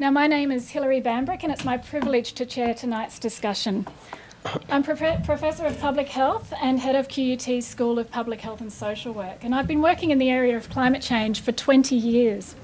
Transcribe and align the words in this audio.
Now, 0.00 0.12
my 0.12 0.28
name 0.28 0.52
is 0.52 0.70
Hilary 0.70 1.00
Bambrick, 1.00 1.42
and 1.42 1.50
it's 1.50 1.64
my 1.64 1.76
privilege 1.76 2.32
to 2.34 2.46
chair 2.46 2.72
tonight's 2.72 3.18
discussion. 3.18 3.84
I'm 4.68 4.84
Prof- 4.84 5.24
Professor 5.24 5.66
of 5.66 5.76
Public 5.80 6.06
Health 6.06 6.52
and 6.62 6.78
Head 6.78 6.94
of 6.94 7.08
QUT's 7.08 7.66
School 7.66 7.98
of 7.98 8.08
Public 8.08 8.40
Health 8.40 8.60
and 8.60 8.72
Social 8.72 9.12
Work, 9.12 9.42
and 9.42 9.56
I've 9.56 9.66
been 9.66 9.82
working 9.82 10.12
in 10.12 10.18
the 10.18 10.30
area 10.30 10.56
of 10.56 10.70
climate 10.70 11.02
change 11.02 11.40
for 11.40 11.50
20 11.50 11.96
years. 11.96 12.54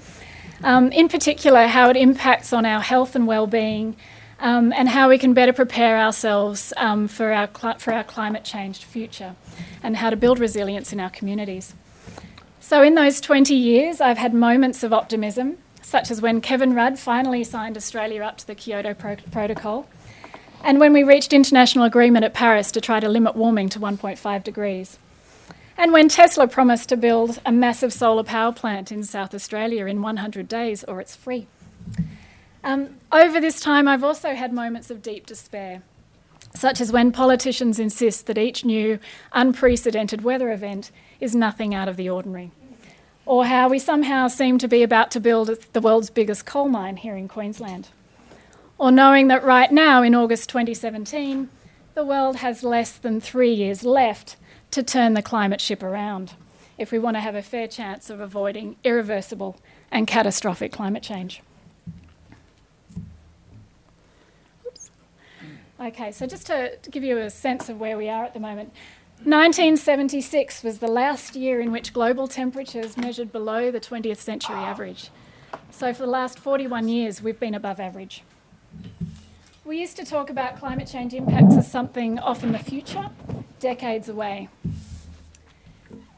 Um, 0.63 0.93
in 0.93 1.09
particular, 1.09 1.67
how 1.67 1.91
it 1.91 1.97
impacts 1.97 2.53
on 2.53 2.65
our 2.65 2.81
health 2.81 3.17
and 3.17 3.27
well-being, 3.27 3.97
um, 4.39 4.73
and 4.73 4.89
how 4.89 5.09
we 5.09 5.19
can 5.19 5.35
better 5.35 5.53
prepare 5.53 5.99
ourselves 5.99 6.73
um, 6.77 7.09
for, 7.09 7.33
our 7.33 7.49
cl- 7.53 7.79
for 7.79 7.93
our 7.93 8.05
climate 8.05 8.45
changed 8.45 8.85
future, 8.85 9.35
and 9.83 9.97
how 9.97 10.09
to 10.09 10.15
build 10.17 10.39
resilience 10.39 10.93
in 10.93 11.01
our 11.01 11.11
communities. 11.11 11.75
So, 12.61 12.81
in 12.81 12.95
those 12.95 13.21
20 13.21 13.57
years, 13.57 14.01
I've 14.01 14.19
had 14.19 14.35
moments 14.35 14.85
of 14.85 14.93
optimism 14.93 15.59
such 15.85 16.11
as 16.11 16.23
when 16.23 16.41
Kevin 16.41 16.75
Rudd 16.75 16.99
finally 16.99 17.45
signed 17.45 17.77
Australia 17.77 18.23
up 18.23 18.39
to 18.39 18.47
the 18.47 18.55
Kyoto 18.55 18.95
Pro- 18.95 19.17
Protocol, 19.31 19.87
and 20.65 20.81
when 20.81 20.95
we 20.95 21.05
reached 21.05 21.33
international 21.33 21.85
agreement 21.85 22.25
at 22.25 22.33
Paris 22.33 22.73
to 22.73 22.81
try 22.81 23.01
to 23.01 23.09
limit 23.09 23.37
warming 23.37 23.69
to 23.69 23.79
1.5 23.79 24.43
degrees, 24.43 24.99
and 25.77 25.93
when 25.93 26.09
Tesla 26.09 26.49
promised 26.49 26.89
to 26.89 26.97
build 26.97 27.39
a 27.45 27.53
massive 27.53 27.93
solar 27.93 28.25
power 28.25 28.51
plant 28.51 28.91
in 28.91 29.05
South 29.05 29.35
Australia 29.35 29.87
in 29.87 30.01
100 30.01 30.49
days 30.49 30.85
or 30.85 31.01
it's 31.01 31.15
free. 31.15 31.47
Um, 32.63 32.97
over 33.13 33.41
this 33.41 33.61
time, 33.61 33.87
I've 33.87 34.05
also 34.05 34.35
had 34.35 34.53
moments 34.53 34.91
of 34.91 35.03
deep 35.03 35.27
despair, 35.27 35.83
such 36.55 36.81
as 36.81 36.93
when 36.93 37.13
politicians 37.13 37.79
insist 37.79 38.27
that 38.27 38.39
each 38.39 38.65
new 38.65 38.99
unprecedented 39.33 40.23
weather 40.23 40.51
event 40.51 40.91
is 41.21 41.35
nothing 41.35 41.75
out 41.75 41.89
of 41.89 41.97
the 41.97 42.09
ordinary 42.09 42.53
or 43.27 43.47
how 43.47 43.69
we 43.69 43.79
somehow 43.79 44.29
seem 44.29 44.59
to 44.59 44.69
be 44.69 44.83
about 44.83 45.11
to 45.13 45.21
build 45.21 45.49
the 45.73 45.81
world's 45.81 46.11
biggest 46.11 46.45
coal 46.45 46.69
mine 46.69 46.97
here 46.99 47.17
in 47.17 47.29
Queensland. 47.29 47.89
Or 48.77 48.91
knowing 48.91 49.29
that 49.29 49.45
right 49.45 49.73
now, 49.73 50.03
in 50.03 50.15
August 50.15 50.49
2017, 50.49 51.49
the 51.95 52.05
world 52.05 52.37
has 52.37 52.63
less 52.63 52.93
than 52.97 53.21
three 53.21 53.53
years 53.53 53.85
left 53.85 54.37
to 54.73 54.83
turn 54.83 55.15
the 55.15 55.23
climate 55.23 55.61
ship 55.61 55.83
around 55.83 56.35
if 56.77 56.91
we 56.91 56.99
want 56.99 57.17
to 57.17 57.21
have 57.21 57.37
a 57.37 57.43
fair 57.43 57.69
chance 57.69 58.11
of 58.11 58.19
avoiding 58.21 58.77
irreversible 58.83 59.57
and 59.91 60.07
catastrophic 60.07 60.73
climate 60.73 61.05
change. 61.05 61.41
Oops. 64.67 64.91
Okay, 65.81 66.11
so 66.11 66.27
just 66.27 66.47
to, 66.49 66.77
to 66.77 66.91
give 66.91 67.05
you 67.05 67.19
a 67.19 67.31
sense 67.31 67.69
of 67.69 67.79
where 67.79 67.97
we 67.97 68.09
are 68.09 68.25
at 68.25 68.35
the 68.35 68.41
moment, 68.41 68.73
1976 69.25 70.63
was 70.63 70.81
the 70.81 70.87
last 70.87 71.35
year 71.35 71.59
in 71.59 71.73
which 71.73 71.95
global 71.95 72.29
temperatures 72.29 72.99
measured 72.99 73.33
below 73.33 73.71
the 73.71 73.81
20th 73.81 74.19
century 74.19 74.57
average. 74.57 75.09
So, 75.71 75.95
for 75.95 76.03
the 76.03 76.11
last 76.11 76.39
41 76.39 76.89
years, 76.89 77.23
we've 77.23 77.41
been 77.41 77.55
above 77.55 77.81
average. 77.81 78.23
We 79.65 79.81
used 79.81 79.97
to 79.97 80.05
talk 80.05 80.29
about 80.29 80.59
climate 80.59 80.87
change 80.87 81.15
impacts 81.15 81.57
as 81.57 81.73
something 81.73 82.19
off 82.19 82.45
in 82.45 82.53
the 82.53 82.59
future, 82.59 83.09
decades 83.61 84.11
away. 84.11 84.51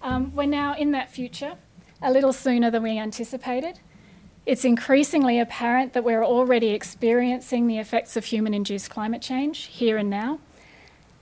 Um, 0.03 0.35
we're 0.35 0.47
now 0.47 0.75
in 0.75 0.91
that 0.91 1.09
future, 1.09 1.55
a 2.03 2.11
little 2.11 2.33
sooner 2.33 2.73
than 2.73 2.83
we 2.83 2.99
anticipated. 2.99 3.79
It's 4.47 4.65
increasingly 4.65 5.39
apparent 5.39 5.93
that 5.93 6.03
we're 6.03 6.25
already 6.25 6.71
experiencing 6.71 7.69
the 7.69 7.79
effects 7.79 8.17
of 8.17 8.25
human 8.25 8.53
induced 8.53 8.91
climate 8.91 9.23
change 9.23 9.67
here 9.67 9.97
and 9.97 10.11
now. 10.11 10.41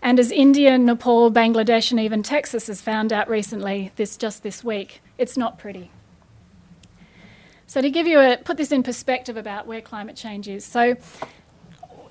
And 0.05 0.21
as 0.21 0.31
India, 0.31 0.77
Nepal, 0.77 1.33
Bangladesh, 1.33 1.91
and 1.91 1.99
even 1.99 2.23
Texas 2.23 2.67
has 2.67 2.83
found 2.83 3.11
out 3.11 3.27
recently, 3.27 3.91
this 3.97 4.19
just 4.19 4.43
this 4.43 4.63
week, 4.63 5.01
it's 5.17 5.35
not 5.35 5.59
pretty. 5.59 5.91
So 7.67 7.81
to 7.81 7.89
give 7.89 8.07
you 8.07 8.21
a 8.21 8.37
put 8.37 8.59
this 8.59 8.71
in 8.71 8.83
perspective 8.83 9.39
about 9.39 9.67
where 9.67 9.81
climate 9.81 10.15
change 10.15 10.47
is. 10.47 10.63
So 10.63 10.97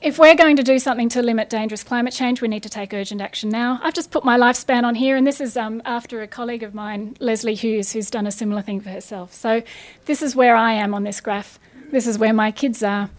if 0.01 0.17
we're 0.17 0.33
going 0.33 0.55
to 0.55 0.63
do 0.63 0.79
something 0.79 1.07
to 1.09 1.21
limit 1.21 1.51
dangerous 1.51 1.83
climate 1.83 2.13
change, 2.13 2.41
we 2.41 2.47
need 2.47 2.63
to 2.63 2.69
take 2.69 2.95
urgent 2.95 3.21
action 3.21 3.49
now. 3.49 3.79
I've 3.83 3.93
just 3.93 4.09
put 4.09 4.25
my 4.25 4.39
lifespan 4.39 4.85
on 4.85 4.95
here, 4.95 5.15
and 5.15 5.27
this 5.27 5.39
is 5.39 5.55
um, 5.55 5.79
after 5.85 6.23
a 6.23 6.27
colleague 6.27 6.63
of 6.63 6.73
mine, 6.73 7.15
Lesley 7.19 7.53
Hughes, 7.53 7.93
who's 7.93 8.09
done 8.09 8.25
a 8.25 8.31
similar 8.31 8.63
thing 8.63 8.81
for 8.81 8.89
herself. 8.89 9.33
So 9.33 9.61
this 10.05 10.23
is 10.23 10.35
where 10.35 10.55
I 10.55 10.73
am 10.73 10.95
on 10.95 11.03
this 11.03 11.21
graph. 11.21 11.59
This 11.91 12.07
is 12.07 12.17
where 12.17 12.33
my 12.33 12.49
kids 12.49 12.81
are. 12.81 13.11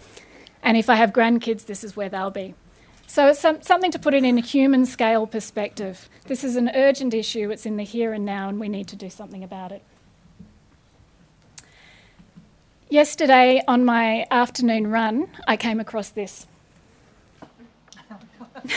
And 0.64 0.76
if 0.76 0.90
I 0.90 0.96
have 0.96 1.12
grandkids, 1.12 1.66
this 1.66 1.84
is 1.84 1.94
where 1.94 2.08
they'll 2.08 2.32
be. 2.32 2.56
So 3.14 3.28
it's 3.28 3.38
some, 3.38 3.62
something 3.62 3.92
to 3.92 3.98
put 4.00 4.12
it 4.12 4.24
in 4.24 4.38
a 4.38 4.40
human 4.40 4.86
scale 4.86 5.24
perspective. 5.24 6.08
This 6.26 6.42
is 6.42 6.56
an 6.56 6.68
urgent 6.74 7.14
issue, 7.14 7.48
it's 7.52 7.64
in 7.64 7.76
the 7.76 7.84
here 7.84 8.12
and 8.12 8.24
now, 8.24 8.48
and 8.48 8.58
we 8.58 8.68
need 8.68 8.88
to 8.88 8.96
do 8.96 9.08
something 9.08 9.44
about 9.44 9.70
it. 9.70 9.84
Yesterday, 12.88 13.62
on 13.68 13.84
my 13.84 14.26
afternoon 14.32 14.88
run, 14.88 15.28
I 15.46 15.56
came 15.56 15.78
across 15.78 16.08
this. 16.08 16.48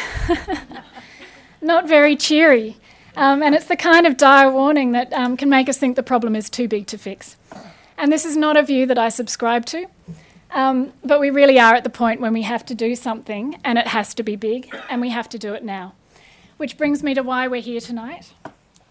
Not 1.60 1.88
very 1.88 2.16
cheery. 2.16 2.78
Um, 3.16 3.42
and 3.42 3.56
it's 3.56 3.66
the 3.66 3.76
kind 3.76 4.06
of 4.06 4.18
dire 4.18 4.52
warning 4.52 4.92
that 4.92 5.12
um, 5.14 5.36
can 5.36 5.50
make 5.50 5.68
us 5.68 5.80
think 5.80 5.96
the 5.96 6.04
problem 6.04 6.36
is 6.36 6.48
too 6.48 6.68
big 6.68 6.86
to 6.88 7.00
fix. 7.00 7.38
And 7.98 8.12
this 8.12 8.24
is 8.24 8.38
not 8.38 8.56
a 8.56 8.62
view 8.62 8.86
that 8.86 9.00
I 9.00 9.10
subscribe 9.10 9.66
to. 9.66 9.88
Um, 10.52 10.94
but 11.04 11.20
we 11.20 11.30
really 11.30 11.60
are 11.60 11.76
at 11.76 11.84
the 11.84 11.90
point 11.90 12.22
when 12.22 12.34
we 12.34 12.44
have 12.44 12.66
to 12.68 12.76
do 12.76 12.96
something 12.96 13.60
and 13.64 13.78
it 13.78 13.88
has 13.88 14.14
to 14.16 14.24
be 14.24 14.36
big 14.36 14.74
and 14.90 15.02
we 15.02 15.10
have 15.10 15.30
to 15.30 15.38
do 15.38 15.54
it 15.54 15.64
now. 15.64 15.94
Which 16.58 16.78
brings 16.78 17.04
me 17.04 17.14
to 17.14 17.22
why 17.22 17.48
we're 17.48 17.62
here 17.62 17.82
tonight, 17.82 18.34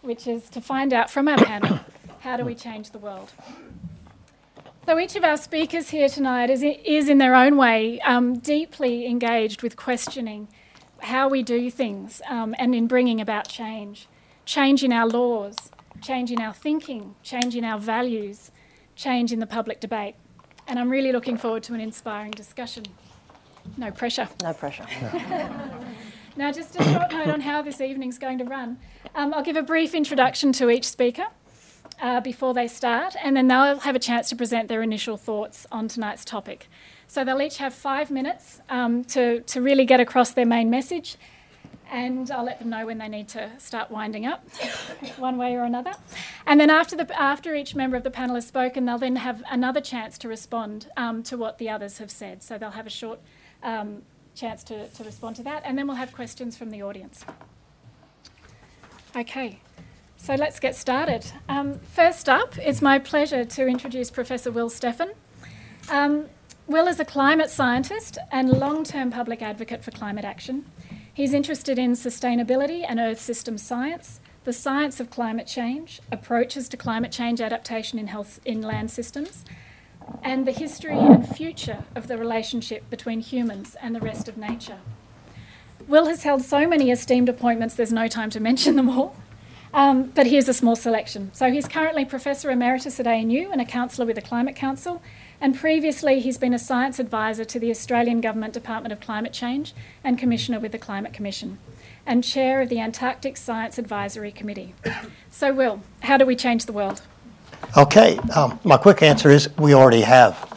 which 0.02 0.26
is 0.26 0.48
to 0.50 0.60
find 0.60 0.92
out 0.92 1.10
from 1.10 1.28
our 1.28 1.38
panel 1.38 1.80
how 2.20 2.36
do 2.36 2.44
we 2.44 2.54
change 2.54 2.90
the 2.90 2.98
world. 2.98 3.32
So 4.84 4.98
each 5.00 5.16
of 5.16 5.24
our 5.24 5.36
speakers 5.36 5.88
here 5.88 6.08
tonight 6.08 6.48
is, 6.48 6.62
is 6.62 7.08
in 7.08 7.18
their 7.18 7.34
own 7.34 7.56
way 7.56 8.00
um, 8.02 8.38
deeply 8.38 9.06
engaged 9.06 9.62
with 9.62 9.76
questioning 9.76 10.46
how 11.00 11.28
we 11.28 11.42
do 11.42 11.70
things 11.70 12.22
um, 12.28 12.54
and 12.58 12.74
in 12.74 12.86
bringing 12.86 13.20
about 13.20 13.48
change. 13.48 14.06
Change 14.44 14.84
in 14.84 14.92
our 14.92 15.08
laws, 15.08 15.56
change 16.00 16.30
in 16.30 16.40
our 16.40 16.54
thinking, 16.54 17.16
change 17.24 17.56
in 17.56 17.64
our 17.64 17.80
values, 17.80 18.52
change 18.94 19.32
in 19.32 19.40
the 19.40 19.46
public 19.46 19.80
debate 19.80 20.14
and 20.68 20.78
I'm 20.78 20.90
really 20.90 21.12
looking 21.12 21.36
forward 21.36 21.62
to 21.64 21.74
an 21.74 21.80
inspiring 21.80 22.32
discussion. 22.32 22.84
No 23.76 23.90
pressure. 23.90 24.28
No 24.42 24.52
pressure. 24.52 24.86
now, 26.36 26.52
just 26.52 26.76
a 26.76 26.84
short 26.84 27.10
note 27.12 27.28
on 27.28 27.40
how 27.40 27.62
this 27.62 27.80
evening's 27.80 28.18
going 28.18 28.38
to 28.38 28.44
run. 28.44 28.78
Um, 29.14 29.34
I'll 29.34 29.42
give 29.42 29.56
a 29.56 29.62
brief 29.62 29.94
introduction 29.94 30.52
to 30.54 30.70
each 30.70 30.86
speaker 30.86 31.26
uh, 32.00 32.20
before 32.20 32.54
they 32.54 32.68
start, 32.68 33.16
and 33.22 33.36
then 33.36 33.48
they'll 33.48 33.78
have 33.80 33.96
a 33.96 34.00
chance 34.00 34.28
to 34.30 34.36
present 34.36 34.68
their 34.68 34.82
initial 34.82 35.16
thoughts 35.16 35.66
on 35.72 35.88
tonight's 35.88 36.24
topic. 36.24 36.68
So 37.06 37.24
they'll 37.24 37.42
each 37.42 37.58
have 37.58 37.74
five 37.74 38.10
minutes 38.10 38.60
um, 38.68 39.04
to, 39.04 39.40
to 39.40 39.60
really 39.60 39.84
get 39.84 40.00
across 40.00 40.32
their 40.32 40.46
main 40.46 40.70
message, 40.70 41.16
and 41.90 42.30
I'll 42.30 42.44
let 42.44 42.58
them 42.58 42.70
know 42.70 42.86
when 42.86 42.98
they 42.98 43.08
need 43.08 43.28
to 43.28 43.50
start 43.58 43.90
winding 43.90 44.26
up, 44.26 44.48
one 45.18 45.36
way 45.36 45.54
or 45.54 45.64
another. 45.64 45.92
And 46.46 46.60
then 46.60 46.70
after, 46.70 46.96
the, 46.96 47.20
after 47.20 47.54
each 47.54 47.74
member 47.74 47.96
of 47.96 48.02
the 48.02 48.10
panel 48.10 48.34
has 48.34 48.46
spoken, 48.46 48.84
they'll 48.84 48.98
then 48.98 49.16
have 49.16 49.42
another 49.50 49.80
chance 49.80 50.18
to 50.18 50.28
respond 50.28 50.90
um, 50.96 51.22
to 51.24 51.36
what 51.36 51.58
the 51.58 51.70
others 51.70 51.98
have 51.98 52.10
said. 52.10 52.42
So 52.42 52.58
they'll 52.58 52.70
have 52.70 52.86
a 52.86 52.90
short 52.90 53.20
um, 53.62 54.02
chance 54.34 54.62
to, 54.64 54.88
to 54.88 55.04
respond 55.04 55.36
to 55.36 55.42
that, 55.44 55.62
and 55.64 55.78
then 55.78 55.86
we'll 55.86 55.96
have 55.96 56.12
questions 56.12 56.56
from 56.56 56.70
the 56.70 56.82
audience. 56.82 57.24
Okay, 59.16 59.60
so 60.16 60.34
let's 60.34 60.60
get 60.60 60.76
started. 60.76 61.24
Um, 61.48 61.78
first 61.78 62.28
up, 62.28 62.58
it's 62.58 62.82
my 62.82 62.98
pleasure 62.98 63.44
to 63.44 63.66
introduce 63.66 64.10
Professor 64.10 64.50
Will 64.50 64.68
Steffen. 64.68 65.12
Um, 65.88 66.26
Will 66.66 66.88
is 66.88 66.98
a 66.98 67.04
climate 67.04 67.48
scientist 67.48 68.18
and 68.32 68.50
long 68.50 68.82
term 68.82 69.10
public 69.10 69.40
advocate 69.40 69.84
for 69.84 69.92
climate 69.92 70.24
action. 70.24 70.66
He's 71.16 71.32
interested 71.32 71.78
in 71.78 71.92
sustainability 71.92 72.84
and 72.86 73.00
Earth 73.00 73.20
system 73.20 73.56
science, 73.56 74.20
the 74.44 74.52
science 74.52 75.00
of 75.00 75.08
climate 75.08 75.46
change, 75.46 76.02
approaches 76.12 76.68
to 76.68 76.76
climate 76.76 77.10
change 77.10 77.40
adaptation 77.40 77.98
in, 77.98 78.08
health, 78.08 78.38
in 78.44 78.60
land 78.60 78.90
systems, 78.90 79.42
and 80.22 80.46
the 80.46 80.52
history 80.52 80.98
and 80.98 81.26
future 81.26 81.84
of 81.94 82.08
the 82.08 82.18
relationship 82.18 82.90
between 82.90 83.20
humans 83.20 83.76
and 83.80 83.94
the 83.94 84.00
rest 84.00 84.28
of 84.28 84.36
nature. 84.36 84.76
Will 85.88 86.04
has 86.04 86.24
held 86.24 86.42
so 86.42 86.68
many 86.68 86.90
esteemed 86.90 87.30
appointments, 87.30 87.76
there's 87.76 87.94
no 87.94 88.08
time 88.08 88.28
to 88.28 88.38
mention 88.38 88.76
them 88.76 88.90
all. 88.90 89.16
Um, 89.72 90.12
but 90.14 90.26
here's 90.26 90.50
a 90.50 90.54
small 90.54 90.76
selection. 90.76 91.30
So 91.32 91.50
he's 91.50 91.66
currently 91.66 92.04
Professor 92.04 92.50
Emeritus 92.50 93.00
at 93.00 93.06
ANU 93.06 93.50
and 93.50 93.62
a 93.62 93.64
counsellor 93.64 94.04
with 94.04 94.16
the 94.16 94.22
Climate 94.22 94.54
Council, 94.54 95.00
and 95.40 95.56
previously 95.56 96.20
he's 96.20 96.38
been 96.38 96.54
a 96.54 96.58
science 96.58 96.98
advisor 96.98 97.44
to 97.44 97.58
the 97.58 97.70
Australian 97.70 98.20
Government 98.20 98.52
Department 98.52 98.92
of 98.92 99.00
Climate 99.00 99.32
Change 99.32 99.74
and 100.02 100.18
Commissioner 100.18 100.60
with 100.60 100.72
the 100.72 100.78
Climate 100.78 101.12
Commission, 101.12 101.58
and 102.06 102.22
chair 102.22 102.60
of 102.60 102.68
the 102.68 102.80
Antarctic 102.80 103.36
Science 103.36 103.78
Advisory 103.78 104.32
Committee. 104.32 104.74
So, 105.30 105.52
Will, 105.52 105.80
how 106.00 106.16
do 106.16 106.26
we 106.26 106.36
change 106.36 106.66
the 106.66 106.72
world? 106.72 107.02
Okay, 107.76 108.16
um, 108.34 108.58
my 108.64 108.76
quick 108.76 109.02
answer 109.02 109.30
is 109.30 109.48
we 109.58 109.74
already 109.74 110.02
have. 110.02 110.52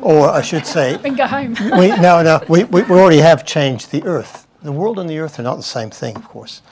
Or 0.00 0.28
I 0.28 0.42
should 0.42 0.66
say, 0.66 0.96
we 1.04 1.10
go 1.10 1.26
home. 1.26 1.54
we, 1.78 1.88
no, 1.88 2.22
no, 2.22 2.42
we, 2.48 2.64
we 2.64 2.82
already 2.82 3.18
have 3.18 3.44
changed 3.44 3.90
the 3.90 4.02
Earth. 4.04 4.46
The 4.62 4.72
world 4.72 4.98
and 4.98 5.08
the 5.10 5.18
Earth 5.18 5.38
are 5.38 5.42
not 5.42 5.56
the 5.56 5.62
same 5.62 5.90
thing, 5.90 6.16
of 6.16 6.24
course. 6.28 6.62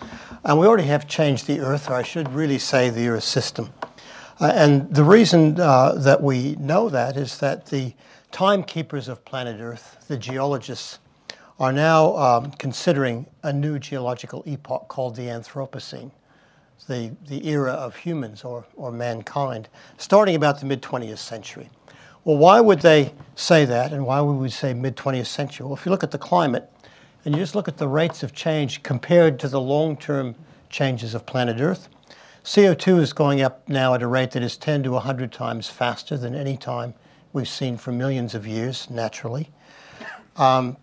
And 0.45 0.59
we 0.59 0.67
already 0.67 0.85
have 0.85 1.09
changed 1.09 1.47
the 1.47 1.61
Earth, 1.61 1.91
or 1.91 1.95
I 1.95 2.03
should 2.03 2.33
really 2.33 2.59
say 2.59 2.89
the 2.91 3.09
Earth 3.09 3.25
system. 3.25 3.71
Uh, 4.41 4.47
and 4.55 4.93
the 4.95 5.05
reason 5.05 5.61
uh, 5.61 5.93
that 5.93 6.23
we 6.23 6.57
know 6.57 6.89
that 6.89 7.19
is 7.19 7.39
that 7.39 7.67
the 7.67 7.93
timekeepers 8.33 9.07
of 9.07 9.23
planet 9.27 9.61
Earth, 9.61 10.03
the 10.09 10.17
geologists, 10.17 10.99
are 11.59 11.73
now 11.73 12.17
um, 12.17 12.51
considering 12.53 13.27
a 13.43 13.53
new 13.53 13.79
geological 13.79 14.43
epoch 14.47 14.89
called 14.89 15.15
the 15.15 15.25
Anthropocene, 15.25 16.11
the, 16.89 17.15
the 17.29 17.47
era 17.47 17.73
of 17.73 17.95
humans 17.95 18.43
or, 18.43 18.65
or 18.77 18.91
mankind, 18.91 19.69
starting 19.99 20.37
about 20.37 20.59
the 20.59 20.65
mid 20.65 20.81
20th 20.81 21.19
century. 21.19 21.69
Well, 22.25 22.39
why 22.39 22.63
would 22.63 22.81
they 22.81 23.13
say 23.35 23.67
that, 23.67 23.93
and 23.93 24.07
why 24.07 24.23
would 24.23 24.39
we 24.39 24.49
say 24.49 24.73
mid 24.73 24.97
20th 24.97 25.27
century? 25.27 25.67
Well, 25.67 25.77
if 25.77 25.85
you 25.85 25.91
look 25.91 26.03
at 26.03 26.13
the 26.13 26.19
climate, 26.19 26.71
and 27.27 27.35
you 27.35 27.43
just 27.43 27.55
look 27.55 27.69
at 27.69 27.77
the 27.77 27.89
rates 27.89 28.23
of 28.23 28.33
change 28.33 28.83
compared 28.83 29.39
to 29.41 29.49
the 29.49 29.61
long 29.61 29.99
term 29.99 30.35
changes 30.71 31.15
of 31.15 31.27
planet 31.27 31.61
Earth, 31.61 31.91
CO2 32.45 33.01
is 33.01 33.13
going 33.13 33.43
up 33.43 33.69
now 33.69 33.93
at 33.93 34.03
a 34.03 34.07
rate 34.07 34.31
that 34.31 34.43
is 34.43 34.57
10 34.57 34.85
to 34.85 34.93
100 34.93 35.31
times 35.31 35.69
faster 35.69 36.17
than 36.17 36.35
any 36.35 36.57
time 36.57 36.95
we've 37.35 37.49
seen 37.49 37.77
for 37.77 37.93
millions 37.93 38.35
of 38.35 38.47
years, 38.47 38.89
naturally. 38.89 39.51
Um, 40.37 40.79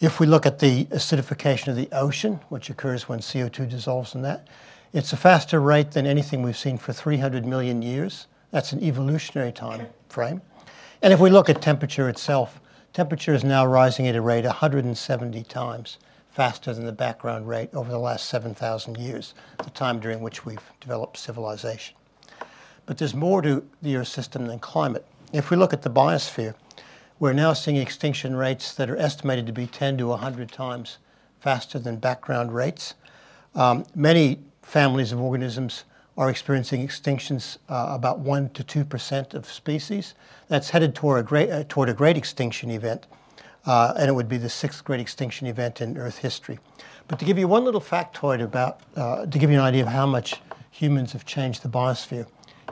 if 0.00 0.20
we 0.20 0.26
look 0.26 0.46
at 0.46 0.60
the 0.60 0.84
acidification 0.86 1.68
of 1.68 1.76
the 1.76 1.88
ocean, 1.92 2.40
which 2.50 2.70
occurs 2.70 3.08
when 3.08 3.18
CO2 3.18 3.68
dissolves 3.68 4.14
in 4.14 4.22
that, 4.22 4.46
it's 4.92 5.12
a 5.12 5.16
faster 5.16 5.60
rate 5.60 5.90
than 5.90 6.06
anything 6.06 6.42
we've 6.42 6.56
seen 6.56 6.78
for 6.78 6.92
300 6.92 7.46
million 7.46 7.82
years. 7.82 8.28
That's 8.52 8.72
an 8.72 8.82
evolutionary 8.82 9.52
time 9.52 9.86
frame. 10.08 10.40
And 11.02 11.12
if 11.12 11.18
we 11.18 11.30
look 11.30 11.48
at 11.48 11.60
temperature 11.60 12.08
itself, 12.08 12.60
temperature 12.92 13.34
is 13.34 13.42
now 13.42 13.66
rising 13.66 14.06
at 14.06 14.14
a 14.14 14.20
rate 14.20 14.44
170 14.44 15.42
times 15.44 15.98
faster 16.32 16.72
than 16.72 16.86
the 16.86 16.92
background 16.92 17.46
rate 17.46 17.70
over 17.74 17.90
the 17.90 17.98
last 17.98 18.26
7,000 18.26 18.96
years, 18.96 19.34
the 19.58 19.70
time 19.70 20.00
during 20.00 20.20
which 20.20 20.44
we've 20.44 20.72
developed 20.80 21.18
civilization. 21.18 21.94
But 22.86 22.98
there's 22.98 23.14
more 23.14 23.42
to 23.42 23.64
the 23.82 23.96
Earth 23.96 24.08
system 24.08 24.46
than 24.46 24.58
climate. 24.58 25.06
If 25.32 25.50
we 25.50 25.56
look 25.56 25.72
at 25.72 25.82
the 25.82 25.90
biosphere, 25.90 26.54
we're 27.18 27.32
now 27.32 27.52
seeing 27.52 27.76
extinction 27.76 28.34
rates 28.34 28.74
that 28.74 28.90
are 28.90 28.96
estimated 28.96 29.46
to 29.46 29.52
be 29.52 29.66
10 29.66 29.98
to 29.98 30.08
100 30.08 30.50
times 30.50 30.98
faster 31.40 31.78
than 31.78 31.96
background 31.96 32.54
rates. 32.54 32.94
Um, 33.54 33.84
many 33.94 34.40
families 34.62 35.12
of 35.12 35.20
organisms 35.20 35.84
are 36.16 36.30
experiencing 36.30 36.86
extinctions 36.86 37.58
uh, 37.68 37.88
about 37.90 38.18
1 38.18 38.50
to 38.50 38.64
2 38.64 38.84
percent 38.84 39.34
of 39.34 39.46
species. 39.46 40.14
That's 40.48 40.70
headed 40.70 40.94
toward 40.94 41.20
a 41.20 41.22
great, 41.22 41.50
uh, 41.50 41.64
toward 41.68 41.88
a 41.88 41.94
great 41.94 42.16
extinction 42.16 42.70
event, 42.70 43.06
uh, 43.66 43.94
and 43.96 44.08
it 44.08 44.12
would 44.12 44.28
be 44.28 44.38
the 44.38 44.48
sixth 44.48 44.84
great 44.84 45.00
extinction 45.00 45.46
event 45.46 45.80
in 45.80 45.96
Earth 45.96 46.18
history. 46.18 46.58
But 47.08 47.18
to 47.18 47.24
give 47.24 47.38
you 47.38 47.48
one 47.48 47.64
little 47.64 47.80
factoid 47.80 48.42
about, 48.42 48.80
uh, 48.96 49.26
to 49.26 49.38
give 49.38 49.50
you 49.50 49.58
an 49.58 49.64
idea 49.64 49.82
of 49.82 49.88
how 49.88 50.06
much 50.06 50.40
humans 50.70 51.12
have 51.12 51.24
changed 51.24 51.62
the 51.62 51.68
biosphere, 51.68 52.26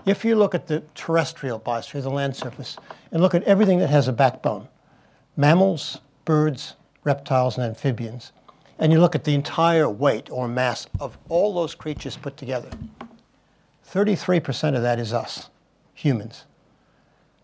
if 0.06 0.24
you 0.24 0.34
look 0.34 0.54
at 0.54 0.66
the 0.66 0.82
terrestrial 0.94 1.60
biosphere, 1.60 2.02
the 2.02 2.10
land 2.10 2.34
surface, 2.34 2.76
and 3.12 3.20
look 3.22 3.34
at 3.34 3.42
everything 3.44 3.78
that 3.80 3.90
has 3.90 4.08
a 4.08 4.12
backbone 4.12 4.68
mammals, 5.36 5.98
birds, 6.24 6.74
reptiles, 7.04 7.56
and 7.56 7.66
amphibians 7.66 8.32
and 8.80 8.90
you 8.90 8.98
look 8.98 9.14
at 9.14 9.24
the 9.24 9.34
entire 9.34 9.88
weight 9.88 10.30
or 10.30 10.48
mass 10.48 10.86
of 10.98 11.16
all 11.28 11.54
those 11.54 11.74
creatures 11.74 12.16
put 12.16 12.36
together, 12.38 12.70
33% 13.86 14.74
of 14.74 14.82
that 14.82 14.98
is 14.98 15.12
us, 15.12 15.50
humans. 15.92 16.46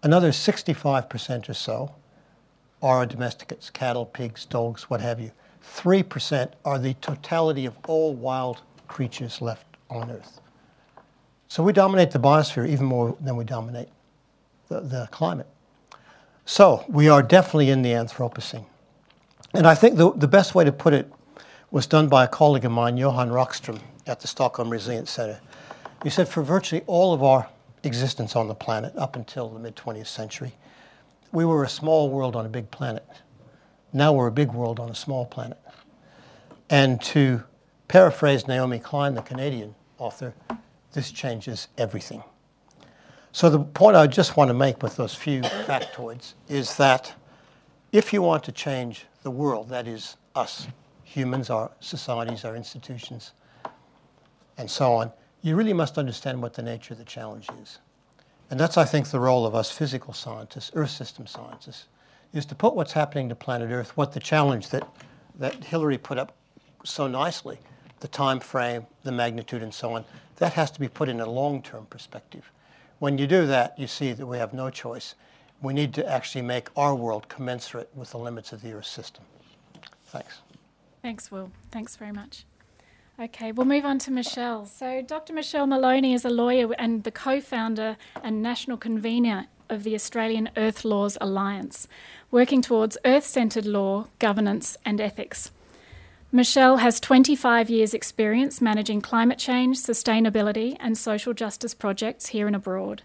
Another 0.03 0.31
65% 0.31 1.49
or 1.49 1.55
so 1.55 1.95
are 2.87 3.05
domesticates, 3.05 3.69
cattle, 3.69 4.07
pigs, 4.07 4.45
dogs, 4.45 4.89
what 4.89 5.01
have 5.01 5.19
you. 5.19 5.33
3% 5.75 6.53
are 6.65 6.79
the 6.79 6.95
totality 6.95 7.67
of 7.67 7.77
all 7.89 8.15
wild 8.15 8.63
creatures 8.87 9.43
left 9.43 9.67
on 9.91 10.09
Earth. 10.09 10.41
So 11.49 11.65
we 11.65 11.73
dominate 11.73 12.13
the 12.13 12.21
biosphere 12.21 12.69
even 12.69 12.87
more 12.87 13.17
than 13.21 13.35
we 13.35 13.45
dominate 13.45 13.89
the, 14.69 14.81
the 14.81 15.09
climate. 15.11 15.49
So 16.45 16.85
we 16.89 17.09
are 17.09 17.25
definitely 17.25 17.71
in 17.71 17.83
the 17.83 17.91
Anthropocene. 17.91 18.67
And 19.53 19.67
I 19.67 19.75
think 19.75 19.97
the, 19.97 20.13
the 20.13 20.29
best 20.29 20.55
way 20.55 20.65
to 20.65 20.73
put 20.73 20.95
it 20.95 21.13
was 21.73 21.89
done 21.89 22.09
by 22.09 22.25
a 22.25 22.29
colleague 22.29 22.65
of 22.65 22.71
mine, 22.71 22.97
Johan 22.97 23.31
Rockström, 23.31 23.81
at 24.07 24.21
the 24.21 24.29
Stockholm 24.29 24.71
Resilience 24.71 25.11
Center. 25.11 25.41
He 26.05 26.11
said 26.11 26.29
for 26.29 26.43
virtually 26.43 26.85
all 26.87 27.13
of 27.13 27.25
our 27.25 27.49
existence 27.83 28.37
on 28.37 28.47
the 28.47 28.55
planet 28.55 28.93
up 28.97 29.17
until 29.17 29.49
the 29.49 29.59
mid 29.59 29.75
20th 29.75 30.07
century, 30.07 30.53
we 31.37 31.45
were 31.45 31.65
a 31.65 31.69
small 31.69 32.09
world 32.09 32.35
on 32.35 32.47
a 32.47 32.49
big 32.49 32.71
planet. 32.71 33.05
Now 33.93 34.15
we're 34.15 34.29
a 34.29 34.33
big 34.33 34.53
world 34.53 34.81
on 34.81 34.89
a 34.89 34.95
small 34.95 35.27
planet. 35.27 35.59
And 36.71 36.99
to 37.13 37.45
paraphrase 37.89 38.49
Naomi 38.49 38.79
Klein, 38.79 39.13
the 39.13 39.21
Canadian 39.21 39.75
author, 39.99 40.33
this 40.95 41.11
changes 41.11 41.69
everything. 41.77 42.23
So, 43.33 43.51
the 43.51 43.59
point 43.59 43.99
I 43.99 44.07
just 44.07 44.39
want 44.39 44.49
to 44.49 44.55
make 44.55 44.83
with 44.83 44.97
those 44.97 45.15
few 45.15 45.43
factoids 45.43 46.33
is 46.49 46.75
that 46.79 47.15
if 47.93 48.15
you 48.15 48.23
want 48.23 48.43
to 48.45 48.53
change 48.53 49.05
the 49.23 49.31
world, 49.31 49.69
that 49.69 49.87
is 49.87 50.17
us, 50.35 50.67
humans, 51.05 51.51
our 51.51 51.71
societies, 51.81 52.47
our 52.47 52.57
institutions, 52.57 53.33
and 54.57 54.71
so 54.71 54.95
on, 54.95 55.13
you 55.43 55.55
really 55.55 55.75
must 55.75 55.99
understand 55.99 56.41
what 56.41 56.55
the 56.55 56.63
nature 56.63 56.95
of 56.95 56.99
the 56.99 57.05
challenge 57.05 57.51
is. 57.63 57.81
And 58.51 58.61
that's, 58.61 58.77
I 58.77 58.85
think, 58.85 59.11
the 59.11 59.21
role 59.21 59.45
of 59.45 59.55
us 59.55 59.71
physical 59.71 60.13
scientists, 60.13 60.71
Earth 60.75 60.91
system 60.91 61.27
scientists, 61.27 61.87
is 62.33 62.47
to 62.47 62.55
put 62.55 62.75
what's 62.75 62.93
happening 62.93 63.29
to 63.29 63.35
planet 63.35 63.71
Earth, 63.71 63.97
what 63.97 64.13
the 64.13 64.21
challenge 64.21 64.69
that, 64.71 64.89
that 65.39 65.65
Hilary 65.65 65.99
put 65.99 66.19
up 66.19 66.37
so 66.85 67.07
nicely, 67.07 67.59
the 68.01 68.09
time 68.09 68.39
frame, 68.39 68.87
the 69.03 69.13
magnitude, 69.13 69.63
and 69.63 69.75
so 69.75 69.95
on, 69.95 70.05
that 70.37 70.53
has 70.53 70.71
to 70.71 70.81
be 70.81 70.89
put 70.89 71.09
in 71.09 71.21
a 71.21 71.27
long-term 71.27 71.87
perspective. 71.87 72.51
When 72.99 73.19
you 73.19 73.27
do 73.27 73.47
that, 73.47 73.79
you 73.79 73.87
see 73.87 74.13
that 74.13 74.27
we 74.27 74.39
have 74.39 74.55
no 74.55 74.71
choice. 74.71 75.15
We 75.61 75.73
need 75.73 75.95
to 75.95 76.07
actually 76.09 76.43
make 76.43 76.69
our 76.77 76.95
world 76.95 77.29
commensurate 77.29 77.91
with 77.95 78.11
the 78.11 78.19
limits 78.19 78.53
of 78.53 78.63
the 78.63 78.73
Earth 78.73 78.87
system. 78.87 79.25
Thanks. 80.07 80.41
Thanks, 81.03 81.31
Will. 81.31 81.51
Thanks 81.71 81.97
very 81.97 82.13
much. 82.13 82.45
Okay, 83.19 83.51
we'll 83.51 83.67
move 83.67 83.87
on 83.87 83.99
to 84.01 84.11
Michelle. 84.11 84.67
So, 84.67 85.01
Dr. 85.01 85.33
Michelle 85.33 85.67
Maloney 85.67 86.13
is 86.13 86.27
a 86.27 86.31
lawyer 86.31 86.75
and 86.79 87.03
the 87.03 87.11
co 87.11 87.41
founder 87.41 87.97
and 88.23 88.43
national 88.43 88.77
convener 88.77 89.47
of 89.71 89.85
the 89.85 89.95
Australian 89.95 90.51
Earth 90.55 90.85
Laws 90.85 91.17
Alliance, 91.19 91.89
working 92.31 92.61
towards 92.61 92.99
earth 93.07 93.25
centred 93.25 93.65
law, 93.65 94.09
governance, 94.19 94.77
and 94.85 95.01
ethics. 95.01 95.51
Michelle 96.31 96.77
has 96.77 97.01
25 97.01 97.71
years' 97.71 97.95
experience 97.95 98.61
managing 98.61 99.01
climate 99.01 99.39
change, 99.39 99.79
sustainability, 99.79 100.77
and 100.79 100.99
social 100.99 101.33
justice 101.33 101.73
projects 101.73 102.27
here 102.27 102.47
and 102.47 102.55
abroad, 102.55 103.03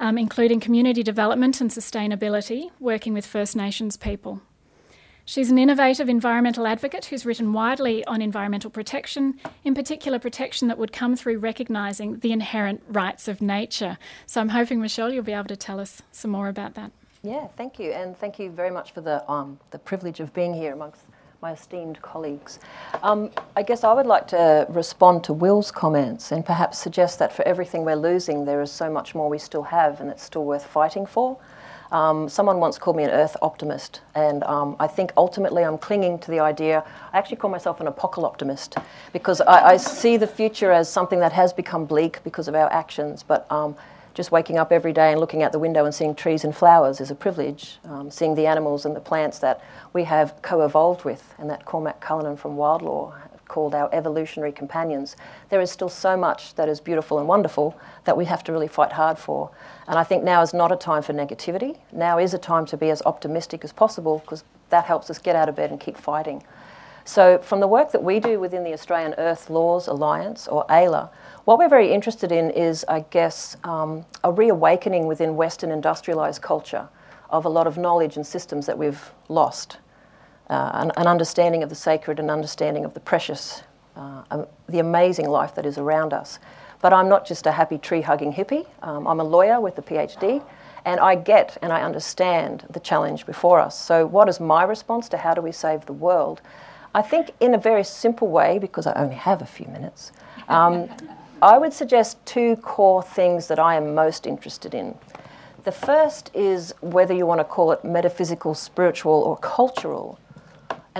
um, 0.00 0.18
including 0.18 0.58
community 0.58 1.04
development 1.04 1.60
and 1.60 1.70
sustainability, 1.70 2.70
working 2.80 3.14
with 3.14 3.24
First 3.24 3.54
Nations 3.54 3.96
people. 3.96 4.42
She's 5.30 5.48
an 5.48 5.58
innovative 5.58 6.08
environmental 6.08 6.66
advocate 6.66 7.04
who's 7.04 7.24
written 7.24 7.52
widely 7.52 8.04
on 8.06 8.20
environmental 8.20 8.68
protection, 8.68 9.38
in 9.62 9.76
particular, 9.76 10.18
protection 10.18 10.66
that 10.66 10.76
would 10.76 10.92
come 10.92 11.14
through 11.14 11.38
recognising 11.38 12.18
the 12.18 12.32
inherent 12.32 12.82
rights 12.88 13.28
of 13.28 13.40
nature. 13.40 13.96
So 14.26 14.40
I'm 14.40 14.48
hoping, 14.48 14.80
Michelle, 14.80 15.12
you'll 15.12 15.22
be 15.22 15.32
able 15.32 15.44
to 15.44 15.54
tell 15.54 15.78
us 15.78 16.02
some 16.10 16.32
more 16.32 16.48
about 16.48 16.74
that. 16.74 16.90
Yeah, 17.22 17.46
thank 17.56 17.78
you. 17.78 17.92
And 17.92 18.18
thank 18.18 18.40
you 18.40 18.50
very 18.50 18.72
much 18.72 18.90
for 18.90 19.02
the, 19.02 19.30
um, 19.30 19.60
the 19.70 19.78
privilege 19.78 20.18
of 20.18 20.34
being 20.34 20.52
here 20.52 20.72
amongst 20.72 21.02
my 21.42 21.52
esteemed 21.52 22.02
colleagues. 22.02 22.58
Um, 23.04 23.30
I 23.54 23.62
guess 23.62 23.84
I 23.84 23.92
would 23.92 24.06
like 24.06 24.26
to 24.28 24.66
respond 24.68 25.22
to 25.24 25.32
Will's 25.32 25.70
comments 25.70 26.32
and 26.32 26.44
perhaps 26.44 26.76
suggest 26.76 27.20
that 27.20 27.32
for 27.32 27.46
everything 27.46 27.84
we're 27.84 27.94
losing, 27.94 28.44
there 28.44 28.62
is 28.62 28.72
so 28.72 28.90
much 28.90 29.14
more 29.14 29.28
we 29.30 29.38
still 29.38 29.62
have 29.62 30.00
and 30.00 30.10
it's 30.10 30.24
still 30.24 30.44
worth 30.44 30.66
fighting 30.66 31.06
for. 31.06 31.38
Um, 31.92 32.28
someone 32.28 32.60
once 32.60 32.78
called 32.78 32.96
me 32.96 33.02
an 33.02 33.10
earth 33.10 33.36
optimist, 33.42 34.00
and 34.14 34.44
um, 34.44 34.76
I 34.78 34.86
think 34.86 35.12
ultimately 35.16 35.64
I'm 35.64 35.76
clinging 35.76 36.20
to 36.20 36.30
the 36.30 36.38
idea. 36.38 36.84
I 37.12 37.18
actually 37.18 37.38
call 37.38 37.50
myself 37.50 37.80
an 37.80 37.88
apocalyptimist 37.88 38.80
because 39.12 39.40
I, 39.40 39.70
I 39.70 39.76
see 39.76 40.16
the 40.16 40.26
future 40.26 40.70
as 40.70 40.88
something 40.88 41.18
that 41.18 41.32
has 41.32 41.52
become 41.52 41.86
bleak 41.86 42.22
because 42.22 42.46
of 42.46 42.54
our 42.54 42.72
actions, 42.72 43.24
but 43.24 43.50
um, 43.50 43.74
just 44.14 44.30
waking 44.30 44.58
up 44.58 44.70
every 44.70 44.92
day 44.92 45.10
and 45.10 45.20
looking 45.20 45.42
out 45.42 45.50
the 45.50 45.58
window 45.58 45.84
and 45.84 45.94
seeing 45.94 46.14
trees 46.14 46.44
and 46.44 46.54
flowers 46.54 47.00
is 47.00 47.10
a 47.10 47.14
privilege. 47.14 47.78
Um, 47.84 48.10
seeing 48.10 48.34
the 48.36 48.46
animals 48.46 48.86
and 48.86 48.94
the 48.94 49.00
plants 49.00 49.40
that 49.40 49.60
we 49.92 50.04
have 50.04 50.40
co 50.42 50.64
evolved 50.64 51.04
with, 51.04 51.34
and 51.38 51.50
that 51.50 51.64
Cormac 51.64 52.00
Cullinan 52.00 52.36
from 52.36 52.56
Wildlaw 52.56 53.14
called 53.50 53.74
our 53.74 53.92
evolutionary 53.92 54.52
companions, 54.52 55.16
there 55.48 55.60
is 55.60 55.72
still 55.72 55.88
so 55.88 56.16
much 56.16 56.54
that 56.54 56.68
is 56.68 56.80
beautiful 56.80 57.18
and 57.18 57.26
wonderful 57.26 57.76
that 58.04 58.16
we 58.16 58.24
have 58.24 58.44
to 58.44 58.52
really 58.52 58.68
fight 58.68 58.92
hard 58.92 59.18
for. 59.18 59.50
And 59.88 59.98
I 59.98 60.04
think 60.04 60.22
now 60.22 60.40
is 60.40 60.54
not 60.54 60.70
a 60.70 60.76
time 60.76 61.02
for 61.02 61.12
negativity. 61.12 61.76
Now 61.92 62.18
is 62.18 62.32
a 62.32 62.38
time 62.38 62.64
to 62.66 62.76
be 62.76 62.90
as 62.90 63.02
optimistic 63.02 63.64
as 63.64 63.72
possible 63.72 64.20
because 64.20 64.44
that 64.70 64.84
helps 64.84 65.10
us 65.10 65.18
get 65.18 65.34
out 65.34 65.48
of 65.48 65.56
bed 65.56 65.70
and 65.70 65.80
keep 65.80 65.96
fighting. 65.96 66.44
So, 67.04 67.38
from 67.38 67.58
the 67.58 67.66
work 67.66 67.90
that 67.90 68.04
we 68.04 68.20
do 68.20 68.38
within 68.38 68.62
the 68.62 68.72
Australian 68.72 69.14
Earth 69.18 69.50
Laws 69.50 69.88
Alliance, 69.88 70.46
or 70.46 70.64
AELA, 70.68 71.10
what 71.44 71.58
we're 71.58 71.68
very 71.68 71.92
interested 71.92 72.30
in 72.30 72.50
is, 72.50 72.84
I 72.86 73.00
guess, 73.10 73.56
um, 73.64 74.04
a 74.22 74.30
reawakening 74.30 75.08
within 75.08 75.34
Western 75.34 75.70
industrialised 75.70 76.40
culture 76.40 76.88
of 77.30 77.46
a 77.46 77.48
lot 77.48 77.66
of 77.66 77.76
knowledge 77.76 78.16
and 78.16 78.24
systems 78.24 78.66
that 78.66 78.78
we've 78.78 79.10
lost 79.28 79.78
an, 80.50 80.92
an, 80.96 81.06
understanding 81.06 81.62
of 81.62 81.68
the 81.68 81.74
sacred, 81.74 82.18
an 82.18 82.28
understanding 82.28 82.84
of 82.84 82.92
the 82.94 83.00
precious, 83.00 83.62
uh, 83.96 84.22
um, 84.30 84.46
the 84.68 84.80
amazing 84.80 85.28
life 85.28 85.54
that 85.54 85.64
is 85.64 85.78
around 85.78 86.12
us. 86.12 86.38
But 86.82 86.92
I'm 86.92 87.08
not 87.08 87.26
just 87.26 87.46
a 87.46 87.52
happy 87.52 87.78
tree 87.78 88.00
hugging 88.00 88.32
hippie. 88.32 88.66
Um, 88.82 89.06
I'm 89.06 89.20
a 89.20 89.24
lawyer 89.24 89.60
with 89.60 89.78
a 89.78 89.82
PhD, 89.82 90.42
And 90.86 90.98
I 90.98 91.14
get 91.14 91.58
and 91.62 91.72
I 91.72 91.82
understand 91.82 92.64
the 92.70 92.80
challenge 92.80 93.26
before 93.26 93.60
us. 93.60 93.78
So, 93.78 94.06
what 94.06 94.28
is 94.28 94.40
my 94.40 94.64
response 94.64 95.08
to 95.10 95.18
how 95.18 95.34
do 95.34 95.42
we 95.42 95.52
save 95.52 95.86
the 95.86 95.92
world? 95.92 96.40
I 96.94 97.02
think, 97.02 97.30
in 97.38 97.54
a 97.54 97.58
very 97.58 97.84
simple 97.84 98.28
way, 98.28 98.58
because 98.58 98.86
I 98.86 98.94
only 98.94 99.14
have 99.14 99.42
a 99.42 99.46
few 99.46 99.66
minutes, 99.66 100.12
um, 100.48 100.88
I 101.42 101.56
would 101.58 101.72
suggest 101.72 102.24
two 102.26 102.56
core 102.56 103.02
things 103.02 103.46
that 103.46 103.58
I 103.58 103.76
am 103.76 103.94
most 103.94 104.26
interested 104.26 104.74
in. 104.74 104.94
The 105.64 105.72
first 105.72 106.30
is 106.34 106.74
whether 106.80 107.14
you 107.14 107.26
want 107.26 107.40
to 107.40 107.44
call 107.44 107.72
it 107.72 107.84
metaphysical, 107.84 108.54
spiritual, 108.54 109.12
or 109.12 109.36
cultural, 109.36 110.18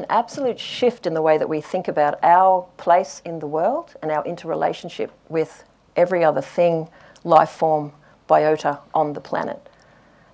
an 0.01 0.07
absolute 0.09 0.59
shift 0.59 1.07
in 1.07 1.13
the 1.13 1.21
way 1.21 1.37
that 1.37 1.49
we 1.49 1.61
think 1.61 1.87
about 1.87 2.19
our 2.23 2.67
place 2.79 3.21
in 3.27 3.39
the 3.39 3.47
world 3.47 3.95
and 4.03 4.11
our 4.11 4.25
interrelationship 4.25 5.13
with 5.29 5.65
every 5.95 6.25
other 6.25 6.41
thing, 6.41 6.89
life 7.23 7.51
form, 7.51 7.93
biota 8.29 8.81
on 8.95 9.13
the 9.13 9.21
planet. 9.21 9.69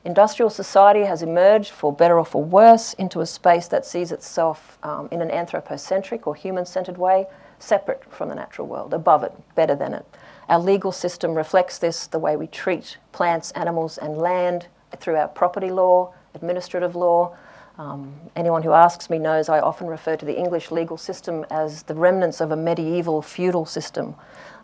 Industrial 0.04 0.48
society 0.48 1.02
has 1.02 1.22
emerged, 1.22 1.72
for 1.72 1.92
better 1.92 2.16
or 2.16 2.24
for 2.24 2.44
worse, 2.44 2.94
into 2.94 3.20
a 3.20 3.26
space 3.26 3.66
that 3.66 3.84
sees 3.84 4.12
itself 4.12 4.78
um, 4.84 5.08
in 5.10 5.20
an 5.20 5.32
anthropocentric 5.32 6.28
or 6.28 6.34
human 6.36 6.64
centered 6.64 6.96
way, 6.96 7.26
separate 7.58 8.04
from 8.08 8.28
the 8.28 8.34
natural 8.36 8.68
world, 8.68 8.94
above 8.94 9.24
it, 9.24 9.32
better 9.56 9.74
than 9.74 9.94
it. 9.94 10.06
Our 10.48 10.60
legal 10.60 10.92
system 10.92 11.34
reflects 11.34 11.78
this, 11.78 12.06
the 12.06 12.20
way 12.20 12.36
we 12.36 12.46
treat 12.46 12.98
plants, 13.10 13.50
animals, 13.52 13.98
and 13.98 14.16
land 14.16 14.68
through 14.98 15.16
our 15.16 15.26
property 15.26 15.70
law, 15.70 16.14
administrative 16.34 16.94
law. 16.94 17.36
Um, 17.78 18.14
anyone 18.34 18.62
who 18.62 18.72
asks 18.72 19.10
me 19.10 19.18
knows 19.18 19.50
I 19.50 19.60
often 19.60 19.86
refer 19.86 20.16
to 20.16 20.24
the 20.24 20.36
English 20.36 20.70
legal 20.70 20.96
system 20.96 21.44
as 21.50 21.82
the 21.82 21.94
remnants 21.94 22.40
of 22.40 22.50
a 22.50 22.56
medieval 22.56 23.20
feudal 23.20 23.66
system, 23.66 24.14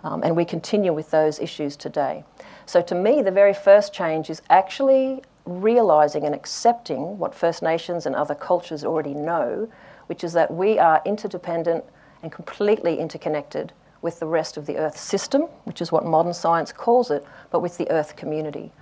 um, 0.02 0.22
and 0.22 0.34
we 0.34 0.46
continue 0.46 0.94
with 0.94 1.10
those 1.10 1.38
issues 1.38 1.76
today. 1.76 2.24
So, 2.64 2.80
to 2.80 2.94
me, 2.94 3.20
the 3.20 3.30
very 3.30 3.52
first 3.52 3.92
change 3.92 4.30
is 4.30 4.40
actually 4.48 5.22
realizing 5.44 6.24
and 6.24 6.34
accepting 6.34 7.18
what 7.18 7.34
First 7.34 7.62
Nations 7.62 8.06
and 8.06 8.14
other 8.14 8.34
cultures 8.34 8.82
already 8.82 9.12
know, 9.12 9.68
which 10.06 10.24
is 10.24 10.32
that 10.32 10.50
we 10.50 10.78
are 10.78 11.02
interdependent 11.04 11.84
and 12.22 12.32
completely 12.32 12.98
interconnected 12.98 13.72
with 14.00 14.20
the 14.20 14.26
rest 14.26 14.56
of 14.56 14.64
the 14.64 14.78
Earth 14.78 14.96
system, 14.96 15.42
which 15.64 15.82
is 15.82 15.92
what 15.92 16.06
modern 16.06 16.32
science 16.32 16.72
calls 16.72 17.10
it, 17.10 17.24
but 17.50 17.60
with 17.60 17.76
the 17.76 17.90
Earth 17.90 18.16
community. 18.16 18.72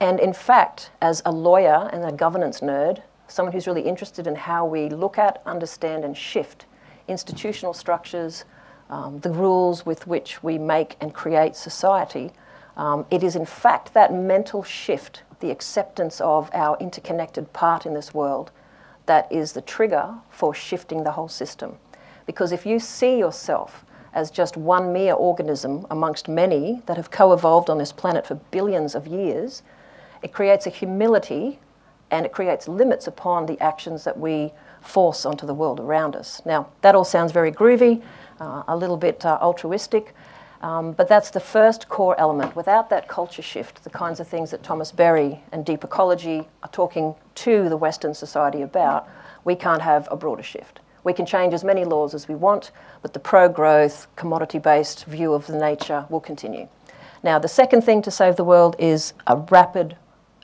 And 0.00 0.18
in 0.18 0.32
fact, 0.32 0.90
as 1.00 1.22
a 1.24 1.32
lawyer 1.32 1.88
and 1.92 2.04
a 2.04 2.12
governance 2.12 2.60
nerd, 2.60 3.02
someone 3.28 3.52
who's 3.52 3.66
really 3.66 3.82
interested 3.82 4.26
in 4.26 4.34
how 4.34 4.66
we 4.66 4.88
look 4.88 5.18
at, 5.18 5.42
understand, 5.46 6.04
and 6.04 6.16
shift 6.16 6.66
institutional 7.06 7.72
structures, 7.72 8.44
um, 8.90 9.18
the 9.20 9.30
rules 9.30 9.86
with 9.86 10.06
which 10.06 10.42
we 10.42 10.58
make 10.58 10.96
and 11.00 11.14
create 11.14 11.54
society, 11.56 12.30
um, 12.76 13.04
it 13.10 13.22
is 13.22 13.36
in 13.36 13.44
fact 13.44 13.92
that 13.94 14.12
mental 14.12 14.62
shift 14.62 15.22
the 15.40 15.50
acceptance 15.50 16.20
of 16.20 16.50
our 16.52 16.76
interconnected 16.80 17.52
part 17.52 17.86
in 17.86 17.94
this 17.94 18.12
world 18.12 18.50
that 19.06 19.30
is 19.32 19.52
the 19.52 19.62
trigger 19.62 20.14
for 20.30 20.54
shifting 20.54 21.04
the 21.04 21.12
whole 21.12 21.28
system. 21.28 21.76
Because 22.26 22.52
if 22.52 22.66
you 22.66 22.78
see 22.78 23.18
yourself 23.18 23.84
as 24.14 24.30
just 24.30 24.56
one 24.56 24.92
mere 24.92 25.14
organism 25.14 25.86
amongst 25.90 26.28
many 26.28 26.82
that 26.86 26.96
have 26.96 27.10
co 27.10 27.32
evolved 27.32 27.70
on 27.70 27.78
this 27.78 27.92
planet 27.92 28.26
for 28.26 28.34
billions 28.50 28.94
of 28.94 29.06
years, 29.06 29.62
it 30.22 30.32
creates 30.32 30.66
a 30.66 30.70
humility 30.70 31.58
and 32.10 32.24
it 32.26 32.32
creates 32.32 32.68
limits 32.68 33.06
upon 33.06 33.46
the 33.46 33.60
actions 33.60 34.04
that 34.04 34.18
we 34.18 34.52
force 34.80 35.26
onto 35.26 35.46
the 35.46 35.54
world 35.54 35.80
around 35.80 36.16
us. 36.16 36.40
Now, 36.44 36.68
that 36.80 36.94
all 36.94 37.04
sounds 37.04 37.32
very 37.32 37.52
groovy, 37.52 38.02
uh, 38.40 38.62
a 38.68 38.76
little 38.76 38.96
bit 38.96 39.24
uh, 39.24 39.38
altruistic, 39.40 40.14
um, 40.62 40.92
but 40.92 41.08
that's 41.08 41.30
the 41.30 41.40
first 41.40 41.88
core 41.88 42.18
element. 42.18 42.56
Without 42.56 42.90
that 42.90 43.06
culture 43.06 43.42
shift, 43.42 43.84
the 43.84 43.90
kinds 43.90 44.18
of 44.20 44.26
things 44.26 44.50
that 44.50 44.62
Thomas 44.62 44.90
Berry 44.90 45.40
and 45.52 45.64
deep 45.64 45.84
ecology 45.84 46.48
are 46.62 46.70
talking 46.70 47.14
to 47.36 47.68
the 47.68 47.76
Western 47.76 48.14
society 48.14 48.62
about, 48.62 49.08
we 49.44 49.54
can't 49.54 49.82
have 49.82 50.08
a 50.10 50.16
broader 50.16 50.42
shift. 50.42 50.80
We 51.04 51.12
can 51.12 51.26
change 51.26 51.54
as 51.54 51.62
many 51.62 51.84
laws 51.84 52.12
as 52.12 52.26
we 52.26 52.34
want, 52.34 52.72
but 53.02 53.12
the 53.12 53.20
pro 53.20 53.48
growth, 53.48 54.08
commodity 54.16 54.58
based 54.58 55.04
view 55.04 55.32
of 55.32 55.46
the 55.46 55.56
nature 55.56 56.04
will 56.10 56.20
continue. 56.20 56.68
Now, 57.22 57.38
the 57.38 57.48
second 57.48 57.82
thing 57.82 58.02
to 58.02 58.10
save 58.10 58.36
the 58.36 58.44
world 58.44 58.76
is 58.78 59.14
a 59.26 59.36
rapid 59.36 59.96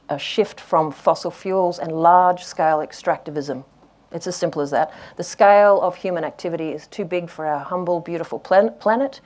a 0.09 0.19
shift 0.19 0.61
from 0.61 0.91
fossil 0.91 1.31
fuels 1.31 1.79
and 1.79 1.93
large 1.93 2.45
scale 2.45 2.79
extractivism. 2.79 3.65
It's 4.13 4.27
as 4.27 4.37
simple 4.37 4.63
as 4.63 4.71
that. 4.71 4.93
The 5.17 5.25
scale 5.25 5.81
of 5.81 5.97
human 5.97 6.25
activity 6.25 6.71
is 6.71 6.87
too 6.87 7.05
big 7.05 7.29
for 7.29 7.47
our 7.47 7.59
humble, 7.59 8.01
beautiful 8.01 8.39
plan- 8.39 8.75
planet. 8.79 9.21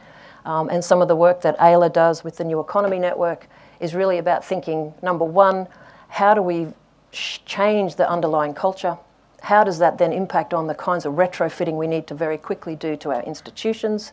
Um, 0.44 0.70
and 0.70 0.82
some 0.82 1.02
of 1.02 1.08
the 1.08 1.16
work 1.16 1.42
that 1.42 1.58
AELA 1.58 1.92
does 1.92 2.24
with 2.24 2.38
the 2.38 2.44
New 2.44 2.58
Economy 2.58 2.98
Network 2.98 3.48
is 3.80 3.94
really 3.94 4.18
about 4.18 4.44
thinking 4.44 4.94
number 5.02 5.24
one, 5.24 5.68
how 6.08 6.32
do 6.32 6.40
we 6.40 6.68
change 7.12 7.96
the 7.96 8.08
underlying 8.08 8.54
culture? 8.54 8.96
How 9.42 9.62
does 9.62 9.78
that 9.78 9.98
then 9.98 10.12
impact 10.12 10.54
on 10.54 10.66
the 10.66 10.74
kinds 10.74 11.04
of 11.04 11.14
retrofitting 11.14 11.74
we 11.74 11.86
need 11.86 12.06
to 12.06 12.14
very 12.14 12.38
quickly 12.38 12.74
do 12.74 12.96
to 12.96 13.12
our 13.12 13.22
institutions, 13.22 14.12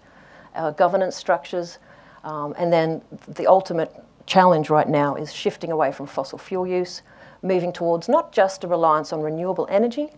our 0.56 0.72
governance 0.72 1.16
structures? 1.16 1.80
Um, 2.24 2.54
and 2.58 2.72
then 2.72 3.02
the 3.28 3.48
ultimate 3.48 3.94
challenge 4.26 4.70
right 4.70 4.90
now 4.90 5.16
is 5.16 5.34
shifting 5.34 5.72
away 5.72 5.92
from 5.92 6.08
fossil 6.08 6.38
fuel 6.38 6.66
use, 6.68 7.02
moving 7.42 7.72
towards 7.72 8.10
not 8.10 8.32
just 8.32 8.64
a 8.64 8.68
reliance 8.68 9.14
on 9.14 9.22
renewable 9.22 9.68
energy, 9.70 10.10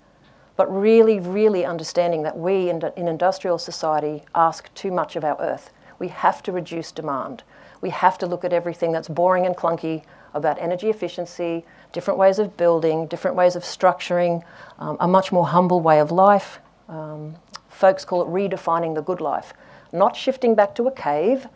but 0.56 0.66
really, 0.74 1.20
really 1.20 1.66
understanding 1.66 2.24
that 2.24 2.38
we 2.38 2.70
in, 2.70 2.82
in 2.96 3.08
industrial 3.08 3.58
society 3.58 4.24
ask 4.34 4.74
too 4.74 4.92
much 4.92 5.16
of 5.16 5.24
our 5.24 5.40
earth 5.40 5.72
we 6.00 6.08
have 6.10 6.44
to 6.44 6.52
reduce 6.52 6.92
demand. 6.92 7.44
We 7.82 7.90
have 7.90 8.18
to 8.20 8.26
look 8.26 8.44
at 8.44 8.54
everything 8.54 8.92
that's 8.92 9.08
boring 9.08 9.46
and 9.46 9.56
clunky 9.56 10.04
about 10.34 10.60
energy 10.60 10.90
efficiency, 10.90 11.66
different 11.92 12.20
ways 12.20 12.40
of 12.40 12.58
building, 12.58 13.08
different 13.08 13.36
ways 13.36 13.56
of 13.56 13.64
structuring, 13.64 14.44
um, 14.80 14.98
a 15.00 15.08
much 15.08 15.32
more 15.32 15.48
humble 15.48 15.82
way 15.82 16.00
of 16.00 16.12
life. 16.12 16.60
Um, 16.90 17.36
folks 17.70 18.06
call 18.06 18.22
it 18.22 18.28
redefining 18.28 18.96
the 18.96 19.02
good 19.02 19.22
life. 19.22 19.54
Not 19.92 20.16
shifting 20.16 20.54
back 20.56 20.76
to 20.76 20.88
a 20.88 20.92
cave, 20.92 21.48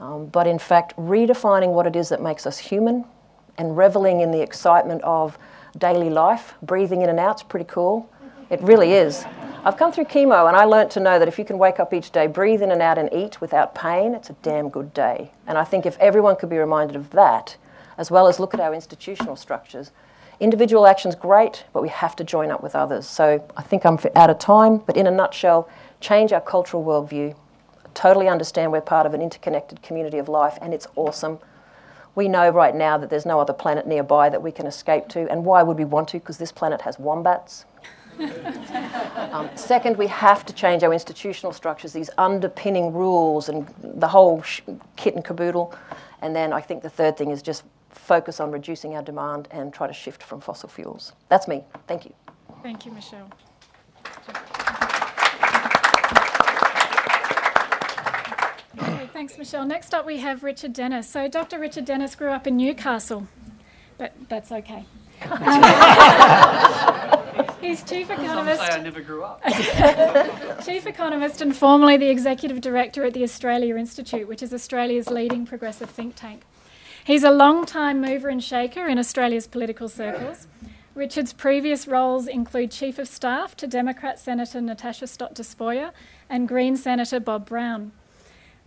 um, 0.00 0.26
but 0.26 0.46
in 0.46 0.58
fact 0.58 0.96
redefining 0.96 1.72
what 1.72 1.86
it 1.86 1.96
is 1.96 2.08
that 2.08 2.22
makes 2.22 2.46
us 2.46 2.58
human 2.58 3.04
and 3.58 3.76
reveling 3.76 4.20
in 4.20 4.30
the 4.30 4.40
excitement 4.40 5.02
of 5.02 5.38
daily 5.76 6.10
life. 6.10 6.54
Breathing 6.62 7.02
in 7.02 7.08
and 7.08 7.18
out 7.18 7.36
is 7.36 7.42
pretty 7.42 7.66
cool. 7.66 8.08
It 8.50 8.62
really 8.62 8.92
is. 8.92 9.24
I've 9.64 9.76
come 9.76 9.92
through 9.92 10.04
chemo 10.04 10.48
and 10.48 10.56
I 10.56 10.64
learnt 10.64 10.90
to 10.92 11.00
know 11.00 11.18
that 11.18 11.28
if 11.28 11.38
you 11.38 11.44
can 11.44 11.58
wake 11.58 11.80
up 11.80 11.92
each 11.92 12.12
day, 12.12 12.26
breathe 12.26 12.62
in 12.62 12.70
and 12.70 12.80
out, 12.80 12.96
and 12.96 13.12
eat 13.12 13.40
without 13.40 13.74
pain, 13.74 14.14
it's 14.14 14.30
a 14.30 14.34
damn 14.42 14.70
good 14.70 14.94
day. 14.94 15.30
And 15.46 15.58
I 15.58 15.64
think 15.64 15.84
if 15.84 15.98
everyone 15.98 16.36
could 16.36 16.48
be 16.48 16.56
reminded 16.56 16.96
of 16.96 17.10
that, 17.10 17.56
as 17.98 18.10
well 18.10 18.28
as 18.28 18.38
look 18.38 18.54
at 18.54 18.60
our 18.60 18.72
institutional 18.72 19.36
structures, 19.36 19.90
individual 20.40 20.86
action's 20.86 21.16
great, 21.16 21.64
but 21.72 21.82
we 21.82 21.88
have 21.88 22.14
to 22.16 22.24
join 22.24 22.50
up 22.50 22.62
with 22.62 22.74
others. 22.76 23.06
So 23.06 23.44
I 23.56 23.62
think 23.62 23.84
I'm 23.84 23.98
out 24.14 24.30
of 24.30 24.38
time, 24.38 24.78
but 24.78 24.96
in 24.96 25.06
a 25.06 25.10
nutshell, 25.10 25.68
change 26.00 26.32
our 26.32 26.40
cultural 26.40 26.84
worldview, 26.84 27.34
totally 27.98 28.28
understand 28.28 28.70
we're 28.70 28.80
part 28.80 29.06
of 29.06 29.12
an 29.12 29.20
interconnected 29.20 29.82
community 29.82 30.18
of 30.18 30.28
life, 30.28 30.56
and 30.62 30.72
it's 30.72 30.86
awesome. 30.94 31.36
We 32.14 32.28
know 32.28 32.48
right 32.48 32.74
now 32.74 32.96
that 32.96 33.10
there's 33.10 33.26
no 33.26 33.40
other 33.40 33.52
planet 33.52 33.88
nearby 33.88 34.28
that 34.28 34.40
we 34.40 34.52
can 34.52 34.66
escape 34.66 35.08
to, 35.08 35.28
and 35.28 35.44
why 35.44 35.64
would 35.64 35.76
we 35.76 35.84
want 35.84 36.06
to? 36.10 36.20
Because 36.20 36.38
this 36.38 36.52
planet 36.52 36.80
has 36.82 36.96
wombats. 37.00 37.64
um, 39.32 39.50
second, 39.56 39.96
we 39.96 40.06
have 40.06 40.46
to 40.46 40.52
change 40.52 40.84
our 40.84 40.92
institutional 40.92 41.52
structures, 41.52 41.92
these 41.92 42.08
underpinning 42.18 42.92
rules 42.92 43.48
and 43.48 43.66
the 43.82 44.08
whole 44.08 44.42
sh- 44.42 44.60
kit 44.94 45.16
and 45.16 45.24
caboodle. 45.24 45.74
And 46.22 46.34
then 46.36 46.52
I 46.52 46.60
think 46.60 46.82
the 46.84 46.90
third 46.90 47.16
thing 47.16 47.32
is 47.32 47.42
just 47.42 47.64
focus 47.90 48.38
on 48.38 48.52
reducing 48.52 48.94
our 48.94 49.02
demand 49.02 49.48
and 49.50 49.72
try 49.72 49.88
to 49.88 49.92
shift 49.92 50.22
from 50.22 50.40
fossil 50.40 50.68
fuels. 50.68 51.14
That's 51.28 51.48
me. 51.48 51.64
Thank 51.88 52.04
you. 52.04 52.14
Thank 52.62 52.86
you, 52.86 52.92
Michelle. 52.92 53.28
Thanks, 59.18 59.36
Michelle. 59.36 59.66
Next 59.66 59.92
up, 59.94 60.06
we 60.06 60.18
have 60.18 60.44
Richard 60.44 60.72
Denniss. 60.72 61.06
So, 61.06 61.26
Dr. 61.26 61.58
Richard 61.58 61.84
Denniss 61.84 62.16
grew 62.16 62.28
up 62.28 62.46
in 62.46 62.56
Newcastle, 62.56 63.26
but 63.96 64.12
that's 64.28 64.52
okay. 64.52 64.84
He's 67.60 67.82
chief 67.82 68.10
economist. 68.10 68.62
I 68.62 68.80
never 68.80 69.00
grew 69.00 69.24
up. 69.24 69.42
chief 70.64 70.86
economist 70.86 71.40
and 71.40 71.56
formerly 71.56 71.96
the 71.96 72.08
executive 72.08 72.60
director 72.60 73.02
at 73.02 73.12
the 73.12 73.24
Australia 73.24 73.74
Institute, 73.74 74.28
which 74.28 74.40
is 74.40 74.54
Australia's 74.54 75.10
leading 75.10 75.44
progressive 75.44 75.90
think 75.90 76.14
tank. 76.14 76.44
He's 77.04 77.24
a 77.24 77.32
long-time 77.32 78.00
mover 78.00 78.28
and 78.28 78.40
shaker 78.40 78.86
in 78.86 79.00
Australia's 79.00 79.48
political 79.48 79.88
circles. 79.88 80.46
Richard's 80.94 81.32
previous 81.32 81.88
roles 81.88 82.28
include 82.28 82.70
Chief 82.70 83.00
of 83.00 83.08
Staff 83.08 83.56
to 83.56 83.66
Democrat 83.66 84.20
Senator 84.20 84.60
Natasha 84.60 85.08
Stott 85.08 85.34
Despoja 85.34 85.90
and 86.30 86.46
Green 86.46 86.76
Senator 86.76 87.18
Bob 87.18 87.48
Brown. 87.48 87.90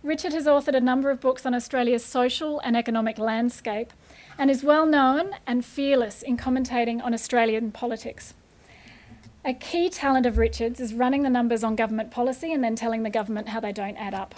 Richard 0.02 0.32
has 0.32 0.46
authored 0.46 0.74
a 0.74 0.80
number 0.80 1.10
of 1.10 1.20
books 1.20 1.46
on 1.46 1.54
Australia's 1.54 2.04
social 2.04 2.58
and 2.60 2.76
economic 2.76 3.18
landscape 3.18 3.92
and 4.36 4.50
is 4.50 4.64
well 4.64 4.84
known 4.84 5.36
and 5.46 5.64
fearless 5.64 6.22
in 6.22 6.36
commentating 6.36 7.00
on 7.02 7.14
Australian 7.14 7.70
politics. 7.70 8.34
A 9.44 9.54
key 9.54 9.88
talent 9.88 10.26
of 10.26 10.38
Richard's 10.38 10.80
is 10.80 10.92
running 10.92 11.22
the 11.22 11.30
numbers 11.30 11.62
on 11.62 11.76
government 11.76 12.10
policy 12.10 12.52
and 12.52 12.64
then 12.64 12.74
telling 12.74 13.04
the 13.04 13.10
government 13.10 13.48
how 13.48 13.60
they 13.60 13.72
don't 13.72 13.96
add 13.96 14.14
up. 14.14 14.34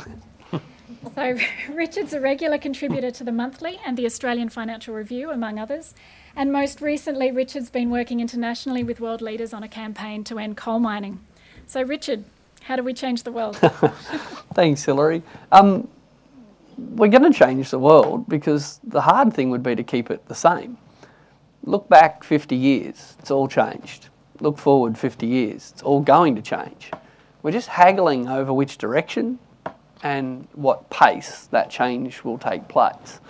So, 1.14 1.38
Richard's 1.71 2.12
a 2.12 2.21
regular 2.21 2.59
contributor 2.59 3.11
to 3.12 3.25
the 3.25 3.33
Monthly 3.33 3.80
and 3.87 3.97
the 3.97 4.06
Australian 4.06 4.50
Financial 4.50 4.94
Review, 4.94 5.30
among 5.30 5.59
others. 5.59 5.94
And 6.37 6.52
most 6.52 6.80
recently, 6.80 7.30
Richard's 7.30 7.71
been 7.71 7.90
working 7.90 8.21
internationally 8.21 8.83
with 8.83 9.00
world 9.00 9.23
leaders 9.23 9.52
on 9.52 9.62
a 9.62 9.68
campaign 9.68 10.25
to 10.25 10.38
end 10.38 10.56
coal 10.56 10.78
mining. 10.78 11.21
So, 11.66 11.83
Richard, 11.83 12.25
how 12.64 12.76
do 12.76 12.83
we 12.83 12.94
change 12.94 13.23
the 13.23 13.33
world? 13.33 13.56
Thanks, 14.54 14.83
Hilary. 14.85 15.23
Um, 15.52 15.87
we're 16.76 17.11
going 17.11 17.30
to 17.30 17.38
change 17.38 17.71
the 17.71 17.78
world 17.78 18.26
because 18.26 18.80
the 18.85 19.02
hard 19.02 19.35
thing 19.35 19.50
would 19.50 19.62
be 19.62 19.76
to 19.76 19.83
keep 19.83 20.11
it 20.11 20.26
the 20.26 20.35
same. 20.35 20.78
Look 21.64 21.88
back 21.88 22.25
50 22.25 22.56
years, 22.56 23.16
it's 23.18 23.30
all 23.30 23.49
changed. 23.49 24.09
Look 24.40 24.59
forward 24.59 24.97
50 24.97 25.26
years, 25.26 25.73
it's 25.73 25.83
all 25.83 26.00
going 26.00 26.35
to 26.37 26.42
change. 26.42 26.90
We're 27.42 27.52
just 27.52 27.68
haggling 27.68 28.28
over 28.28 28.52
which 28.52 28.78
direction 28.78 29.38
and 30.02 30.49
what 30.54 30.88
pace 30.88 31.47
that 31.50 31.71
change 31.71 32.25
will 32.25 32.38
take 32.38 32.66
place. 32.68 33.21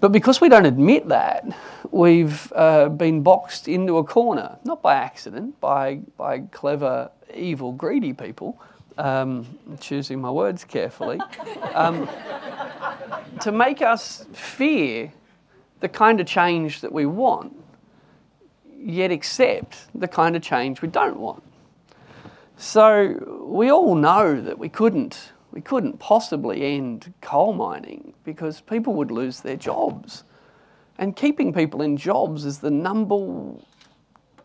But 0.00 0.12
because 0.12 0.40
we 0.40 0.48
don't 0.48 0.66
admit 0.66 1.08
that, 1.08 1.46
we've 1.90 2.52
uh, 2.54 2.90
been 2.90 3.22
boxed 3.22 3.68
into 3.68 3.98
a 3.98 4.04
corner, 4.04 4.56
not 4.64 4.82
by 4.82 4.94
accident, 4.94 5.60
by, 5.60 5.96
by 6.16 6.40
clever, 6.52 7.10
evil, 7.32 7.72
greedy 7.72 8.12
people, 8.12 8.60
um, 8.98 9.46
choosing 9.80 10.20
my 10.20 10.30
words 10.30 10.64
carefully, 10.64 11.20
um, 11.74 12.08
to 13.40 13.52
make 13.52 13.82
us 13.82 14.26
fear 14.32 15.12
the 15.80 15.88
kind 15.88 16.20
of 16.20 16.26
change 16.26 16.80
that 16.80 16.92
we 16.92 17.06
want, 17.06 17.54
yet 18.76 19.10
accept 19.10 19.86
the 19.94 20.08
kind 20.08 20.36
of 20.36 20.42
change 20.42 20.82
we 20.82 20.88
don't 20.88 21.18
want. 21.18 21.42
So 22.56 23.46
we 23.46 23.70
all 23.70 23.94
know 23.94 24.40
that 24.40 24.58
we 24.58 24.68
couldn't 24.68 25.32
we 25.54 25.60
couldn't 25.60 26.00
possibly 26.00 26.62
end 26.76 27.14
coal 27.20 27.52
mining 27.52 28.12
because 28.24 28.60
people 28.60 28.94
would 28.94 29.12
lose 29.12 29.40
their 29.40 29.56
jobs. 29.56 30.24
And 30.98 31.14
keeping 31.14 31.52
people 31.52 31.80
in 31.80 31.96
jobs 31.96 32.44
is 32.44 32.58
the 32.58 32.72
number 32.72 33.14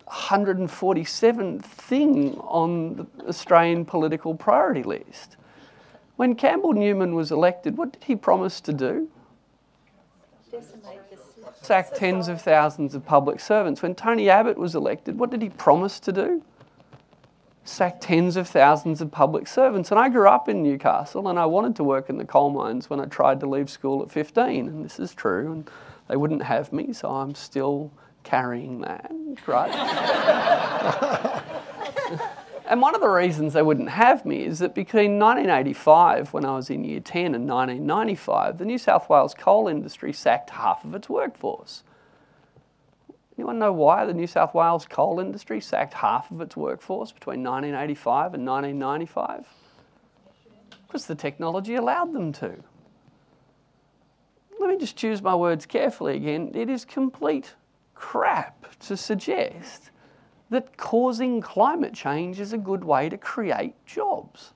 147th 0.10 1.64
thing 1.64 2.36
on 2.40 2.96
the 2.96 3.28
Australian 3.28 3.86
political 3.86 4.34
priority 4.34 4.84
list. 4.84 5.38
When 6.16 6.36
Campbell 6.36 6.74
Newman 6.74 7.16
was 7.16 7.32
elected, 7.32 7.78
what 7.78 7.94
did 7.94 8.04
he 8.04 8.16
promise 8.16 8.60
to 8.62 8.74
do? 8.74 9.10
Sack 11.62 11.94
tens 11.94 12.28
of 12.28 12.42
thousands 12.42 12.96
of 12.96 13.06
public 13.06 13.40
servants. 13.40 13.82
When 13.82 13.94
Tony 13.94 14.30
Abbott 14.30 14.58
was 14.58 14.74
elected, 14.76 15.20
what 15.20 15.30
did 15.30 15.42
he 15.42 15.50
promise 15.50 16.00
to 16.02 16.12
do? 16.12 16.42
Sack 17.64 18.02
tens 18.02 18.36
of 18.36 18.48
thousands 18.48 19.02
of 19.02 19.12
public 19.12 19.48
servants. 19.48 19.92
And 19.92 20.00
I 20.00 20.10
grew 20.10 20.28
up 20.28 20.50
in 20.50 20.64
Newcastle 20.64 21.28
and 21.28 21.38
I 21.38 21.46
wanted 21.46 21.76
to 21.76 21.84
work 21.84 22.10
in 22.10 22.18
the 22.18 22.26
coal 22.26 22.50
mines 22.50 22.90
when 22.90 23.00
I 23.00 23.06
tried 23.06 23.40
to 23.42 23.46
leave 23.46 23.70
school 23.70 24.02
at 24.02 24.12
15. 24.12 24.68
And 24.68 24.84
this 24.84 25.00
is 25.00 25.14
true. 25.14 25.52
And 25.52 25.70
they 26.08 26.16
wouldn't 26.16 26.42
have 26.42 26.74
me, 26.74 26.94
so 26.94 27.10
I'm 27.10 27.36
still 27.36 27.92
carrying 28.30 28.82
that, 28.82 29.12
right? 29.48 29.74
and 32.68 32.82
one 32.82 32.94
of 32.94 33.02
the 33.02 33.10
reasons 33.10 33.54
they 33.54 33.62
wouldn't 33.64 33.90
have 33.90 34.26
me 34.26 34.44
is 34.46 34.60
that 34.60 34.76
between 34.76 35.18
1985, 35.18 36.32
when 36.34 36.46
I 36.46 36.56
was 36.56 36.70
in 36.70 36.84
year 36.84 37.00
10, 37.00 37.34
and 37.34 37.50
1995, 37.50 38.60
the 38.60 38.66
New 38.66 38.78
South 38.78 39.10
Wales 39.10 39.34
coal 39.34 39.68
industry 39.68 40.14
sacked 40.14 40.52
half 40.52 40.86
of 40.86 40.94
its 40.94 41.10
workforce. 41.10 41.84
Anyone 43.38 43.58
know 43.58 43.74
why 43.74 44.06
the 44.06 44.14
New 44.14 44.28
South 44.28 44.54
Wales 44.54 44.86
coal 44.86 45.20
industry 45.20 45.60
sacked 45.62 45.96
half 45.96 46.30
of 46.30 46.42
its 46.42 46.56
workforce 46.56 47.12
between 47.12 47.42
1985 47.42 48.36
and 48.36 48.46
1995? 48.46 49.48
Because 50.86 51.08
the 51.08 51.16
technology 51.16 51.76
allowed 51.76 52.14
them 52.14 52.32
to. 52.34 52.64
Let 54.60 54.70
me 54.70 54.78
just 54.78 54.98
choose 54.98 55.22
my 55.22 55.34
words 55.36 55.66
carefully 55.66 56.18
again. 56.18 56.52
It 56.54 56.70
is 56.70 56.84
complete 56.84 57.54
crap 58.00 58.80
to 58.80 58.96
suggest 58.96 59.92
that 60.50 60.78
causing 60.78 61.42
climate 61.42 61.94
change 61.94 62.40
is 62.40 62.54
a 62.54 62.58
good 62.58 62.84
way 62.84 63.10
to 63.10 63.18
create 63.18 63.76
jobs. 63.86 64.54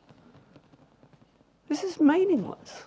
This 1.67 1.84
is 1.84 1.99
meaningless. 1.99 2.86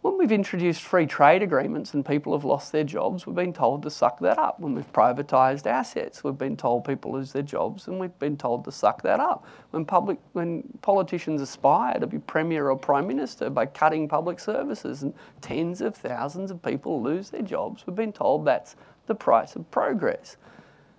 When 0.00 0.18
we've 0.18 0.32
introduced 0.32 0.82
free 0.82 1.06
trade 1.06 1.42
agreements 1.42 1.94
and 1.94 2.04
people 2.04 2.32
have 2.32 2.44
lost 2.44 2.72
their 2.72 2.84
jobs, 2.84 3.26
we've 3.26 3.36
been 3.36 3.52
told 3.52 3.82
to 3.84 3.90
suck 3.90 4.18
that 4.20 4.38
up. 4.38 4.60
When 4.60 4.74
we've 4.74 4.92
privatised 4.92 5.66
assets, 5.66 6.24
we've 6.24 6.36
been 6.36 6.56
told 6.56 6.84
people 6.84 7.12
lose 7.12 7.32
their 7.32 7.42
jobs 7.42 7.86
and 7.86 8.00
we've 8.00 8.18
been 8.18 8.36
told 8.36 8.64
to 8.64 8.72
suck 8.72 9.02
that 9.02 9.20
up. 9.20 9.46
When, 9.70 9.84
public, 9.84 10.18
when 10.32 10.62
politicians 10.82 11.40
aspire 11.40 11.98
to 12.00 12.06
be 12.06 12.18
Premier 12.18 12.70
or 12.70 12.76
Prime 12.76 13.06
Minister 13.06 13.50
by 13.50 13.66
cutting 13.66 14.08
public 14.08 14.40
services 14.40 15.02
and 15.02 15.14
tens 15.40 15.80
of 15.80 15.94
thousands 15.94 16.50
of 16.50 16.62
people 16.62 17.02
lose 17.02 17.30
their 17.30 17.42
jobs, 17.42 17.86
we've 17.86 17.96
been 17.96 18.12
told 18.12 18.44
that's 18.44 18.76
the 19.06 19.14
price 19.14 19.56
of 19.56 19.70
progress. 19.70 20.36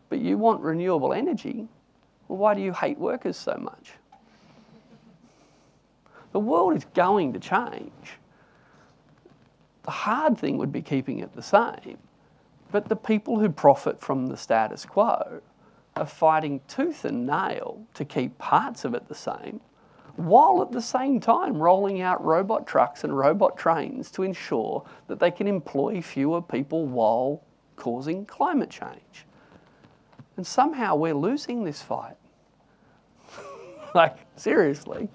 But 0.10 0.20
you 0.20 0.38
want 0.38 0.62
renewable 0.62 1.14
energy, 1.14 1.68
well, 2.28 2.38
why 2.38 2.54
do 2.54 2.62
you 2.62 2.74
hate 2.74 2.98
workers 2.98 3.38
so 3.38 3.58
much? 3.60 3.92
The 6.32 6.40
world 6.40 6.76
is 6.76 6.86
going 6.94 7.34
to 7.34 7.40
change. 7.40 8.18
The 9.84 9.92
hard 9.92 10.38
thing 10.38 10.58
would 10.58 10.72
be 10.72 10.82
keeping 10.82 11.20
it 11.20 11.34
the 11.34 11.42
same. 11.42 11.98
But 12.72 12.90
the 12.90 12.96
people 12.96 13.40
who 13.40 13.50
profit 13.50 14.02
from 14.02 14.28
the 14.28 14.36
status 14.36 14.86
quo 14.86 15.42
are 15.96 16.06
fighting 16.06 16.60
tooth 16.68 17.06
and 17.06 17.26
nail 17.26 17.82
to 17.94 18.04
keep 18.04 18.38
parts 18.38 18.84
of 18.84 18.94
it 18.94 19.08
the 19.08 19.16
same, 19.16 19.62
while 20.18 20.62
at 20.62 20.74
the 20.74 20.82
same 20.82 21.22
time 21.22 21.58
rolling 21.58 22.02
out 22.02 22.24
robot 22.24 22.68
trucks 22.68 23.04
and 23.06 23.18
robot 23.18 23.58
trains 23.58 24.12
to 24.12 24.24
ensure 24.24 24.84
that 25.08 25.20
they 25.20 25.32
can 25.32 25.48
employ 25.48 26.02
fewer 26.02 26.42
people 26.42 26.86
while 26.86 27.42
causing 27.76 28.26
climate 28.26 28.70
change. 28.70 29.26
And 30.38 30.46
somehow 30.46 30.96
we're 30.96 31.14
losing 31.14 31.64
this 31.64 31.82
fight. 31.82 32.18
like, 33.96 34.18
seriously 34.36 35.10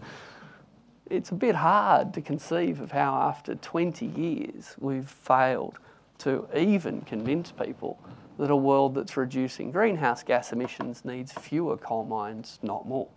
it's 1.11 1.31
a 1.31 1.35
bit 1.35 1.57
hard 1.57 2.15
to 2.15 2.21
conceive 2.21 2.81
of 2.81 2.93
how 2.93 3.13
after 3.13 3.57
20 3.57 4.07
years 4.07 4.77
we've 4.79 5.09
failed 5.09 5.79
to 6.19 6.47
even 6.57 7.01
convince 7.03 7.51
people 7.51 7.99
that 8.39 8.51
a 8.51 8.57
world 8.57 8.95
that's 8.95 9.17
reducing 9.17 9.73
greenhouse 9.73 10.23
gas 10.23 10.53
emissions 10.53 11.05
needs 11.05 11.33
fewer 11.33 11.77
coal 11.77 12.05
mines, 12.05 12.59
not 12.63 12.87
more. 12.87 13.09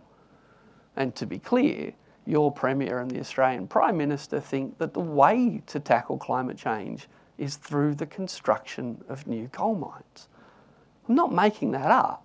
And 0.96 1.14
to 1.14 1.24
be 1.24 1.38
clear, 1.38 1.92
your 2.26 2.50
Premier 2.50 2.98
and 2.98 3.10
the 3.10 3.20
Australian 3.20 3.68
Prime 3.68 3.96
Minister 3.96 4.40
think 4.40 4.76
that 4.78 4.92
the 4.92 5.00
way 5.00 5.62
to 5.66 5.78
tackle 5.78 6.18
climate 6.18 6.58
change 6.58 7.06
is 7.38 7.56
through 7.56 7.94
the 7.94 8.06
construction 8.06 9.02
of 9.08 9.26
new 9.26 9.48
coal 9.48 9.74
mines. 9.74 10.28
I'm 11.08 11.14
not 11.14 11.32
making 11.32 11.72
that 11.72 11.90
up. 11.90 12.24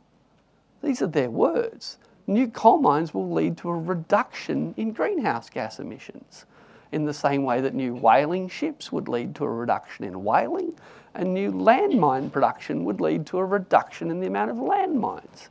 These 0.81 1.01
are 1.01 1.07
their 1.07 1.29
words 1.29 1.97
new 2.29 2.47
coal 2.47 2.77
mines 2.77 3.13
will 3.13 3.31
lead 3.31 3.57
to 3.57 3.69
a 3.69 3.75
reduction 3.75 4.73
in 4.77 4.91
greenhouse 4.93 5.49
gas 5.49 5.79
emissions 5.79 6.45
in 6.91 7.05
the 7.05 7.13
same 7.13 7.43
way 7.43 7.59
that 7.59 7.73
new 7.73 7.95
whaling 7.95 8.47
ships 8.47 8.91
would 8.91 9.07
lead 9.07 9.33
to 9.35 9.43
a 9.43 9.49
reduction 9.49 10.05
in 10.05 10.23
whaling 10.23 10.71
and 11.15 11.33
new 11.33 11.51
landmine 11.51 12.31
production 12.31 12.85
would 12.85 13.01
lead 13.01 13.25
to 13.25 13.39
a 13.39 13.45
reduction 13.45 14.11
in 14.11 14.19
the 14.19 14.27
amount 14.27 14.51
of 14.51 14.57
landmines. 14.57 15.49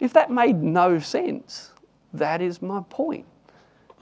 If 0.00 0.12
that 0.14 0.30
made 0.30 0.62
no 0.62 0.98
sense, 0.98 1.72
that 2.14 2.40
is 2.40 2.62
my 2.62 2.82
point. 2.88 3.26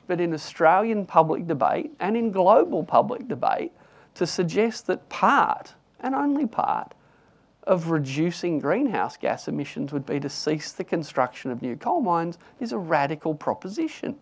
But 0.07 0.21
in 0.21 0.33
Australian 0.33 1.05
public 1.05 1.47
debate 1.49 1.93
and 1.99 2.17
in 2.17 2.31
global 2.31 2.85
public 2.85 3.27
debate, 3.27 3.73
to 4.15 4.27
suggest 4.27 4.87
that 4.87 5.09
part, 5.09 5.75
and 6.01 6.15
only 6.15 6.47
part, 6.47 6.95
of 7.67 7.91
reducing 7.91 8.59
greenhouse 8.59 9.17
gas 9.17 9.49
emissions 9.49 9.93
would 9.93 10.05
be 10.05 10.21
to 10.21 10.29
cease 10.29 10.73
the 10.73 10.85
construction 10.85 11.51
of 11.51 11.63
new 11.63 11.77
coal 11.77 12.01
mines 12.01 12.39
is 12.61 12.73
a 12.73 12.79
radical 12.79 13.35
proposition. 13.35 14.17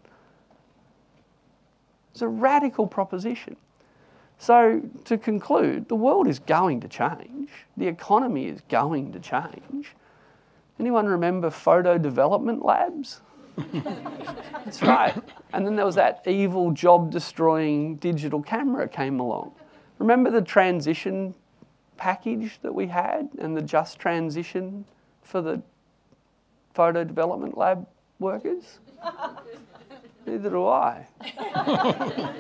It's 2.13 2.23
a 2.23 2.29
radical 2.29 2.87
proposition. 2.87 3.57
So, 4.39 4.83
to 5.05 5.19
conclude, 5.19 5.89
the 5.89 5.95
world 5.95 6.27
is 6.27 6.39
going 6.39 6.81
to 6.81 6.89
change, 6.89 7.51
the 7.77 7.87
economy 7.87 8.47
is 8.47 8.61
going 8.69 9.13
to 9.13 9.21
change. 9.21 9.95
Anyone 10.81 11.07
remember 11.07 11.51
photo 11.51 11.97
development 11.97 12.65
labs? 12.65 13.21
That's 14.65 14.83
right. 14.83 15.15
And 15.53 15.67
then 15.67 15.77
there 15.77 15.85
was 15.85 15.95
that 15.95 16.23
evil 16.27 16.73
job 16.73 17.11
destroying 17.11 17.97
digital 17.97 18.43
camera 18.43 18.89
came 18.89 19.21
along. 19.21 19.53
Remember 20.03 20.31
the 20.33 20.43
transition 20.43 21.33
package 21.97 22.59
that 22.63 22.75
we 22.75 22.89
had 22.89 23.29
and 23.39 23.57
the 23.57 23.63
just 23.63 24.01
transition 24.01 24.85
for 25.23 25.41
the 25.41 25.63
photo 26.75 27.05
development 27.05 27.57
lab 27.57 27.87
workers? 28.19 28.81
Neither 30.27 30.51
do 30.51 30.67
I. 30.67 31.07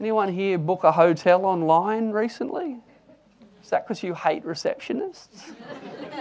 Anyone 0.00 0.30
here 0.30 0.58
book 0.58 0.84
a 0.84 0.92
hotel 0.92 1.46
online 1.46 2.10
recently? 2.10 2.76
Is 3.64 3.70
that 3.70 3.88
because 3.88 4.02
you 4.02 4.12
hate 4.12 4.44
receptionists? 4.44 5.54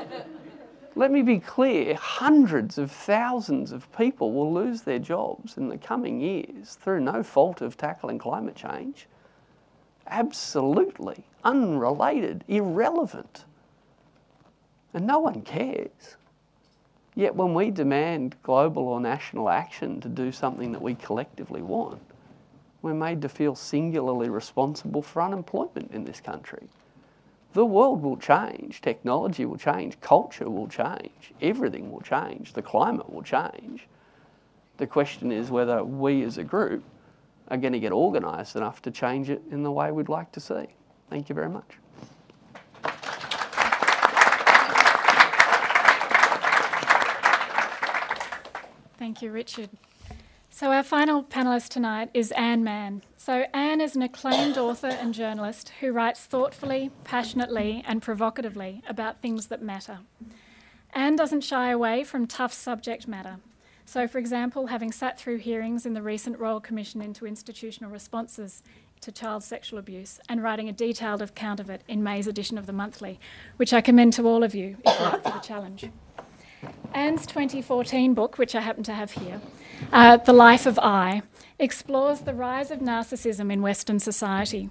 let 0.95 1.11
me 1.11 1.21
be 1.21 1.37
clear 1.37 1.95
hundreds 1.95 2.77
of 2.77 2.93
thousands 2.93 3.73
of 3.73 3.91
people 3.91 4.31
will 4.31 4.53
lose 4.53 4.83
their 4.83 4.99
jobs 4.99 5.57
in 5.57 5.67
the 5.67 5.77
coming 5.77 6.21
years 6.21 6.75
through 6.75 7.01
no 7.01 7.21
fault 7.21 7.59
of 7.59 7.75
tackling 7.75 8.17
climate 8.17 8.55
change. 8.55 9.05
Absolutely 10.09 11.23
unrelated, 11.43 12.43
irrelevant. 12.47 13.45
And 14.93 15.05
no 15.05 15.19
one 15.19 15.41
cares. 15.41 16.17
Yet 17.15 17.35
when 17.35 17.53
we 17.53 17.69
demand 17.69 18.35
global 18.43 18.87
or 18.87 18.99
national 18.99 19.49
action 19.49 20.01
to 20.01 20.09
do 20.09 20.31
something 20.31 20.71
that 20.71 20.81
we 20.81 20.95
collectively 20.95 21.61
want, 21.61 22.01
we're 22.81 22.93
made 22.93 23.21
to 23.21 23.29
feel 23.29 23.55
singularly 23.55 24.29
responsible 24.29 25.01
for 25.01 25.21
unemployment 25.21 25.91
in 25.91 26.05
this 26.05 26.21
country. 26.21 26.67
The 27.53 27.65
world 27.65 28.01
will 28.01 28.17
change, 28.17 28.81
technology 28.81 29.45
will 29.45 29.57
change, 29.57 29.99
culture 30.01 30.49
will 30.49 30.67
change, 30.67 31.33
everything 31.41 31.91
will 31.91 32.01
change, 32.01 32.53
the 32.53 32.61
climate 32.61 33.11
will 33.11 33.23
change. 33.23 33.87
The 34.77 34.87
question 34.87 35.31
is 35.31 35.51
whether 35.51 35.83
we 35.83 36.23
as 36.23 36.37
a 36.37 36.43
group 36.43 36.83
are 37.49 37.57
going 37.57 37.73
to 37.73 37.79
get 37.79 37.91
organised 37.91 38.55
enough 38.55 38.81
to 38.83 38.91
change 38.91 39.29
it 39.29 39.41
in 39.51 39.63
the 39.63 39.71
way 39.71 39.91
we'd 39.91 40.09
like 40.09 40.31
to 40.33 40.39
see. 40.39 40.67
Thank 41.09 41.29
you 41.29 41.35
very 41.35 41.49
much. 41.49 41.77
Thank 48.97 49.21
you, 49.21 49.31
Richard. 49.31 49.69
So, 50.51 50.71
our 50.71 50.83
final 50.83 51.23
panellist 51.23 51.69
tonight 51.69 52.09
is 52.13 52.31
Anne 52.33 52.63
Manne. 52.63 53.01
So, 53.15 53.45
Anne 53.53 53.79
is 53.79 53.95
an 53.95 54.01
acclaimed 54.01 54.57
author 54.57 54.87
and 54.87 55.13
journalist 55.13 55.71
who 55.79 55.93
writes 55.93 56.25
thoughtfully, 56.25 56.91
passionately, 57.05 57.83
and 57.87 58.01
provocatively 58.01 58.83
about 58.87 59.21
things 59.21 59.47
that 59.47 59.61
matter. 59.61 59.99
Anne 60.91 61.15
doesn't 61.15 61.41
shy 61.41 61.69
away 61.69 62.03
from 62.03 62.27
tough 62.27 62.51
subject 62.51 63.07
matter. 63.07 63.37
So, 63.89 64.07
for 64.07 64.19
example, 64.19 64.67
having 64.67 64.91
sat 64.91 65.17
through 65.17 65.37
hearings 65.37 65.83
in 65.83 65.95
the 65.95 66.03
recent 66.03 66.37
Royal 66.37 66.59
Commission 66.59 67.01
into 67.01 67.25
Institutional 67.25 67.89
Responses 67.89 68.61
to 69.01 69.11
Child 69.11 69.43
Sexual 69.43 69.79
Abuse 69.79 70.19
and 70.29 70.43
writing 70.43 70.69
a 70.69 70.71
detailed 70.71 71.23
account 71.23 71.59
of 71.59 71.71
it 71.71 71.81
in 71.87 72.03
May's 72.03 72.27
edition 72.27 72.59
of 72.59 72.67
the 72.67 72.71
Monthly, 72.71 73.19
which 73.57 73.73
I 73.73 73.81
commend 73.81 74.13
to 74.13 74.27
all 74.27 74.43
of 74.43 74.53
you 74.53 74.77
if 74.85 74.99
you're 74.99 75.07
up 75.07 75.23
for 75.23 75.31
the 75.31 75.39
challenge. 75.39 75.89
Anne's 76.93 77.25
2014 77.25 78.13
book, 78.13 78.37
which 78.37 78.53
I 78.53 78.61
happen 78.61 78.83
to 78.83 78.93
have 78.93 79.13
here, 79.13 79.41
uh, 79.91 80.17
The 80.17 80.33
Life 80.33 80.67
of 80.67 80.77
I, 80.77 81.23
explores 81.57 82.19
the 82.19 82.35
rise 82.35 82.69
of 82.69 82.81
narcissism 82.81 83.51
in 83.51 83.63
Western 83.63 83.97
society. 83.97 84.69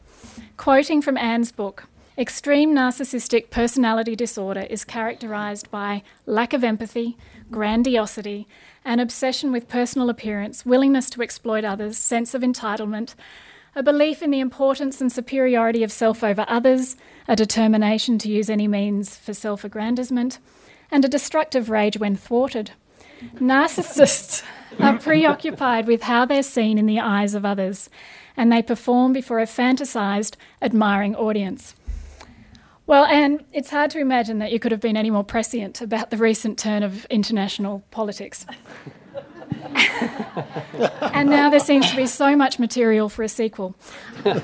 Quoting 0.57 1.03
from 1.03 1.17
Anne's 1.17 1.51
book, 1.51 1.89
extreme 2.17 2.73
narcissistic 2.73 3.51
personality 3.51 4.15
disorder 4.15 4.63
is 4.71 4.85
characterized 4.85 5.73
by 5.73 6.05
lack 6.25 6.53
of 6.53 6.63
empathy, 6.63 7.17
grandiosity, 7.51 8.47
an 8.85 9.01
obsession 9.01 9.53
with 9.53 9.69
personal 9.69 10.11
appearance, 10.11 10.65
willingness 10.65 11.11
to 11.11 11.23
exploit 11.23 11.65
others, 11.65 11.99
sense 11.99 12.35
of 12.35 12.43
entitlement, 12.43 13.15
a 13.75 13.83
belief 13.83 14.23
in 14.23 14.31
the 14.31 14.41
importance 14.41 15.01
and 15.01 15.13
superiority 15.13 15.83
of 15.83 15.93
self 15.93 16.25
over 16.25 16.45
others, 16.49 16.97
a 17.29 17.37
determination 17.37 18.19
to 18.19 18.31
use 18.31 18.51
any 18.51 18.67
means 18.67 19.17
for 19.17 19.35
self 19.35 19.65
aggrandizement, 19.65 20.39
and 20.91 21.05
a 21.05 21.09
destructive 21.09 21.71
rage 21.71 21.99
when 21.99 22.17
thwarted. 22.17 22.73
Narcissists 23.37 24.43
are 24.79 24.99
preoccupied 24.99 25.87
with 25.87 26.03
how 26.03 26.25
they're 26.25 26.43
seen 26.43 26.79
in 26.79 26.87
the 26.87 27.01
eyes 27.01 27.35
of 27.35 27.45
others, 27.45 27.91
and 28.37 28.51
they 28.51 28.63
perform 28.63 29.13
before 29.13 29.41
a 29.41 29.47
fantasized, 29.47 30.37
admiring 30.63 31.15
audience. 31.17 31.75
Well, 32.89 33.05
and 33.05 33.45
it's 33.53 33.69
hard 33.69 33.91
to 33.91 33.99
imagine 33.99 34.39
that 34.39 34.51
you 34.51 34.59
could 34.59 34.73
have 34.73 34.81
been 34.81 34.97
any 34.97 35.11
more 35.11 35.23
prescient 35.23 35.83
about 35.83 36.09
the 36.09 36.17
recent 36.17 36.59
turn 36.59 36.83
of 36.83 37.05
international 37.11 37.85
politics. 37.91 38.47
and 41.13 41.29
now 41.29 41.51
there 41.51 41.61
seems 41.61 41.91
to 41.91 41.97
be 41.97 42.07
so 42.07 42.35
much 42.35 42.59
material 42.59 43.11
for 43.11 43.23
a 43.23 43.29
sequel. 43.29 43.77
yes, 44.25 44.43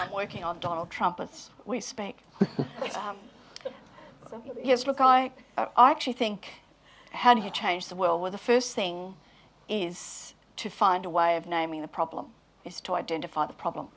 I'm 0.00 0.10
working 0.10 0.42
on 0.42 0.58
Donald 0.58 0.88
Trump 0.88 1.20
as 1.20 1.50
we 1.66 1.82
speak. 1.82 2.16
Um, 2.94 3.16
yes, 4.62 4.86
look, 4.86 5.02
I, 5.02 5.32
I 5.58 5.90
actually 5.90 6.14
think 6.14 6.46
how 7.10 7.34
do 7.34 7.42
you 7.42 7.50
change 7.50 7.88
the 7.88 7.94
world? 7.94 8.22
Well, 8.22 8.30
the 8.30 8.38
first 8.38 8.74
thing 8.74 9.16
is 9.68 10.32
to 10.56 10.70
find 10.70 11.04
a 11.04 11.10
way 11.10 11.36
of 11.36 11.46
naming 11.46 11.82
the 11.82 11.88
problem, 11.88 12.28
is 12.64 12.80
to 12.80 12.94
identify 12.94 13.44
the 13.44 13.52
problem. 13.52 13.88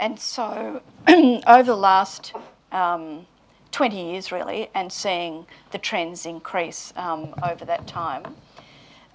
And 0.00 0.18
so, 0.18 0.82
over 1.08 1.62
the 1.62 1.76
last 1.76 2.32
um, 2.72 3.26
20 3.72 4.12
years, 4.12 4.30
really, 4.32 4.70
and 4.74 4.92
seeing 4.92 5.46
the 5.72 5.78
trends 5.78 6.24
increase 6.26 6.92
um, 6.96 7.34
over 7.42 7.64
that 7.64 7.86
time, 7.86 8.36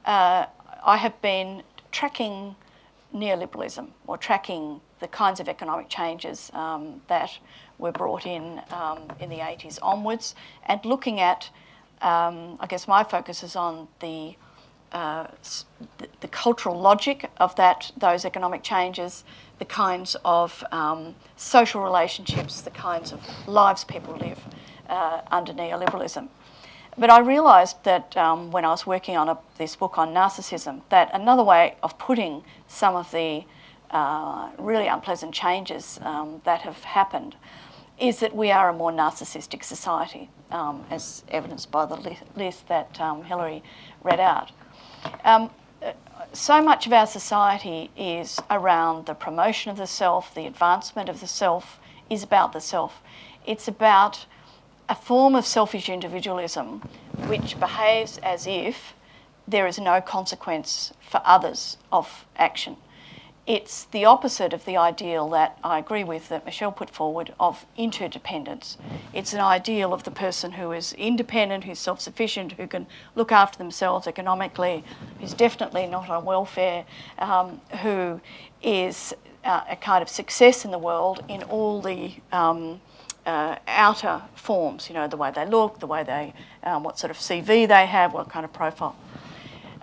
uh, 0.06 0.46
I 0.86 0.98
have 0.98 1.20
been 1.22 1.64
tracking 1.92 2.56
neoliberalism 3.16 3.88
or 4.08 4.18
tracking 4.18 4.82
the 5.00 5.08
kinds 5.08 5.40
of 5.40 5.48
economic 5.48 5.90
changes 5.90 6.50
um, 6.54 7.02
that 7.08 7.38
were 7.78 7.92
brought 7.92 8.26
in 8.26 8.62
um, 8.72 9.04
in 9.20 9.30
the 9.30 9.38
80s 9.38 9.80
onwards 9.82 10.36
and 10.66 10.84
looking 10.86 11.20
at, 11.20 11.50
um, 12.02 12.58
I 12.60 12.68
guess 12.68 12.88
my 12.88 13.04
focus 13.04 13.44
is 13.44 13.56
on 13.56 13.88
the, 14.00 14.36
uh, 14.92 15.28
the, 15.98 16.08
the, 16.22 16.28
cultural 16.28 16.80
logic 16.80 17.30
of 17.38 17.56
that 17.56 17.92
those 17.98 18.26
economic 18.26 18.64
changes, 18.64 19.24
the 19.60 19.66
kinds 19.66 20.16
of 20.26 20.64
um, 20.72 21.16
social 21.36 21.82
relationships, 21.84 22.62
the 22.62 22.72
kinds 22.72 23.12
of 23.12 23.20
lives 23.48 23.84
people 23.84 24.16
live 24.16 24.40
uh, 24.90 25.22
under 25.32 25.54
neoliberalism. 25.54 26.28
But 26.98 27.10
I 27.10 27.20
realised 27.20 27.84
that 27.84 28.16
um, 28.18 28.52
when 28.52 28.66
I 28.66 28.70
was 28.70 28.86
working 28.86 29.18
on 29.18 29.30
a, 29.30 29.38
this 29.58 29.76
book 29.76 29.98
on 29.98 30.14
narcissism, 30.14 30.82
that 30.90 31.10
another 31.14 31.44
way 31.44 31.76
of 31.82 31.98
putting 31.98 32.44
some 32.68 32.96
of 32.96 33.12
the 33.12 33.46
uh, 33.90 34.50
really 34.58 34.88
unpleasant 34.88 35.34
changes 35.34 36.00
um, 36.04 36.42
that 36.46 36.62
have 36.62 36.84
happened 36.84 37.36
is 38.00 38.20
that 38.20 38.36
we 38.36 38.52
are 38.52 38.70
a 38.70 38.74
more 38.74 38.92
narcissistic 38.92 39.64
society, 39.64 40.30
um, 40.52 40.84
as 40.90 41.24
evidenced 41.30 41.72
by 41.72 41.86
the 41.86 42.18
list 42.36 42.68
that 42.68 43.00
um, 43.00 43.24
Hilary 43.24 43.64
read 44.04 44.20
out. 44.20 44.52
So 46.36 46.64
much 46.64 46.88
of 46.88 46.94
our 46.94 47.06
society 47.06 47.92
is 47.96 48.40
around 48.50 49.06
the 49.06 49.14
promotion 49.14 49.70
of 49.70 49.78
the 49.78 49.86
self, 49.86 50.34
the 50.34 50.48
advancement 50.48 51.08
of 51.08 51.20
the 51.20 51.28
self, 51.28 51.80
is 52.10 52.24
about 52.24 52.54
the 52.54 52.60
self. 52.60 53.04
It's 53.46 53.68
about 53.68 54.26
a 54.90 54.96
form 54.96 55.36
of 55.36 55.46
selfish 55.46 55.90
individualism 55.90 56.82
which 57.28 57.60
behaves 57.60 58.18
as 58.18 58.48
if 58.48 58.96
there 59.48 59.68
is 59.68 59.78
no 59.78 60.02
consequence 60.02 60.92
for 61.08 61.22
others 61.24 61.78
of 61.92 62.26
action. 62.36 62.78
It's 63.46 63.84
the 63.86 64.06
opposite 64.06 64.54
of 64.54 64.64
the 64.64 64.78
ideal 64.78 65.28
that 65.32 65.58
I 65.66 65.78
agree 65.78 66.06
with 66.06 66.30
that 66.30 66.46
Michelle 66.46 66.72
put 66.72 66.90
forward 66.90 67.34
of 67.42 67.66
interdependence. 67.76 68.78
It's 69.12 69.34
an 69.34 69.42
ideal 69.42 69.94
of 69.94 70.04
the 70.06 70.12
person 70.12 70.54
who 70.54 70.72
is 70.72 70.94
independent, 70.94 71.66
who's 71.66 71.80
self 71.80 72.00
sufficient, 72.00 72.54
who 72.54 72.68
can 72.68 72.88
look 73.16 73.34
after 73.34 73.58
themselves 73.58 74.08
economically, 74.08 74.86
who's 75.20 75.34
definitely 75.34 75.88
not 75.88 76.10
on 76.10 76.24
welfare, 76.24 76.86
um, 77.20 77.60
who 77.82 78.22
is 78.62 79.14
uh, 79.44 79.64
a 79.70 79.76
kind 79.76 80.02
of 80.02 80.08
success 80.08 80.64
in 80.64 80.72
the 80.72 80.80
world 80.80 81.22
in 81.28 81.44
all 81.44 81.82
the 81.82 82.14
um, 82.32 82.80
uh, 83.26 83.58
outer 83.68 84.22
forms, 84.36 84.88
you 84.88 84.96
know, 84.96 85.10
the 85.10 85.18
way 85.18 85.32
they 85.32 85.46
look, 85.46 85.80
the 85.80 85.88
way 85.88 86.04
they, 86.04 86.34
um, 86.64 86.84
what 86.84 86.98
sort 86.98 87.12
of 87.12 87.18
CV 87.18 87.68
they 87.68 87.86
have, 87.88 88.14
what 88.14 88.30
kind 88.30 88.46
of 88.46 88.54
profile. 88.54 88.96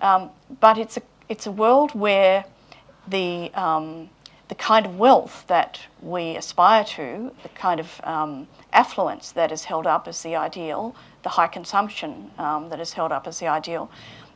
Um, 0.01 0.31
but 0.61 0.79
it's 0.79 0.97
a, 0.97 1.03
it's 1.29 1.47
a 1.47 1.53
world 1.53 1.95
where 1.95 2.47
the, 3.11 3.53
um, 3.55 4.09
the 4.49 4.55
kind 4.55 4.87
of 4.87 4.99
wealth 4.99 5.45
that 5.49 5.81
we 6.01 6.37
aspire 6.37 6.85
to, 6.85 7.33
the 7.43 7.49
kind 7.51 7.81
of 7.81 8.01
um, 8.05 8.49
affluence 8.73 9.33
that 9.33 9.53
is 9.53 9.65
held 9.65 9.87
up 9.87 10.09
as 10.09 10.23
the 10.23 10.37
ideal, 10.37 10.95
the 11.23 11.29
high 11.29 11.47
consumption 11.47 12.31
um, 12.39 12.69
that 12.69 12.81
is 12.81 12.93
held 12.93 13.13
up 13.13 13.27
as 13.27 13.39
the 13.39 13.47
ideal, 13.47 13.91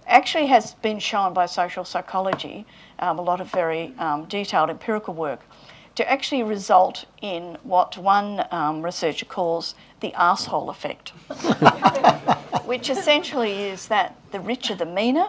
actually 0.06 0.46
has 0.46 0.74
been 0.74 0.98
shown 0.98 1.32
by 1.32 1.46
social 1.46 1.84
psychology, 1.84 2.66
um, 2.98 3.18
a 3.18 3.22
lot 3.22 3.40
of 3.40 3.50
very 3.50 3.94
detailed 4.28 4.68
empirical 4.68 5.14
work, 5.14 5.40
to 5.94 6.10
actually 6.10 6.42
result 6.42 7.04
in 7.22 7.56
what 7.62 7.96
one 7.96 8.44
um, 8.50 8.82
researcher 8.82 9.24
calls 9.24 9.74
the 10.00 10.12
asshole 10.14 10.68
effect, 10.68 11.10
which 12.64 12.90
essentially 12.90 13.64
is 13.64 13.88
that 13.88 14.16
the 14.32 14.40
richer 14.40 14.74
the 14.74 14.86
meaner, 14.86 15.28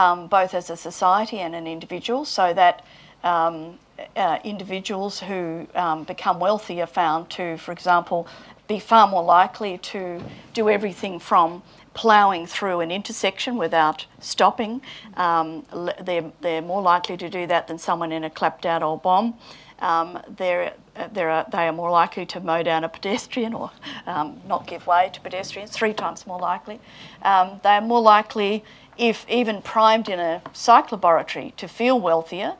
um, 0.00 0.28
both 0.28 0.52
as 0.54 0.70
a 0.70 0.76
society 0.76 1.38
and 1.44 1.54
an 1.54 1.66
individual, 1.66 2.24
so 2.24 2.44
that 2.54 2.84
um, 3.24 3.78
uh, 4.14 4.38
individuals 4.44 5.14
who 5.20 5.66
um, 5.74 6.04
become 6.04 6.36
wealthy 6.46 6.76
are 6.82 6.92
found 7.02 7.30
to, 7.30 7.56
for 7.56 7.72
example, 7.72 8.20
be 8.68 8.78
far 8.78 9.06
more 9.08 9.24
likely 9.24 9.78
to 9.78 10.20
do 10.54 10.68
everything 10.68 11.20
from 11.20 11.62
ploughing 11.94 12.46
through 12.46 12.80
an 12.80 12.90
intersection 12.90 13.56
without 13.56 14.06
stopping. 14.20 14.80
Um, 15.16 15.64
they're, 16.06 16.30
they're 16.42 16.66
more 16.74 16.82
likely 16.82 17.16
to 17.16 17.28
do 17.30 17.46
that 17.46 17.66
than 17.68 17.78
someone 17.78 18.12
in 18.16 18.24
a 18.24 18.30
clapped 18.30 18.66
out 18.66 18.82
old 18.82 19.02
bomb. 19.02 19.34
um, 19.78 20.18
they're, 20.36 20.72
they're, 21.12 21.30
uh, 21.30 21.44
they 21.50 21.66
are 21.68 21.72
more 21.72 21.90
likely 21.90 22.26
to 22.26 22.40
mow 22.40 22.62
down 22.62 22.84
a 22.84 22.88
pedestrian 22.88 23.54
or 23.54 23.70
um, 24.06 24.40
not 24.46 24.66
give 24.66 24.86
way 24.86 25.10
to 25.12 25.20
pedestrians, 25.20 25.70
three 25.70 25.92
times 25.92 26.26
more 26.26 26.38
likely. 26.38 26.80
Um, 27.22 27.60
they 27.62 27.70
are 27.70 27.80
more 27.80 28.00
likely, 28.00 28.64
if 28.98 29.28
even 29.28 29.62
primed 29.62 30.08
in 30.08 30.18
a 30.18 30.42
psych 30.52 30.92
laboratory, 30.92 31.52
to 31.56 31.68
feel 31.68 32.00
wealthier, 32.00 32.54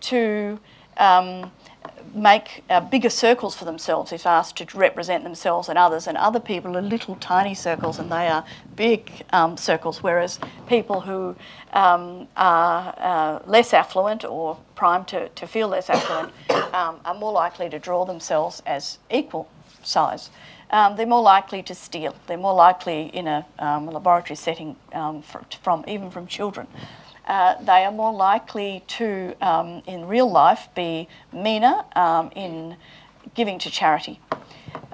to 0.00 0.58
um, 0.96 1.50
make 2.14 2.62
uh, 2.68 2.80
bigger 2.80 3.08
circles 3.08 3.54
for 3.54 3.64
themselves 3.64 4.12
if 4.12 4.26
asked 4.26 4.56
to 4.56 4.78
represent 4.78 5.24
themselves 5.24 5.68
and 5.68 5.78
others, 5.78 6.06
and 6.06 6.16
other 6.18 6.40
people 6.40 6.76
are 6.76 6.82
little 6.82 7.16
tiny 7.16 7.54
circles 7.54 7.98
and 7.98 8.10
they 8.10 8.28
are 8.28 8.44
big 8.76 9.10
um, 9.32 9.56
circles, 9.56 10.02
whereas 10.02 10.38
people 10.66 11.00
who 11.00 11.34
um, 11.72 12.26
are 12.36 12.94
uh, 12.98 13.38
less 13.46 13.72
affluent 13.72 14.24
or 14.24 14.58
primed 14.74 15.08
to, 15.08 15.28
to 15.30 15.46
feel 15.46 15.68
less 15.68 15.88
affluent 15.88 16.32
um, 16.74 17.00
are 17.04 17.14
more 17.14 17.32
likely 17.32 17.68
to 17.68 17.78
draw 17.78 18.04
themselves 18.04 18.62
as 18.66 18.98
equal 19.10 19.48
size. 19.82 20.30
Um, 20.72 20.96
they're 20.96 21.06
more 21.06 21.22
likely 21.22 21.62
to 21.64 21.74
steal. 21.74 22.14
They're 22.26 22.38
more 22.38 22.54
likely 22.54 23.08
in 23.08 23.28
a, 23.28 23.46
um, 23.58 23.86
laboratory 23.86 24.36
setting 24.36 24.76
um, 24.92 25.22
from 25.62 25.84
even 25.86 26.10
from 26.10 26.26
children 26.26 26.66
uh, 27.26 27.62
they 27.62 27.84
are 27.84 27.92
more 27.92 28.12
likely 28.12 28.82
to, 28.88 29.34
um, 29.40 29.82
in 29.86 30.06
real 30.06 30.30
life, 30.30 30.68
be 30.74 31.08
meaner 31.32 31.84
um, 31.94 32.30
in 32.34 32.76
giving 33.34 33.58
to 33.60 33.70
charity. 33.70 34.20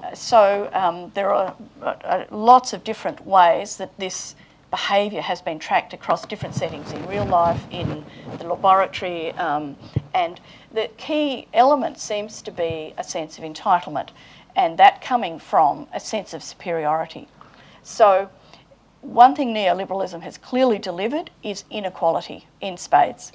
Uh, 0.03 0.13
so 0.13 1.09
there 1.13 1.33
are 1.33 1.55
uh, 1.81 1.85
uh, 1.85 2.25
lots 2.29 2.73
of 2.73 2.83
different 2.83 3.25
ways 3.25 3.77
that 3.77 3.97
this 3.97 4.35
behaviour 4.69 5.21
has 5.21 5.41
been 5.41 5.57
tracked 5.57 5.93
across 5.93 6.25
different 6.25 6.53
settings 6.53 6.91
in 6.91 7.03
real 7.07 7.25
life, 7.25 7.65
in 7.71 8.05
the 8.37 8.45
laboratory, 8.45 9.31
um, 9.31 9.75
and 10.13 10.39
the 10.71 10.87
key 10.97 11.47
element 11.55 11.97
seems 11.97 12.43
to 12.43 12.51
be 12.51 12.93
a 12.95 13.03
sense 13.03 13.39
of 13.39 13.43
entitlement, 13.43 14.09
and 14.59 14.77
that 14.77 15.01
coming 15.01 15.39
from 15.39 15.87
a 15.93 15.99
sense 16.01 16.33
of 16.33 16.43
superiority. 16.43 17.29
So 17.81 18.29
one 18.99 19.33
thing 19.33 19.53
neoliberalism 19.53 20.21
has 20.21 20.37
clearly 20.37 20.77
delivered 20.77 21.31
is 21.41 21.63
inequality 21.71 22.45
in 22.59 22.75
spades. 22.75 23.31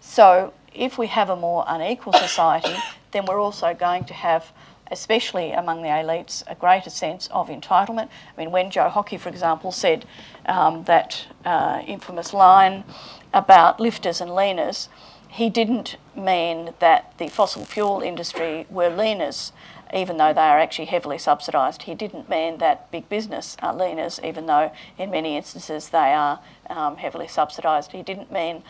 So 0.00 0.52
if 0.74 0.98
we 0.98 1.06
have 1.06 1.30
a 1.30 1.36
more 1.36 1.64
unequal 1.66 2.12
society, 2.12 2.76
then 3.12 3.24
we're 3.24 3.40
also 3.40 3.72
going 3.72 4.04
to 4.04 4.12
have, 4.12 4.52
especially 4.90 5.52
among 5.52 5.80
the 5.80 5.88
elites, 5.88 6.44
a 6.46 6.54
greater 6.54 6.90
sense 6.90 7.26
of 7.28 7.48
entitlement. 7.48 8.10
I 8.36 8.36
mean, 8.36 8.50
when 8.50 8.70
Joe 8.70 8.90
Hockey, 8.90 9.16
for 9.16 9.30
example, 9.30 9.72
said 9.72 10.04
um, 10.44 10.84
that 10.84 11.26
uh, 11.46 11.80
infamous 11.86 12.34
line 12.34 12.84
about 13.32 13.80
lifters 13.80 14.20
and 14.20 14.30
leaners, 14.32 14.88
he 15.30 15.48
didn't 15.48 15.96
mean 16.14 16.74
that 16.80 17.16
the 17.16 17.28
fossil 17.28 17.64
fuel 17.64 18.02
industry 18.02 18.66
were 18.68 18.90
leaners 18.90 19.52
even 19.94 20.16
though 20.16 20.32
they 20.32 20.40
are 20.40 20.58
actually 20.58 20.86
heavily 20.86 21.18
subsidised. 21.18 21.82
He 21.82 21.94
didn't 21.94 22.28
mean 22.28 22.58
that 22.58 22.90
big 22.90 23.08
business 23.08 23.56
are 23.62 23.74
leaners, 23.74 24.22
even 24.24 24.46
though 24.46 24.72
in 24.98 25.10
many 25.10 25.36
instances 25.36 25.88
they 25.88 26.12
are 26.12 26.40
um, 26.70 26.96
heavily 26.96 27.28
subsidised. 27.28 27.92
He 27.92 28.02
didn't 28.02 28.32
mean 28.32 28.62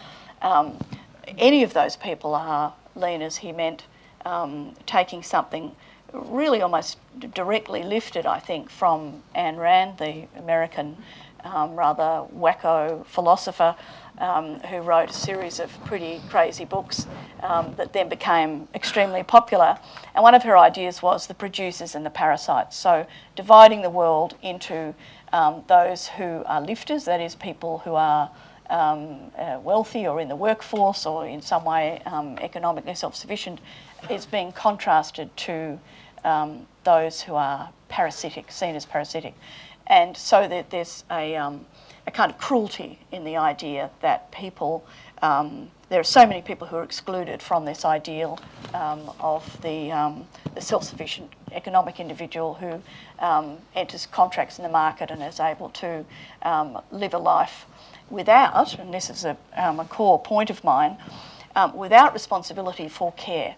um, 0.43 0.79
any 1.39 1.63
of 1.63 1.73
those 1.73 1.97
people 1.97 2.35
are 2.35 2.75
leaners. 2.97 3.37
He 3.37 3.53
meant 3.53 3.85
um, 4.25 4.75
taking 4.87 5.23
something 5.23 5.75
really 6.13 6.63
almost 6.63 6.99
directly 7.35 7.83
lifted, 7.83 8.27
I 8.27 8.39
think, 8.39 8.71
from 8.71 9.23
Ayn 9.35 9.59
Rand, 9.59 9.99
the 9.99 10.27
American 10.39 10.97
um, 11.45 11.77
rather 11.77 12.27
wacko 12.35 13.07
philosopher 13.07 13.77
um, 14.19 14.61
who 14.61 14.81
wrote 14.81 15.11
a 15.11 15.13
series 15.13 15.61
of 15.61 15.71
pretty 15.85 16.21
crazy 16.29 16.65
books 16.65 17.07
um, 17.43 17.75
that 17.77 17.93
then 17.93 18.09
became 18.09 18.69
extremely 18.75 19.23
popular. 19.23 19.79
And 20.15 20.23
one 20.23 20.35
of 20.35 20.43
her 20.43 20.57
ideas 20.57 21.03
was 21.03 21.27
the 21.27 21.35
producers 21.35 21.95
and 21.95 22.05
the 22.05 22.11
parasites. 22.11 22.77
So 22.77 23.07
dividing 23.35 23.83
the 23.83 23.91
world 23.91 24.37
into 24.43 24.95
um, 25.33 25.65
those 25.69 26.09
who 26.09 26.43
are 26.47 26.61
lifters, 26.61 27.05
that 27.05 27.21
is, 27.21 27.35
people 27.35 27.79
who 27.79 27.95
are 27.95 28.31
um, 28.71 29.31
uh, 29.39 29.61
wealthy 29.63 30.07
or 30.07 30.21
in 30.21 30.29
the 30.29 30.37
workforce 30.37 31.07
or 31.07 31.27
in 31.27 31.41
some 31.41 31.65
way 31.65 32.01
um, 32.07 32.39
economically 32.39 32.95
self-sufficient, 32.95 33.61
is 34.11 34.27
being 34.27 34.53
contrasted 34.53 35.35
to 35.37 35.79
um, 36.25 36.67
those 36.85 37.21
who 37.21 37.35
are 37.35 37.71
parasitic, 37.89 38.51
seen 38.51 38.75
as 38.75 38.85
parasitic. 38.85 39.35
And 39.87 40.17
so 40.17 40.49
that 40.49 40.71
there's 40.71 41.05
a 41.11 41.37
a 42.07 42.11
kind 42.11 42.31
of 42.31 42.39
cruelty 42.39 42.99
in 43.11 43.25
the 43.25 43.37
idea 43.37 43.91
that 44.01 44.31
people, 44.31 44.87
um, 45.23 45.71
there 45.89 45.99
are 46.01 46.05
so 46.05 46.27
many 46.27 46.41
people 46.41 46.67
who 46.67 46.77
are 46.77 46.85
excluded 46.85 47.43
from 47.43 47.65
this 47.65 47.85
ideal 47.85 48.39
um, 48.75 49.11
of 49.19 49.61
the, 49.63 49.91
um, 49.91 50.27
the 50.55 50.61
self-sufficient 50.61 51.33
economic 51.53 51.99
individual 51.99 52.55
who 52.55 52.81
um, 53.19 53.59
enters 53.75 54.07
contracts 54.07 54.59
in 54.59 54.63
the 54.63 54.71
market 54.71 55.11
and 55.11 55.23
is 55.23 55.41
able 55.41 55.69
to 55.71 56.05
um, 56.43 56.81
live 56.93 57.13
a 57.15 57.19
life 57.19 57.67
without, 58.09 58.79
and 58.79 58.95
this 58.95 59.11
is 59.11 59.25
a, 59.25 59.37
um, 59.57 59.81
a 59.81 59.85
core 59.85 60.21
point 60.21 60.51
of 60.51 60.63
mine, 60.63 60.97
without 61.75 62.13
responsibility 62.13 62.87
for 62.87 63.13
care. 63.13 63.57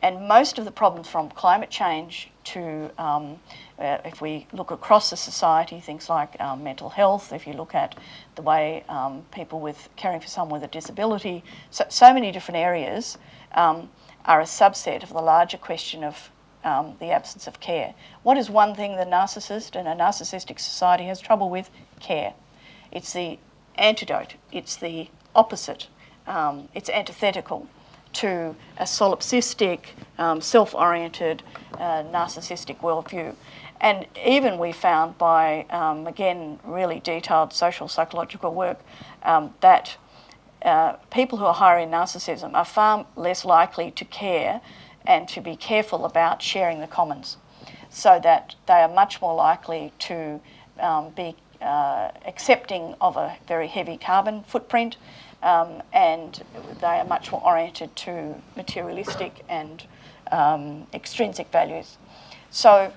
And 0.00 0.28
most 0.28 0.58
of 0.58 0.64
the 0.64 0.70
problems 0.70 1.08
from 1.08 1.28
climate 1.30 1.70
change 1.70 2.30
to, 2.46 2.90
um, 2.98 3.38
uh, 3.78 3.98
if 4.04 4.20
we 4.20 4.46
look 4.52 4.70
across 4.70 5.10
the 5.10 5.16
society, 5.16 5.80
things 5.80 6.08
like 6.08 6.40
um, 6.40 6.62
mental 6.62 6.90
health, 6.90 7.32
if 7.32 7.46
you 7.46 7.52
look 7.52 7.74
at 7.74 7.94
the 8.34 8.42
way 8.42 8.84
um, 8.88 9.24
people 9.32 9.60
with 9.60 9.88
caring 9.96 10.20
for 10.20 10.28
someone 10.28 10.60
with 10.60 10.68
a 10.68 10.72
disability, 10.72 11.42
so, 11.70 11.84
so 11.88 12.14
many 12.14 12.32
different 12.32 12.56
areas 12.56 13.18
um, 13.52 13.90
are 14.24 14.40
a 14.40 14.44
subset 14.44 15.02
of 15.02 15.10
the 15.10 15.20
larger 15.20 15.58
question 15.58 16.04
of 16.04 16.30
um, 16.64 16.96
the 17.00 17.10
absence 17.10 17.46
of 17.46 17.60
care. 17.60 17.94
What 18.22 18.36
is 18.36 18.50
one 18.50 18.74
thing 18.74 18.96
the 18.96 19.04
narcissist 19.04 19.76
and 19.76 19.86
a 19.86 19.94
narcissistic 19.94 20.58
society 20.58 21.04
has 21.04 21.20
trouble 21.20 21.50
with? 21.50 21.70
Care. 22.00 22.34
It's 22.90 23.12
the 23.12 23.38
antidote, 23.76 24.34
it's 24.52 24.76
the 24.76 25.08
opposite, 25.34 25.88
um, 26.26 26.68
it's 26.74 26.88
antithetical 26.90 27.68
to 28.16 28.54
a 28.78 28.84
solipsistic, 28.84 29.80
um, 30.18 30.40
self 30.40 30.74
oriented, 30.74 31.42
uh, 31.74 32.02
narcissistic 32.04 32.80
worldview. 32.80 33.34
And 33.80 34.06
even 34.24 34.58
we 34.58 34.72
found 34.72 35.18
by, 35.18 35.66
um, 35.68 36.06
again, 36.06 36.58
really 36.64 37.00
detailed 37.00 37.52
social 37.52 37.88
psychological 37.88 38.54
work 38.54 38.78
um, 39.22 39.52
that 39.60 39.96
uh, 40.62 40.94
people 41.10 41.36
who 41.38 41.44
are 41.44 41.54
higher 41.54 41.78
in 41.78 41.90
narcissism 41.90 42.54
are 42.54 42.64
far 42.64 43.06
less 43.16 43.44
likely 43.44 43.90
to 43.92 44.04
care 44.06 44.62
and 45.06 45.28
to 45.28 45.40
be 45.40 45.54
careful 45.54 46.06
about 46.06 46.40
sharing 46.40 46.80
the 46.80 46.86
commons, 46.86 47.36
so 47.90 48.18
that 48.22 48.54
they 48.66 48.80
are 48.80 48.88
much 48.88 49.20
more 49.20 49.34
likely 49.34 49.92
to 49.98 50.40
um, 50.80 51.10
be 51.10 51.36
uh, 51.60 52.10
accepting 52.26 52.94
of 53.00 53.16
a 53.16 53.36
very 53.46 53.68
heavy 53.68 53.96
carbon 53.96 54.42
footprint 54.44 54.96
um, 55.42 55.82
and 55.92 56.42
they 56.80 56.86
are 56.86 57.04
much 57.04 57.30
more 57.32 57.42
oriented 57.44 57.94
to 57.96 58.34
materialistic 58.56 59.44
and 59.48 59.84
um, 60.32 60.86
extrinsic 60.92 61.50
values. 61.50 61.98
So, 62.50 62.92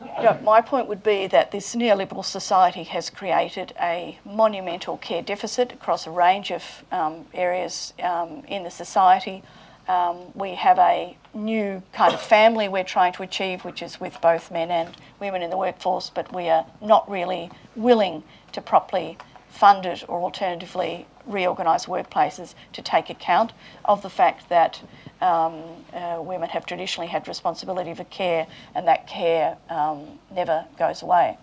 you 0.00 0.22
know, 0.22 0.38
my 0.42 0.60
point 0.60 0.88
would 0.88 1.02
be 1.02 1.26
that 1.28 1.50
this 1.52 1.74
neoliberal 1.74 2.24
society 2.24 2.82
has 2.84 3.08
created 3.08 3.72
a 3.80 4.18
monumental 4.24 4.98
care 4.98 5.22
deficit 5.22 5.72
across 5.72 6.06
a 6.06 6.10
range 6.10 6.50
of 6.50 6.62
um, 6.92 7.26
areas 7.32 7.94
um, 8.02 8.42
in 8.48 8.62
the 8.62 8.70
society. 8.70 9.42
Um, 9.88 10.32
we 10.34 10.56
have 10.56 10.78
a 10.78 11.16
new 11.32 11.80
kind 11.92 12.12
of 12.12 12.20
family 12.20 12.68
we're 12.68 12.84
trying 12.84 13.12
to 13.14 13.22
achieve, 13.22 13.64
which 13.64 13.82
is 13.82 14.00
with 14.00 14.20
both 14.20 14.50
men 14.50 14.70
and 14.70 14.96
women 15.20 15.42
in 15.42 15.50
the 15.50 15.56
workforce, 15.56 16.10
but 16.10 16.34
we 16.34 16.48
are 16.48 16.66
not 16.80 17.08
really 17.08 17.50
willing 17.76 18.24
to 18.52 18.60
properly 18.60 19.16
fund 19.48 19.86
it 19.86 20.04
or 20.08 20.20
alternatively 20.20 21.06
reorganise 21.26 21.86
workplaces 21.86 22.54
to 22.72 22.82
take 22.82 23.10
account 23.10 23.52
of 23.84 24.02
the 24.02 24.10
fact 24.10 24.48
that 24.48 24.80
um, 25.20 25.62
uh, 25.92 26.20
women 26.20 26.48
have 26.48 26.66
traditionally 26.66 27.08
had 27.08 27.26
responsibility 27.26 27.94
for 27.94 28.04
care 28.04 28.46
and 28.74 28.86
that 28.86 29.06
care 29.06 29.56
um, 29.70 30.18
never 30.34 30.66
goes 30.78 31.02
away. 31.02 31.38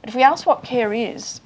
But 0.00 0.08
if 0.08 0.14
we 0.14 0.22
ask 0.22 0.46
what 0.46 0.64
care 0.64 0.92
is, 0.92 1.40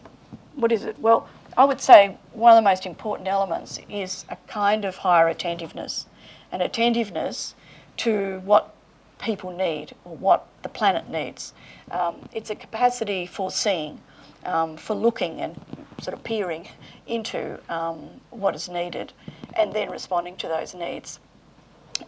what 0.55 0.73
is 0.73 0.85
it? 0.85 0.99
Well, 0.99 1.29
I 1.57 1.65
would 1.65 1.81
say 1.81 2.17
one 2.33 2.53
of 2.53 2.57
the 2.57 2.69
most 2.69 2.87
important 2.87 3.29
elements 3.29 3.79
is 3.89 4.25
a 4.29 4.37
kind 4.47 4.85
of 4.85 4.97
higher 4.97 5.29
attentiveness, 5.29 6.07
an 6.53 6.61
attentiveness 6.61 7.55
to 7.99 8.41
what 8.45 8.75
people 9.19 9.51
need 9.57 9.95
or 10.05 10.17
what 10.17 10.47
the 10.63 10.69
planet 10.69 11.09
needs. 11.09 11.55
Um, 11.91 12.29
it's 12.33 12.51
a 12.51 12.55
capacity 12.55 13.27
for 13.27 13.51
seeing, 13.51 14.01
um, 14.47 14.77
for 14.77 14.95
looking 14.95 15.41
and 15.41 15.61
sort 16.01 16.15
of 16.15 16.23
peering 16.25 16.69
into 17.07 17.59
um, 17.69 18.09
what 18.31 18.55
is 18.55 18.69
needed 18.69 19.13
and 19.55 19.73
then 19.73 19.91
responding 19.91 20.37
to 20.37 20.49
those 20.49 20.75
needs. 20.75 21.19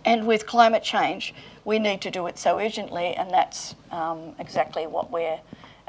And 0.05 0.27
with 0.27 0.47
climate 0.47 0.83
change, 0.83 1.35
we 1.65 1.79
need 1.79 2.01
to 2.03 2.11
do 2.11 2.27
it 2.27 2.39
so 2.39 2.59
urgently, 2.59 3.15
and 3.15 3.31
that's 3.31 3.75
um, 3.91 4.35
exactly 4.39 4.87
what 4.87 5.11
we're 5.11 5.41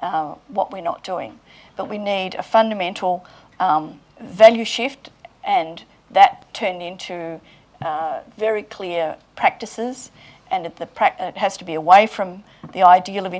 uh, 0.01 0.35
what 0.47 0.71
we're 0.71 0.81
not 0.81 1.03
doing. 1.03 1.37
But 1.75 1.89
we 1.89 1.97
need 1.97 2.35
a 2.35 2.43
fundamental 2.43 3.25
um, 3.59 3.99
value 4.21 4.63
shift, 4.63 5.09
and 5.43 5.83
that 6.11 6.53
turned 6.53 6.81
into 6.81 7.41
uh, 7.81 8.21
very 8.37 8.63
clear 8.63 9.17
practices, 9.35 10.11
and 10.49 10.65
it, 10.65 10.95
pra- 10.95 11.15
it, 11.19 11.37
has 11.37 11.57
to 11.57 11.65
be 11.65 11.73
away 11.73 12.07
from 12.07 12.43
the 12.71 12.83
ideal 12.83 13.25
of 13.25 13.33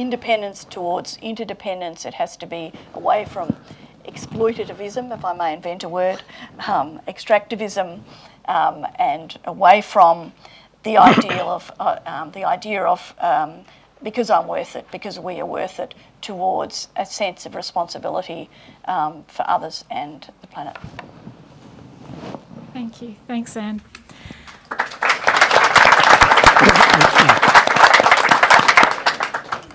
independence 0.00 0.64
towards 0.64 1.18
interdependence. 1.18 2.04
It 2.04 2.14
has 2.14 2.36
to 2.38 2.46
be 2.46 2.72
away 2.94 3.24
from 3.24 3.56
exploitativism, 4.06 5.14
if 5.14 5.24
I 5.24 5.32
may 5.34 5.52
invent 5.52 5.84
a 5.84 5.88
word, 5.88 6.22
um, 6.66 7.00
extractivism, 7.06 8.00
um, 8.46 8.86
and 8.98 9.38
away 9.44 9.80
from 9.82 10.32
the 10.82 10.96
ideal 11.10 11.48
of 11.48 11.70
uh, 11.78 11.98
um, 12.06 12.32
the 12.32 12.44
idea 12.44 12.82
of 12.82 13.14
um, 13.18 13.64
because 14.02 14.30
I'm 14.30 14.46
worth 14.46 14.76
it, 14.76 14.86
because 14.92 15.18
we 15.18 15.40
are 15.40 15.46
worth 15.46 15.80
it, 15.80 15.94
towards 16.22 16.88
a 16.96 17.04
sense 17.04 17.46
of 17.46 17.54
responsibility 17.56 18.48
um, 18.84 19.24
for 19.26 19.44
others 19.48 19.84
and 19.90 20.28
the 20.40 20.46
planet. 20.46 20.76
Thank 22.72 23.02
you. 23.02 23.16
Thanks, 23.26 23.56
Anne. 23.56 23.82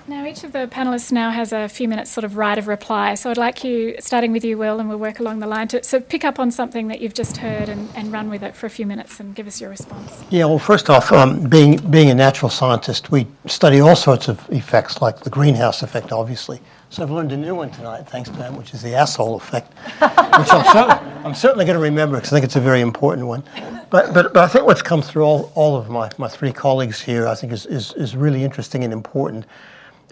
Now, 0.06 0.26
each 0.26 0.44
of 0.44 0.52
the 0.52 0.68
panelists 0.70 1.10
now 1.10 1.30
has 1.30 1.50
a 1.50 1.66
few 1.66 1.88
minutes 1.88 2.10
sort 2.10 2.24
of 2.24 2.36
right 2.36 2.58
of 2.58 2.68
reply. 2.68 3.14
So 3.14 3.30
I'd 3.30 3.38
like 3.38 3.64
you, 3.64 3.96
starting 4.00 4.32
with 4.32 4.44
you, 4.44 4.58
Will, 4.58 4.78
and 4.78 4.86
we'll 4.86 4.98
work 4.98 5.18
along 5.18 5.38
the 5.38 5.46
line, 5.46 5.66
to 5.68 5.82
so 5.82 5.98
pick 5.98 6.26
up 6.26 6.38
on 6.38 6.50
something 6.50 6.88
that 6.88 7.00
you've 7.00 7.14
just 7.14 7.38
heard 7.38 7.70
and, 7.70 7.88
and 7.96 8.12
run 8.12 8.28
with 8.28 8.42
it 8.42 8.54
for 8.54 8.66
a 8.66 8.70
few 8.70 8.84
minutes 8.84 9.18
and 9.18 9.34
give 9.34 9.46
us 9.46 9.62
your 9.62 9.70
response. 9.70 10.22
Yeah, 10.28 10.44
well, 10.44 10.58
first 10.58 10.90
off, 10.90 11.10
um, 11.10 11.48
being, 11.48 11.78
being 11.90 12.10
a 12.10 12.14
natural 12.14 12.50
scientist, 12.50 13.10
we 13.10 13.26
study 13.46 13.80
all 13.80 13.96
sorts 13.96 14.28
of 14.28 14.46
effects, 14.50 15.00
like 15.00 15.20
the 15.20 15.30
greenhouse 15.30 15.82
effect, 15.82 16.12
obviously. 16.12 16.60
So 16.90 17.02
I've 17.02 17.10
learned 17.10 17.32
a 17.32 17.38
new 17.38 17.54
one 17.54 17.70
tonight, 17.70 18.06
thanks 18.06 18.28
to 18.28 18.36
them, 18.36 18.58
which 18.58 18.74
is 18.74 18.82
the 18.82 18.94
asshole 18.94 19.36
effect, 19.36 19.72
which 20.00 20.48
I'm, 20.52 21.24
I'm 21.24 21.34
certainly 21.34 21.64
going 21.64 21.78
to 21.78 21.82
remember 21.82 22.18
because 22.18 22.30
I 22.30 22.36
think 22.36 22.44
it's 22.44 22.56
a 22.56 22.60
very 22.60 22.82
important 22.82 23.26
one. 23.26 23.42
But, 23.88 24.12
but, 24.12 24.34
but 24.34 24.44
I 24.44 24.48
think 24.48 24.66
what's 24.66 24.82
come 24.82 25.00
through 25.00 25.22
all, 25.22 25.50
all 25.54 25.76
of 25.76 25.88
my, 25.88 26.10
my 26.18 26.28
three 26.28 26.52
colleagues 26.52 27.00
here, 27.00 27.26
I 27.26 27.34
think, 27.34 27.54
is, 27.54 27.64
is, 27.64 27.94
is 27.94 28.14
really 28.14 28.44
interesting 28.44 28.84
and 28.84 28.92
important. 28.92 29.46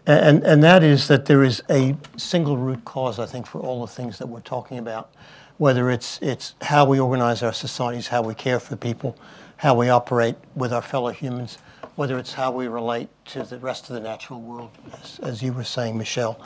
And, 0.07 0.43
and 0.43 0.63
that 0.65 0.83
is 0.83 1.07
that 1.09 1.27
there 1.27 1.45
is 1.45 1.63
a 1.71 1.97
single 2.17 2.57
root 2.57 2.85
cause, 2.85 3.19
I 3.19 3.27
think, 3.27 3.47
for 3.47 3.61
all 3.61 3.81
the 3.83 3.93
things 3.93 4.19
that 4.19 4.27
we're 4.27 4.41
talking 4.41 4.79
about, 4.79 5.13
whether 5.59 5.91
it's, 5.91 6.19
it's 6.21 6.55
how 6.61 6.85
we 6.85 6.99
organize 6.99 7.43
our 7.43 7.53
societies, 7.53 8.09
how 8.09 8.23
we 8.23 8.35
care 8.35 8.59
for 8.59 8.75
people, 8.75 9.17
how 9.59 9.77
we 9.77 9.89
operate 9.91 10.35
with 10.57 10.73
our 10.73 10.83
fellow 10.83 11.11
humans, 11.11 11.59
whether 11.95 12.19
it's 12.19 12.33
how 12.33 12.51
we 12.51 12.67
relate 12.67 13.09
to 13.27 13.45
the 13.45 13.59
rest 13.59 13.91
of 13.91 13.95
the 13.95 14.01
natural 14.01 14.41
world, 14.41 14.71
as, 15.01 15.21
as 15.21 15.43
you 15.43 15.53
were 15.53 15.63
saying, 15.63 15.97
Michelle. 15.97 16.41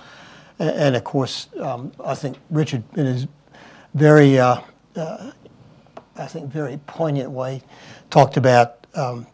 And, 0.59 0.71
and 0.71 0.97
of 0.97 1.05
course, 1.05 1.49
um, 1.59 1.92
I 2.05 2.14
think 2.14 2.37
Richard, 2.51 2.83
in 2.95 3.07
his 3.07 3.27
very, 3.95 4.38
uh, 4.38 4.61
uh, 4.97 5.31
I 6.16 6.27
think, 6.27 6.53
very 6.53 6.79
poignant 6.87 7.31
way, 7.31 7.62
talked 8.11 8.37
about 8.37 8.87
um, 8.95 9.27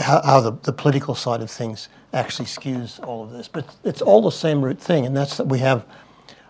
how, 0.00 0.22
how 0.22 0.40
the, 0.40 0.52
the 0.62 0.72
political 0.72 1.14
side 1.14 1.40
of 1.40 1.50
things 1.50 1.88
actually 2.12 2.46
skews 2.46 3.04
all 3.06 3.22
of 3.22 3.30
this. 3.30 3.48
But 3.48 3.76
it's 3.84 4.02
all 4.02 4.22
the 4.22 4.32
same 4.32 4.64
root 4.64 4.80
thing, 4.80 5.06
and 5.06 5.16
that's 5.16 5.36
that 5.36 5.46
we 5.46 5.58
have 5.60 5.84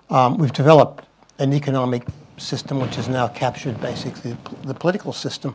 um, 0.08 0.38
we've 0.38 0.52
developed 0.52 1.04
an 1.38 1.52
economic 1.52 2.06
system 2.36 2.80
which 2.80 2.96
has 2.96 3.08
now 3.08 3.28
captured 3.28 3.80
basically 3.80 4.36
the 4.64 4.74
political 4.74 5.12
system, 5.12 5.54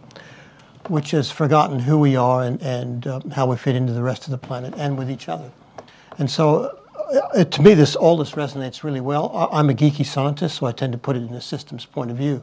which 0.87 1.11
has 1.11 1.29
forgotten 1.31 1.79
who 1.79 1.97
we 1.97 2.15
are 2.15 2.43
and, 2.43 2.61
and 2.61 3.07
uh, 3.07 3.19
how 3.33 3.47
we 3.47 3.57
fit 3.57 3.75
into 3.75 3.91
the 3.91 4.01
rest 4.03 4.25
of 4.25 4.31
the 4.31 4.37
planet 4.37 4.73
and 4.77 4.97
with 4.97 5.09
each 5.09 5.27
other. 5.27 5.51
And 6.17 6.29
so, 6.29 6.79
uh, 7.33 7.43
to 7.43 7.61
me, 7.61 7.73
this 7.73 7.95
all 7.95 8.17
this 8.17 8.31
resonates 8.31 8.83
really 8.83 9.01
well. 9.01 9.49
I'm 9.51 9.69
a 9.69 9.73
geeky 9.73 10.05
scientist, 10.05 10.57
so 10.57 10.67
I 10.67 10.71
tend 10.71 10.93
to 10.93 10.99
put 10.99 11.15
it 11.15 11.23
in 11.23 11.33
a 11.33 11.41
systems 11.41 11.85
point 11.85 12.11
of 12.11 12.17
view. 12.17 12.41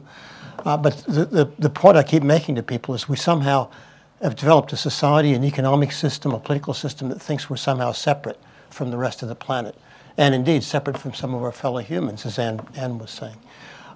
Uh, 0.65 0.77
but 0.77 0.97
the, 1.07 1.25
the, 1.25 1.51
the 1.59 1.69
point 1.69 1.97
I 1.97 2.03
keep 2.03 2.23
making 2.23 2.55
to 2.55 2.63
people 2.63 2.93
is 2.93 3.09
we 3.09 3.17
somehow 3.17 3.69
have 4.23 4.35
developed 4.35 4.71
a 4.73 4.77
society, 4.77 5.33
an 5.33 5.43
economic 5.43 5.91
system, 5.91 6.33
a 6.33 6.39
political 6.39 6.73
system 6.73 7.09
that 7.09 7.21
thinks 7.21 7.49
we're 7.49 7.57
somehow 7.57 7.91
separate 7.91 8.39
from 8.69 8.89
the 8.89 8.97
rest 8.97 9.21
of 9.21 9.29
the 9.29 9.35
planet, 9.35 9.75
and 10.17 10.33
indeed 10.33 10.63
separate 10.63 10.97
from 10.97 11.13
some 11.13 11.33
of 11.33 11.43
our 11.43 11.51
fellow 11.51 11.79
humans, 11.79 12.25
as 12.25 12.39
Anne, 12.39 12.59
Anne 12.75 12.97
was 12.97 13.11
saying. 13.11 13.37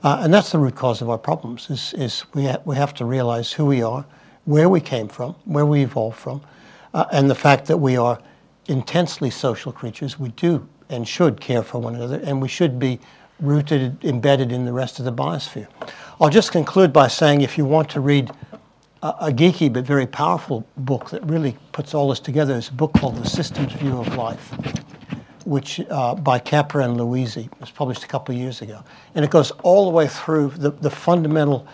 Uh, 0.03 0.19
and 0.21 0.33
that's 0.33 0.51
the 0.51 0.59
root 0.59 0.75
cause 0.75 1.01
of 1.01 1.09
our 1.09 1.17
problems, 1.17 1.69
is, 1.69 1.93
is 1.93 2.25
we, 2.33 2.45
ha- 2.45 2.59
we 2.65 2.75
have 2.75 2.93
to 2.93 3.05
realize 3.05 3.51
who 3.51 3.65
we 3.65 3.81
are, 3.81 4.05
where 4.45 4.69
we 4.69 4.79
came 4.79 5.07
from, 5.07 5.33
where 5.45 5.65
we 5.65 5.81
evolved 5.81 6.17
from, 6.17 6.41
uh, 6.93 7.05
and 7.11 7.29
the 7.29 7.35
fact 7.35 7.65
that 7.65 7.77
we 7.77 7.97
are 7.97 8.19
intensely 8.67 9.29
social 9.29 9.71
creatures. 9.71 10.19
We 10.19 10.29
do 10.29 10.67
and 10.89 11.07
should 11.07 11.41
care 11.41 11.63
for 11.63 11.79
one 11.79 11.95
another, 11.95 12.21
and 12.23 12.41
we 12.41 12.47
should 12.47 12.79
be 12.79 12.99
rooted, 13.39 14.03
embedded 14.03 14.51
in 14.51 14.65
the 14.65 14.73
rest 14.73 14.99
of 14.99 15.05
the 15.05 15.11
biosphere. 15.11 15.67
I'll 16.19 16.29
just 16.29 16.51
conclude 16.51 16.91
by 16.91 17.07
saying 17.07 17.41
if 17.41 17.57
you 17.57 17.65
want 17.65 17.89
to 17.91 17.99
read 17.99 18.31
a, 19.03 19.07
a, 19.21 19.31
geeky 19.31 19.71
but 19.71 19.85
very 19.85 20.07
powerful 20.07 20.65
book 20.77 21.09
that 21.11 21.23
really 21.25 21.55
puts 21.71 21.93
all 21.93 22.09
this 22.09 22.19
together 22.19 22.55
is 22.55 22.69
a 22.69 22.73
book 22.73 22.93
called 22.93 23.15
The 23.17 23.29
Systems 23.29 23.73
View 23.73 23.97
of 23.97 24.15
Life, 24.15 24.53
which 25.45 25.79
uh, 25.89 26.15
by 26.15 26.39
Capra 26.39 26.83
and 26.83 26.97
Luisi 26.97 27.49
was 27.59 27.69
published 27.69 28.03
a 28.03 28.07
couple 28.07 28.33
of 28.33 28.41
years 28.41 28.61
ago. 28.61 28.83
And 29.15 29.23
it 29.23 29.31
goes 29.31 29.51
all 29.63 29.85
the 29.85 29.91
way 29.91 30.07
through 30.07 30.49
the, 30.57 30.71
the 30.71 30.89
fundamental 30.89 31.67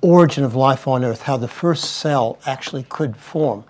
origin 0.00 0.44
of 0.44 0.54
life 0.54 0.86
on 0.86 1.04
Earth, 1.04 1.22
how 1.22 1.36
the 1.36 1.48
first 1.48 1.96
cell 1.96 2.38
actually 2.46 2.84
could 2.88 3.16
form 3.16 3.64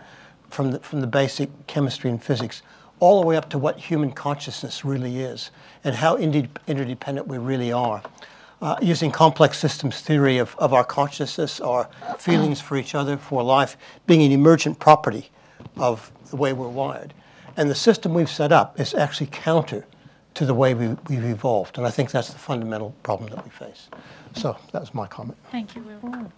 from 0.49 0.73
the, 0.73 0.79
from 0.81 1.01
the 1.01 1.07
basic 1.07 1.51
chemistry 1.67 2.11
and 2.11 2.23
physics, 2.23 2.62
all 3.01 3.21
the 3.21 3.27
way 3.27 3.37
up 3.37 3.51
to 3.51 3.59
what 3.59 3.79
human 3.79 4.11
consciousness 4.11 4.85
really 4.85 5.21
is 5.21 5.51
and 5.83 5.95
how 5.95 6.17
interdependent 6.17 7.27
we 7.27 7.38
really 7.38 7.73
are 7.73 8.03
uh, 8.62 8.77
using 8.81 9.11
complex 9.11 9.59
systems 9.59 10.01
theory 10.01 10.38
of, 10.38 10.55
of 10.59 10.73
our 10.73 10.85
consciousness, 10.85 11.61
our 11.61 11.88
feelings 12.19 12.61
for 12.61 12.77
each 12.77 12.95
other, 12.95 13.17
for 13.17 13.43
life, 13.43 13.77
being 14.07 14.23
an 14.23 14.33
emergent 14.33 14.79
property 14.79 15.31
of 15.77 16.11
the 16.31 16.37
way 16.37 16.53
we're 16.53 16.69
wired. 16.69 17.12
And 17.57 17.71
the 17.71 17.75
system 17.75 18.14
we've 18.14 18.31
set 18.31 18.53
up 18.53 18.81
is 18.81 18.95
actually 18.95 19.29
counter 19.29 19.87
to 20.35 20.45
the 20.45 20.55
way 20.55 20.75
we, 20.75 20.88
we've 21.09 21.25
evolved. 21.25 21.79
And 21.79 21.87
I 21.87 21.90
think 21.90 22.11
that's 22.11 22.33
the 22.33 22.38
fundamental 22.38 22.95
problem 23.03 23.31
that 23.31 23.45
we 23.45 23.51
face. 23.51 23.88
So 24.35 24.57
that 24.73 24.81
was 24.81 24.93
my 24.95 25.07
comment. 25.07 25.38
Thank 25.51 25.77
you, 25.77 25.83
Will. 25.83 26.33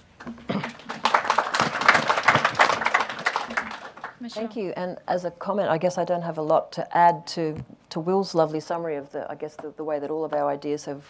Thank 4.29 4.57
you. 4.57 4.73
And 4.77 4.99
as 5.09 5.25
a 5.25 5.31
comment, 5.31 5.69
I 5.69 5.79
guess 5.79 5.99
I 5.99 6.05
don't 6.05 6.23
have 6.23 6.39
a 6.39 6.43
lot 6.43 6.73
to 6.73 6.97
add 6.97 7.27
to, 7.29 7.65
to 7.91 8.01
Will's 8.01 8.35
lovely 8.35 8.61
summary 8.61 8.97
of 8.97 9.11
the, 9.13 9.31
I 9.31 9.35
guess, 9.35 9.57
the, 9.57 9.73
the 9.77 9.85
way 9.85 9.99
that 9.99 10.11
all 10.11 10.25
of 10.25 10.33
our 10.33 10.49
ideas 10.49 10.85
have 10.87 11.05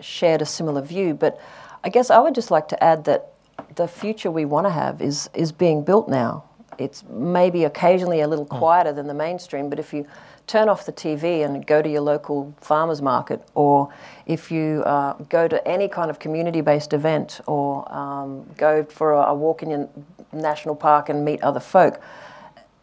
shared 0.00 0.42
a 0.42 0.46
similar 0.46 0.82
view. 0.82 1.14
But 1.14 1.40
I 1.84 1.88
guess 1.88 2.10
I 2.10 2.18
would 2.18 2.34
just 2.34 2.50
like 2.50 2.68
to 2.68 2.84
add 2.84 3.04
that 3.04 3.32
the 3.76 3.88
future 3.88 4.30
we 4.30 4.44
want 4.44 4.66
to 4.66 4.70
have 4.70 5.00
is, 5.00 5.30
is 5.34 5.52
being 5.52 5.84
built 5.84 6.08
now. 6.08 6.44
It's 6.78 7.04
maybe 7.08 7.64
occasionally 7.64 8.20
a 8.20 8.28
little 8.28 8.44
hmm. 8.44 8.58
quieter 8.58 8.92
than 8.92 9.06
the 9.06 9.14
mainstream, 9.14 9.70
but 9.70 9.78
if 9.78 9.92
you 9.92 10.06
turn 10.46 10.68
off 10.68 10.86
the 10.86 10.92
TV 10.92 11.44
and 11.44 11.66
go 11.66 11.82
to 11.82 11.88
your 11.88 12.02
local 12.02 12.54
farmer's 12.60 13.02
market, 13.02 13.42
or 13.54 13.92
if 14.26 14.50
you 14.50 14.82
uh, 14.84 15.14
go 15.28 15.48
to 15.48 15.66
any 15.66 15.88
kind 15.88 16.10
of 16.10 16.18
community 16.18 16.60
based 16.60 16.92
event, 16.92 17.40
or 17.46 17.90
um, 17.92 18.46
go 18.56 18.84
for 18.84 19.12
a, 19.12 19.22
a 19.22 19.34
walk 19.34 19.62
in 19.62 19.70
your 19.70 19.88
national 20.32 20.76
park 20.76 21.08
and 21.08 21.24
meet 21.24 21.42
other 21.42 21.60
folk, 21.60 22.00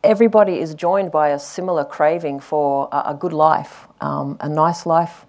everybody 0.03 0.59
is 0.59 0.73
joined 0.75 1.11
by 1.11 1.29
a 1.29 1.39
similar 1.39 1.85
craving 1.85 2.39
for 2.39 2.89
a, 2.91 3.03
a 3.07 3.17
good 3.17 3.33
life, 3.33 3.87
um, 4.01 4.37
a 4.41 4.49
nice 4.49 4.85
life, 4.85 5.25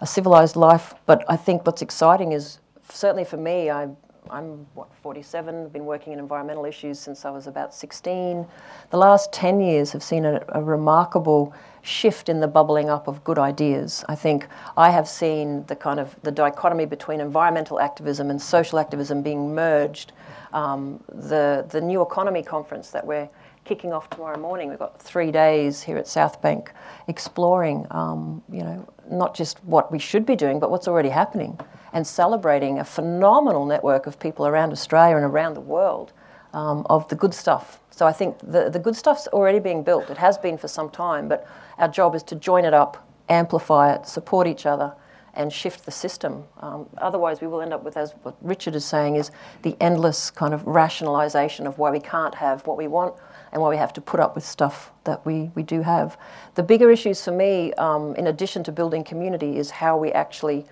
a 0.00 0.06
civilized 0.06 0.56
life. 0.56 0.94
But 1.06 1.24
I 1.28 1.36
think 1.36 1.66
what's 1.66 1.82
exciting 1.82 2.32
is 2.32 2.58
certainly 2.90 3.24
for 3.24 3.36
me, 3.36 3.70
I, 3.70 3.88
I'm 4.30 4.66
what 4.74 4.88
47, 5.02 5.68
been 5.68 5.84
working 5.84 6.12
in 6.12 6.18
environmental 6.18 6.64
issues 6.64 6.98
since 6.98 7.24
I 7.24 7.30
was 7.30 7.46
about 7.46 7.74
16. 7.74 8.46
The 8.90 8.96
last 8.96 9.32
10 9.32 9.60
years 9.60 9.92
have 9.92 10.02
seen 10.02 10.24
a, 10.24 10.44
a 10.48 10.62
remarkable 10.62 11.54
shift 11.82 12.28
in 12.28 12.40
the 12.40 12.48
bubbling 12.48 12.90
up 12.90 13.06
of 13.06 13.22
good 13.22 13.38
ideas. 13.38 14.04
I 14.08 14.16
think 14.16 14.48
I 14.76 14.90
have 14.90 15.06
seen 15.08 15.64
the 15.66 15.76
kind 15.76 16.00
of 16.00 16.16
the 16.22 16.32
dichotomy 16.32 16.86
between 16.86 17.20
environmental 17.20 17.78
activism 17.78 18.30
and 18.30 18.42
social 18.42 18.78
activism 18.78 19.22
being 19.22 19.54
merged. 19.54 20.12
Um, 20.52 21.02
the 21.08 21.66
the 21.68 21.80
new 21.80 22.02
economy 22.02 22.42
conference 22.42 22.90
that 22.90 23.06
we're 23.06 23.28
kicking 23.66 23.92
off 23.92 24.08
tomorrow 24.08 24.38
morning. 24.38 24.68
We've 24.68 24.78
got 24.78 25.02
three 25.02 25.32
days 25.32 25.82
here 25.82 25.98
at 25.98 26.06
South 26.06 26.40
Bank 26.40 26.72
exploring, 27.08 27.84
um, 27.90 28.42
you 28.50 28.62
know, 28.62 28.88
not 29.10 29.34
just 29.34 29.62
what 29.64 29.90
we 29.90 29.98
should 29.98 30.24
be 30.24 30.36
doing, 30.36 30.60
but 30.60 30.70
what's 30.70 30.86
already 30.86 31.08
happening, 31.08 31.58
and 31.92 32.06
celebrating 32.06 32.78
a 32.78 32.84
phenomenal 32.84 33.66
network 33.66 34.06
of 34.06 34.20
people 34.20 34.46
around 34.46 34.70
Australia 34.70 35.16
and 35.16 35.24
around 35.24 35.54
the 35.54 35.60
world 35.60 36.12
um, 36.54 36.86
of 36.88 37.08
the 37.08 37.16
good 37.16 37.34
stuff. 37.34 37.80
So 37.90 38.06
I 38.06 38.12
think 38.12 38.38
the, 38.38 38.70
the 38.70 38.78
good 38.78 38.94
stuff's 38.94 39.26
already 39.28 39.58
being 39.58 39.82
built. 39.82 40.10
It 40.10 40.18
has 40.18 40.38
been 40.38 40.56
for 40.56 40.68
some 40.68 40.88
time, 40.88 41.28
but 41.28 41.48
our 41.78 41.88
job 41.88 42.14
is 42.14 42.22
to 42.24 42.36
join 42.36 42.64
it 42.64 42.74
up, 42.74 43.08
amplify 43.28 43.94
it, 43.94 44.06
support 44.06 44.46
each 44.46 44.64
other, 44.64 44.94
and 45.34 45.52
shift 45.52 45.84
the 45.84 45.90
system. 45.90 46.44
Um, 46.60 46.86
otherwise, 46.98 47.40
we 47.40 47.46
will 47.46 47.60
end 47.60 47.74
up 47.74 47.82
with, 47.82 47.96
as 47.96 48.12
what 48.22 48.36
Richard 48.40 48.74
is 48.74 48.84
saying, 48.84 49.16
is 49.16 49.30
the 49.62 49.76
endless 49.80 50.30
kind 50.30 50.54
of 50.54 50.62
rationalisation 50.62 51.66
of 51.66 51.78
why 51.78 51.90
we 51.90 52.00
can't 52.00 52.34
have 52.34 52.66
what 52.66 52.78
we 52.78 52.86
want 52.86 53.14
and 53.52 53.62
why 53.62 53.68
we 53.68 53.76
have 53.76 53.92
to 53.94 54.00
put 54.00 54.20
up 54.20 54.34
with 54.34 54.44
stuff 54.44 54.92
that 55.04 55.24
we, 55.24 55.50
we 55.54 55.62
do 55.62 55.82
have. 55.82 56.18
The 56.54 56.62
bigger 56.62 56.90
issues 56.90 57.22
for 57.24 57.32
me, 57.32 57.72
um, 57.74 58.14
in 58.16 58.26
addition 58.26 58.64
to 58.64 58.72
building 58.72 59.04
community, 59.04 59.56
is 59.56 59.70
how 59.70 59.96
we 59.96 60.12
actually 60.12 60.66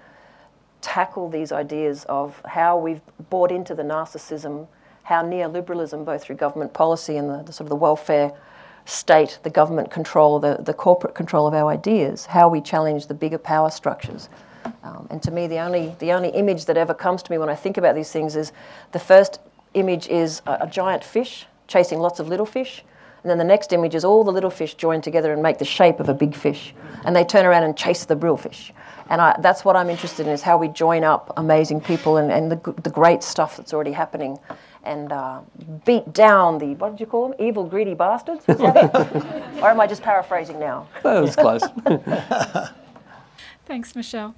tackle 0.81 1.31
these 1.31 1.51
ideas 1.51 2.05
of 2.09 2.41
how 2.45 2.77
we've 2.77 3.01
bought 3.31 3.51
into 3.51 3.75
the 3.75 3.83
narcissism, 3.83 4.67
how 5.03 5.23
neoliberalism, 5.23 6.05
both 6.05 6.23
through 6.23 6.37
government 6.37 6.75
policy 6.75 7.17
and 7.17 7.31
the, 7.31 7.43
the 7.43 7.53
sort 7.53 7.67
of 7.67 7.71
the 7.71 7.77
welfare 7.77 8.33
state, 8.85 9.39
the 9.43 9.51
government 9.51 9.91
control, 9.91 10.39
the, 10.39 10.59
the 10.61 10.75
corporate 10.75 11.15
control 11.15 11.47
of 11.47 11.55
our 11.55 11.71
ideas, 11.71 12.27
how 12.27 12.49
we 12.49 12.61
challenge 12.61 13.07
the 13.07 13.15
bigger 13.15 13.39
power 13.39 13.71
structures. 13.71 14.29
Um, 14.83 15.07
and 15.11 15.23
to 15.23 15.31
me, 15.31 15.47
the 15.47 15.59
only, 15.59 15.95
the 16.01 16.13
only 16.13 16.29
image 16.31 16.67
that 16.67 16.77
ever 16.77 16.93
comes 16.93 17.23
to 17.23 17.31
me 17.31 17.39
when 17.39 17.49
I 17.49 17.55
think 17.55 17.79
about 17.79 17.95
these 17.95 18.11
things 18.11 18.37
is 18.37 18.53
the 18.93 18.99
first 18.99 19.41
image 19.73 20.09
is 20.09 20.43
a, 20.47 20.59
a 20.63 20.67
giant 20.67 21.03
fish 21.03 21.47
chasing 21.67 21.99
lots 21.99 22.21
of 22.21 22.29
little 22.29 22.47
fish. 22.47 22.85
And 23.23 23.31
then 23.31 23.39
the 23.39 23.45
next 23.45 23.73
image 23.73 23.95
is 23.95 24.05
all 24.05 24.23
the 24.23 24.31
little 24.31 24.51
fish 24.51 24.75
join 24.75 25.01
together 25.01 25.33
and 25.33 25.43
make 25.43 25.59
the 25.59 25.65
shape 25.65 25.99
of 25.99 26.11
a 26.11 26.15
big 26.15 26.35
fish. 26.35 26.75
And 27.05 27.17
they 27.17 27.25
turn 27.25 27.47
around 27.47 27.63
and 27.63 27.75
chase 27.77 28.05
the 28.05 28.17
real 28.17 28.37
fish. 28.37 28.73
And 29.09 29.21
I, 29.21 29.37
that's 29.41 29.65
what 29.65 29.77
I'm 29.77 29.89
interested 29.89 30.27
in 30.27 30.33
is 30.33 30.43
how 30.43 30.59
we 30.59 30.69
join 30.69 31.05
up 31.05 31.33
amazing 31.37 31.81
people 31.81 32.19
and, 32.19 32.31
and 32.31 32.53
the, 32.53 32.73
the 32.83 32.91
great 32.91 33.23
stuff 33.23 33.57
that's 33.57 33.73
already 33.73 33.93
happening 33.93 34.39
and 34.85 35.13
uh, 35.13 35.41
beat 35.85 36.13
down 36.13 36.59
the, 36.59 36.75
what 36.75 36.91
did 36.91 37.01
you 37.01 37.07
call 37.07 37.29
them? 37.29 37.37
Evil, 37.39 37.65
greedy 37.65 37.95
bastards? 37.95 38.45
or 38.49 39.69
am 39.71 39.81
I 39.81 39.87
just 39.87 40.03
paraphrasing 40.03 40.61
now? 40.61 40.87
That 41.03 41.21
was 41.21 41.37
close. 41.37 41.63
Thanks, 43.67 43.97
Michelle. 43.97 44.35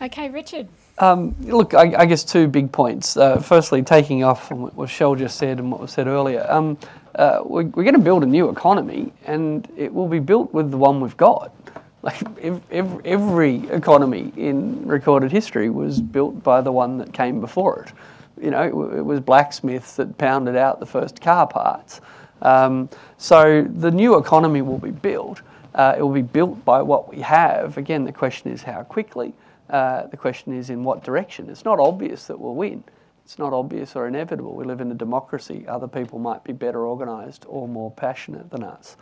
Okay, 0.00 0.28
Richard. 0.28 0.68
Um, 1.00 1.34
look, 1.40 1.74
I, 1.74 1.94
I, 1.96 2.06
guess 2.06 2.24
two 2.24 2.48
big 2.48 2.72
points. 2.72 3.16
Uh, 3.16 3.38
firstly, 3.40 3.82
taking 3.82 4.24
off 4.24 4.48
from 4.48 4.62
what 4.62 4.76
Michelle 4.76 5.14
just 5.14 5.38
said 5.38 5.58
and 5.58 5.70
what 5.70 5.80
was 5.80 5.92
said 5.92 6.08
earlier, 6.08 6.44
um, 6.48 6.76
uh, 7.14 7.40
we're, 7.44 7.64
we're 7.64 7.84
going 7.84 7.94
to 7.94 8.00
build 8.00 8.24
a 8.24 8.26
new 8.26 8.48
economy, 8.48 9.12
and 9.26 9.68
it 9.76 9.92
will 9.94 10.08
be 10.08 10.18
built 10.18 10.52
with 10.52 10.70
the 10.72 10.76
one 10.76 11.00
we've 11.00 11.16
got. 11.16 11.52
Like 12.00 12.22
every, 12.70 13.04
every 13.04 13.68
economy 13.70 14.32
in 14.36 14.86
recorded 14.86 15.32
history 15.32 15.68
was 15.68 16.00
built 16.00 16.44
by 16.44 16.60
the 16.60 16.70
one 16.70 16.96
that 16.98 17.12
came 17.12 17.40
before 17.40 17.82
it 17.82 17.92
you 18.40 18.50
know, 18.50 18.62
it, 18.62 19.02
was 19.02 19.20
blacksmiths 19.20 19.96
that 19.96 20.16
pounded 20.18 20.56
out 20.56 20.80
the 20.80 20.86
first 20.86 21.20
car 21.20 21.46
parts. 21.46 22.00
Um, 22.42 22.88
so 23.16 23.62
the 23.62 23.90
new 23.90 24.16
economy 24.16 24.62
will 24.62 24.78
be 24.78 24.90
built. 24.90 25.42
Uh, 25.74 25.94
it 25.98 26.02
will 26.02 26.12
be 26.12 26.22
built 26.22 26.64
by 26.64 26.82
what 26.82 27.12
we 27.12 27.20
have. 27.20 27.78
Again, 27.78 28.04
the 28.04 28.12
question 28.12 28.52
is 28.52 28.62
how 28.62 28.82
quickly. 28.82 29.32
Uh, 29.70 30.06
the 30.06 30.16
question 30.16 30.56
is 30.56 30.70
in 30.70 30.84
what 30.84 31.04
direction. 31.04 31.48
It's 31.50 31.64
not 31.64 31.78
obvious 31.78 32.26
that 32.26 32.38
we'll 32.38 32.54
win. 32.54 32.84
It's 33.24 33.38
not 33.38 33.52
obvious 33.52 33.94
or 33.94 34.08
inevitable. 34.08 34.54
We 34.54 34.64
live 34.64 34.80
in 34.80 34.90
a 34.90 34.94
democracy. 34.94 35.66
Other 35.68 35.86
people 35.86 36.18
might 36.18 36.42
be 36.44 36.52
better 36.52 36.86
organised 36.86 37.44
or 37.46 37.68
more 37.68 37.90
passionate 37.90 38.50
than 38.50 38.64
us. 38.64 38.96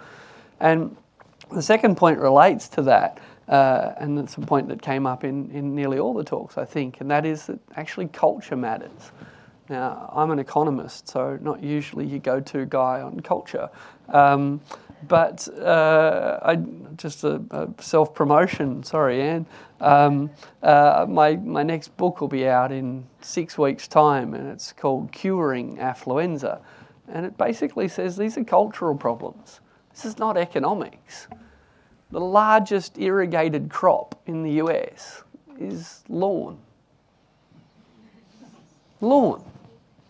And 0.58 0.96
the 1.52 1.62
second 1.62 1.96
point 1.96 2.18
relates 2.18 2.68
to 2.70 2.82
that. 2.82 3.20
Uh, 3.48 3.94
and 3.98 4.18
it's 4.18 4.34
a 4.34 4.40
point 4.40 4.66
that 4.68 4.82
came 4.82 5.06
up 5.06 5.22
in, 5.22 5.48
in 5.52 5.74
nearly 5.74 6.00
all 6.00 6.12
the 6.12 6.24
talks, 6.24 6.58
I 6.58 6.64
think, 6.64 7.00
and 7.00 7.08
that 7.12 7.24
is 7.24 7.46
that 7.46 7.60
actually 7.76 8.08
culture 8.08 8.56
matters. 8.56 9.12
Now, 9.68 10.10
I'm 10.12 10.30
an 10.30 10.40
economist, 10.40 11.08
so 11.08 11.38
not 11.40 11.62
usually 11.62 12.06
your 12.06 12.18
go 12.18 12.40
to 12.40 12.66
guy 12.66 13.00
on 13.00 13.20
culture. 13.20 13.68
Um, 14.08 14.60
but 15.08 15.46
uh, 15.58 16.40
I, 16.42 16.56
just 16.96 17.22
a, 17.24 17.42
a 17.50 17.82
self 17.82 18.14
promotion, 18.14 18.82
sorry, 18.82 19.22
Anne. 19.22 19.46
Um, 19.80 20.30
uh, 20.62 21.06
my, 21.08 21.36
my 21.36 21.62
next 21.62 21.96
book 21.96 22.20
will 22.20 22.28
be 22.28 22.48
out 22.48 22.72
in 22.72 23.06
six 23.20 23.58
weeks' 23.58 23.86
time, 23.86 24.34
and 24.34 24.48
it's 24.48 24.72
called 24.72 25.12
Curing 25.12 25.76
Affluenza. 25.76 26.60
And 27.08 27.26
it 27.26 27.36
basically 27.36 27.88
says 27.88 28.16
these 28.16 28.36
are 28.38 28.44
cultural 28.44 28.96
problems. 28.96 29.60
This 29.90 30.04
is 30.04 30.18
not 30.18 30.36
economics. 30.36 31.28
The 32.10 32.20
largest 32.20 32.98
irrigated 32.98 33.70
crop 33.70 34.20
in 34.26 34.42
the 34.42 34.52
US 34.62 35.22
is 35.58 36.04
lawn. 36.08 36.58
Lawn. 39.00 39.44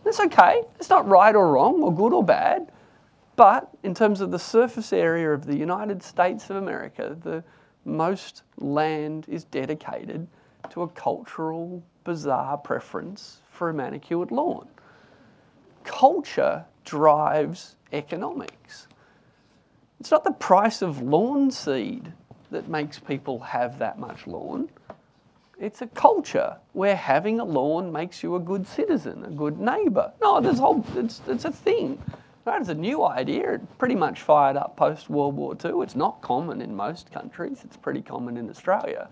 That's 0.05 0.21
okay. 0.21 0.63
It's 0.79 0.91
not 0.91 1.09
right 1.09 1.35
or 1.35 1.53
wrong 1.53 1.83
or 1.83 1.93
good 1.93 2.13
or 2.13 2.23
bad. 2.23 2.71
But 3.35 3.69
in 3.83 3.95
terms 3.95 4.21
of 4.21 4.31
the 4.31 4.39
surface 4.39 4.93
area 4.93 5.31
of 5.33 5.45
the 5.45 5.57
United 5.57 6.03
States 6.03 6.49
of 6.49 6.57
America, 6.57 7.17
the 7.23 7.45
most 7.87 8.43
land 8.59 9.27
is 9.29 9.45
dedicated 9.45 10.27
to 10.71 10.83
a 10.83 10.89
cultural, 10.89 11.83
bizarre 12.05 12.59
preference 12.59 13.41
for 13.51 13.71
a 13.71 13.75
manicured 13.75 14.31
lawn. 14.31 14.69
Culture 15.85 16.65
drives 16.85 17.77
economics. 17.93 18.89
It's 20.01 20.11
not 20.11 20.25
the 20.25 20.33
price 20.33 20.83
of 20.83 21.01
lawn 21.01 21.51
seed 21.51 22.13
that 22.51 22.69
makes 22.69 22.99
people 22.99 23.39
have 23.41 23.79
that 23.79 23.99
much 23.99 24.27
lawn. 24.27 24.69
It's 25.59 25.81
a 25.81 25.87
culture 25.87 26.57
where 26.75 26.97
having 26.97 27.41
a 27.41 27.45
lawn 27.45 27.91
makes 27.91 28.23
you 28.23 28.37
a 28.37 28.41
good 28.41 28.67
citizen, 28.67 29.25
a 29.25 29.31
good 29.31 29.59
neighbour. 29.59 30.13
No, 30.21 30.41
this 30.41 30.59
whole 30.59 30.85
it's, 30.97 31.23
it's 31.27 31.47
a 31.47 31.53
thing. 31.53 32.01
Right? 32.47 32.61
It's 32.61 32.71
a 32.71 32.75
new 32.75 33.05
idea. 33.05 33.55
It 33.55 33.79
pretty 33.79 33.97
much 33.97 34.23
fired 34.23 34.57
up 34.57 34.77
post 34.77 35.11
World 35.11 35.35
War 35.35 35.57
II. 35.65 35.83
It's 35.83 35.97
not 35.97 36.23
common 36.23 36.63
in 36.63 36.77
most 36.77 37.11
countries. 37.11 37.63
It's 37.65 37.77
pretty 37.77 38.01
common 38.01 38.37
in 38.37 38.49
Australia. 38.49 39.09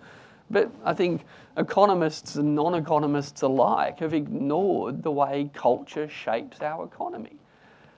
But 0.51 0.71
I 0.85 0.95
think 0.95 1.25
economists 1.57 2.37
and 2.37 2.55
non 2.55 2.75
economists 2.75 3.43
alike 3.43 3.99
have 3.99 4.15
ignored 4.15 5.03
the 5.03 5.11
way 5.11 5.51
culture 5.53 6.09
shapes 6.09 6.63
our 6.63 6.85
economy. 6.85 7.37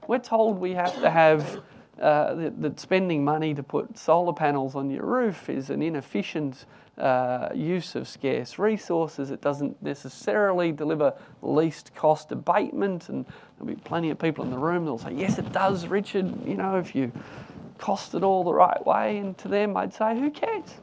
We're 0.09 0.20
told 0.20 0.59
we 0.59 0.72
have 0.72 0.99
to 1.03 1.11
have 1.11 1.61
uh, 2.01 2.34
that, 2.34 2.61
that, 2.61 2.80
spending 2.80 3.24
money 3.24 3.55
to 3.55 3.62
put 3.62 3.97
solar 3.97 4.32
panels 4.32 4.74
on 4.74 4.90
your 4.90 5.05
roof 5.05 5.49
is 5.49 5.70
an 5.70 5.82
inefficient 5.82 6.66
uh, 6.99 7.49
use 7.55 7.94
of 7.94 8.07
scarce 8.07 8.59
resources. 8.59 9.30
It 9.30 9.40
doesn't 9.40 9.82
necessarily 9.82 10.72
deliver 10.72 11.14
least 11.42 11.94
cost 11.94 12.32
abatement, 12.32 13.09
and 13.09 13.24
there'll 13.59 13.74
be 13.74 13.80
plenty 13.82 14.11
of 14.11 14.18
people 14.18 14.44
in 14.44 14.51
the 14.51 14.59
room 14.59 14.84
that'll 14.84 14.99
say, 14.99 15.14
Yes, 15.14 15.38
it 15.38 15.51
does, 15.53 15.86
Richard. 15.86 16.47
You 16.47 16.57
know, 16.57 16.76
if 16.76 16.94
you 16.94 17.12
cost 17.78 18.14
it 18.14 18.22
all 18.22 18.44
the 18.44 18.53
right 18.53 18.84
way. 18.86 19.18
And 19.18 19.36
to 19.38 19.49
them, 19.49 19.76
I'd 19.76 19.94
say, 19.94 20.18
Who 20.18 20.30
cares? 20.30 20.74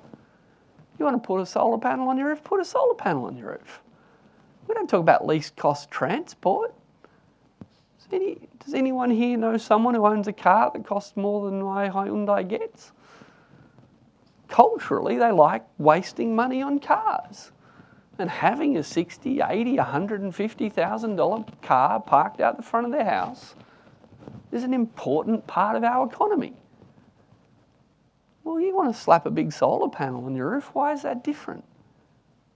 You 0.98 1.06
want 1.06 1.22
to 1.22 1.26
put 1.26 1.40
a 1.40 1.46
solar 1.46 1.78
panel 1.78 2.10
on 2.10 2.18
your 2.18 2.30
roof? 2.30 2.44
Put 2.44 2.60
a 2.60 2.66
solar 2.66 2.96
panel 2.96 3.26
on 3.26 3.38
your 3.38 3.52
roof. 3.52 3.82
We 4.68 4.74
don't 4.74 4.90
talk 4.90 5.02
about 5.02 5.26
least 5.26 5.56
cost 5.56 5.92
transport. 5.92 6.74
Any, 8.14 8.38
does 8.64 8.76
anyone 8.76 9.10
here 9.10 9.38
know 9.38 9.58
someone 9.58 9.96
who 9.96 10.06
owns 10.06 10.28
a 10.28 10.34
car 10.34 10.70
that 10.72 10.86
costs 10.86 11.18
more 11.18 11.50
than 11.50 11.64
my 11.64 11.90
Hyundai 11.90 12.48
Getz? 12.48 12.92
Culturally, 14.48 15.18
they 15.18 15.32
like 15.32 15.66
wasting 15.80 16.36
money 16.36 16.62
on 16.62 16.78
cars. 16.80 17.52
And 18.20 18.30
having 18.30 18.78
a 18.78 18.84
60, 18.84 19.42
80, 19.42 19.78
150,000 19.78 21.16
dollar 21.16 21.44
car 21.64 22.00
parked 22.00 22.40
out 22.40 22.58
the 22.58 22.62
front 22.62 22.86
of 22.86 22.92
their 22.92 23.04
house 23.04 23.56
is 24.52 24.64
an 24.64 24.76
important 24.76 25.48
part 25.48 25.76
of 25.76 25.84
our 25.84 26.06
economy. 26.06 26.54
Well, 28.44 28.60
you 28.60 28.76
want 28.76 28.94
to 28.94 29.02
slap 29.02 29.26
a 29.26 29.32
big 29.32 29.52
solar 29.52 29.90
panel 29.90 30.26
on 30.26 30.36
your 30.36 30.52
roof. 30.52 30.70
Why 30.74 30.94
is 30.94 31.02
that 31.02 31.24
different? 31.24 31.64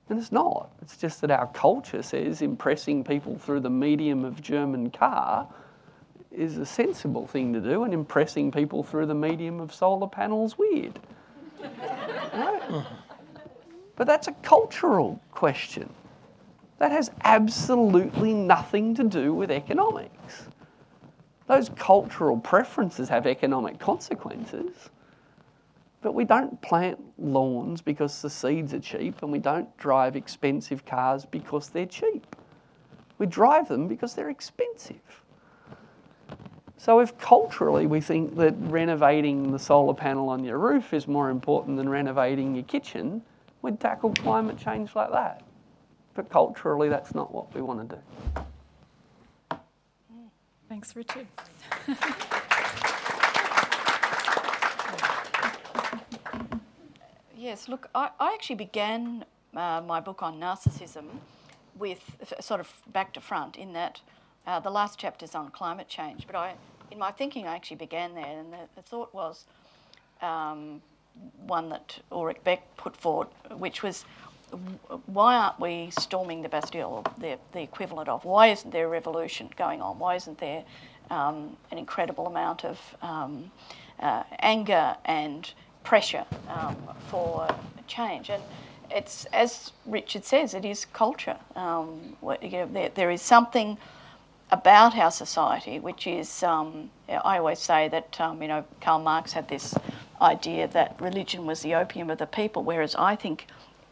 And 0.09 0.17
it's 0.17 0.31
not. 0.31 0.69
It's 0.81 0.97
just 0.97 1.21
that 1.21 1.31
our 1.31 1.47
culture 1.47 2.01
says 2.01 2.41
impressing 2.41 3.03
people 3.03 3.37
through 3.37 3.59
the 3.59 3.69
medium 3.69 4.23
of 4.23 4.41
German 4.41 4.89
car 4.89 5.47
is 6.31 6.57
a 6.57 6.65
sensible 6.65 7.25
thing 7.27 7.51
to 7.53 7.59
do, 7.59 7.83
and 7.83 7.93
impressing 7.93 8.51
people 8.51 8.83
through 8.83 9.07
the 9.07 9.15
medium 9.15 9.59
of 9.59 9.73
solar 9.73 10.07
panels 10.07 10.57
weird. 10.57 10.99
right? 12.33 12.85
But 13.95 14.05
that's 14.05 14.27
a 14.27 14.33
cultural 14.43 15.19
question. 15.31 15.89
That 16.77 16.91
has 16.91 17.09
absolutely 17.23 18.33
nothing 18.33 18.93
to 18.95 19.03
do 19.03 19.33
with 19.33 19.49
economics. 19.49 20.47
Those 21.47 21.69
cultural 21.69 22.37
preferences 22.37 23.09
have 23.09 23.25
economic 23.25 23.79
consequences. 23.79 24.89
But 26.07 26.13
we 26.13 26.23
don't 26.23 26.61
plant 26.61 27.01
lawns 27.17 27.81
because 27.81 28.21
the 28.21 28.29
seeds 28.29 28.73
are 28.73 28.79
cheap, 28.79 29.21
and 29.23 29.29
we 29.29 29.39
don't 29.39 29.75
drive 29.75 30.15
expensive 30.15 30.85
cars 30.85 31.25
because 31.25 31.67
they're 31.67 31.85
cheap. 31.85 32.33
We 33.17 33.25
drive 33.25 33.67
them 33.67 33.89
because 33.89 34.13
they're 34.13 34.29
expensive. 34.29 35.01
So, 36.77 37.01
if 37.01 37.17
culturally 37.17 37.87
we 37.87 37.99
think 37.99 38.37
that 38.37 38.55
renovating 38.57 39.51
the 39.51 39.59
solar 39.59 39.93
panel 39.93 40.29
on 40.29 40.45
your 40.45 40.59
roof 40.59 40.93
is 40.93 41.09
more 41.09 41.29
important 41.29 41.75
than 41.75 41.89
renovating 41.89 42.55
your 42.55 42.63
kitchen, 42.63 43.21
we'd 43.61 43.81
tackle 43.81 44.13
climate 44.13 44.57
change 44.57 44.95
like 44.95 45.11
that. 45.11 45.43
But 46.13 46.29
culturally, 46.29 46.87
that's 46.87 47.13
not 47.13 47.33
what 47.33 47.53
we 47.53 47.61
want 47.61 47.89
to 47.89 47.95
do. 47.97 49.57
Thanks, 50.69 50.95
Richard. 50.95 51.27
Yes, 57.37 57.67
look, 57.67 57.87
I, 57.93 58.09
I 58.19 58.33
actually 58.33 58.55
began 58.55 59.23
uh, 59.55 59.81
my 59.85 59.99
book 59.99 60.23
on 60.23 60.39
narcissism 60.39 61.05
with 61.77 62.01
sort 62.39 62.59
of 62.59 62.73
back 62.91 63.13
to 63.13 63.21
front 63.21 63.57
in 63.57 63.73
that 63.73 64.01
uh, 64.47 64.59
the 64.59 64.71
last 64.71 64.97
chapter 64.97 65.23
is 65.23 65.35
on 65.35 65.51
climate 65.51 65.87
change, 65.87 66.25
but 66.25 66.35
I, 66.35 66.55
in 66.89 66.97
my 66.97 67.11
thinking, 67.11 67.45
I 67.45 67.53
actually 67.53 67.77
began 67.77 68.15
there, 68.15 68.25
and 68.25 68.51
the, 68.51 68.57
the 68.75 68.81
thought 68.81 69.13
was 69.13 69.45
um, 70.23 70.81
one 71.45 71.69
that 71.69 71.99
Ulrich 72.11 72.43
Beck 72.43 72.75
put 72.75 72.97
forward, 72.97 73.27
which 73.55 73.83
was 73.83 74.03
why 75.05 75.35
aren't 75.35 75.59
we 75.59 75.91
storming 75.99 76.41
the 76.41 76.49
Bastille, 76.49 77.05
the, 77.19 77.37
the 77.51 77.61
equivalent 77.61 78.09
of? 78.09 78.25
Why 78.25 78.47
isn't 78.47 78.71
there 78.71 78.85
a 78.85 78.89
revolution 78.89 79.49
going 79.57 79.81
on? 79.81 79.99
Why 79.99 80.15
isn't 80.15 80.39
there 80.39 80.63
um, 81.11 81.55
an 81.69 81.77
incredible 81.77 82.27
amount 82.27 82.63
of 82.63 82.79
um, 83.01 83.51
uh, 83.99 84.23
anger 84.39 84.95
and 85.05 85.53
pressure 85.87 86.25
um, 86.49 86.75
for 87.07 87.47
change? 87.87 88.29
And 88.29 88.43
it's, 88.91 89.25
as 89.31 89.71
Richard 89.85 90.25
says, 90.25 90.53
it 90.53 90.65
is 90.65 90.85
culture. 90.85 91.37
Um, 91.55 92.17
you 92.41 92.51
know, 92.51 92.69
there, 92.73 92.89
there 92.89 93.09
is 93.09 93.21
something 93.21 93.77
about 94.51 94.97
our 94.97 95.11
society 95.11 95.79
which 95.79 96.05
is, 96.05 96.43
um, 96.43 96.89
I 97.09 97.37
always 97.37 97.59
say 97.59 97.87
that, 97.89 98.19
um, 98.19 98.41
you 98.41 98.49
know, 98.49 98.65
Karl 98.81 98.99
Marx 98.99 99.31
had 99.31 99.47
this 99.47 99.73
idea 100.21 100.67
that 100.69 100.99
religion 100.99 101.45
was 101.45 101.61
the 101.61 101.75
opium 101.75 102.09
of 102.09 102.17
the 102.17 102.27
people, 102.27 102.63
whereas 102.63 102.93
I 102.95 103.15
think 103.15 103.47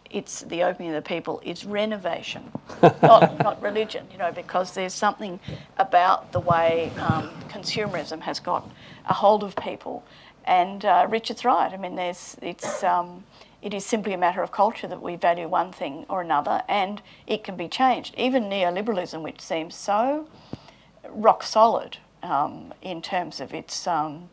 it's 0.09 0.41
the 0.41 0.63
opium 0.63 0.93
of 0.93 1.03
the 1.03 1.07
people 1.07 1.41
is 1.43 1.65
renovation, 1.65 2.43
not, 3.01 3.37
not 3.39 3.61
religion, 3.61 4.05
you 4.11 4.17
know, 4.17 4.31
because 4.31 4.73
there's 4.73 4.93
something 4.93 5.39
about 5.77 6.31
the 6.31 6.39
way 6.39 6.91
um, 6.99 7.29
consumerism 7.49 8.21
has 8.21 8.39
got 8.39 8.69
a 9.07 9.13
hold 9.13 9.43
of 9.43 9.55
people. 9.57 10.03
And 10.45 10.85
uh, 10.85 11.07
Richard's 11.09 11.43
right. 11.43 11.71
I 11.73 11.77
mean, 11.77 11.95
there's, 11.95 12.37
it's, 12.41 12.83
um, 12.83 13.23
it 13.61 13.73
is 13.73 13.85
simply 13.85 14.13
a 14.13 14.17
matter 14.17 14.43
of 14.43 14.51
culture 14.51 14.87
that 14.87 15.01
we 15.01 15.15
value 15.15 15.47
one 15.47 15.71
thing 15.71 16.05
or 16.07 16.21
another, 16.21 16.61
and 16.69 17.01
it 17.25 17.43
can 17.43 17.55
be 17.55 17.67
changed. 17.67 18.13
Even 18.17 18.43
neoliberalism, 18.43 19.21
which 19.21 19.41
seems 19.41 19.75
so 19.75 20.27
rock 21.09 21.43
solid 21.43 21.97
um, 22.23 22.73
in 22.81 23.01
terms 23.01 23.39
of 23.39 23.53
its 23.53 23.87
um, 23.87 24.29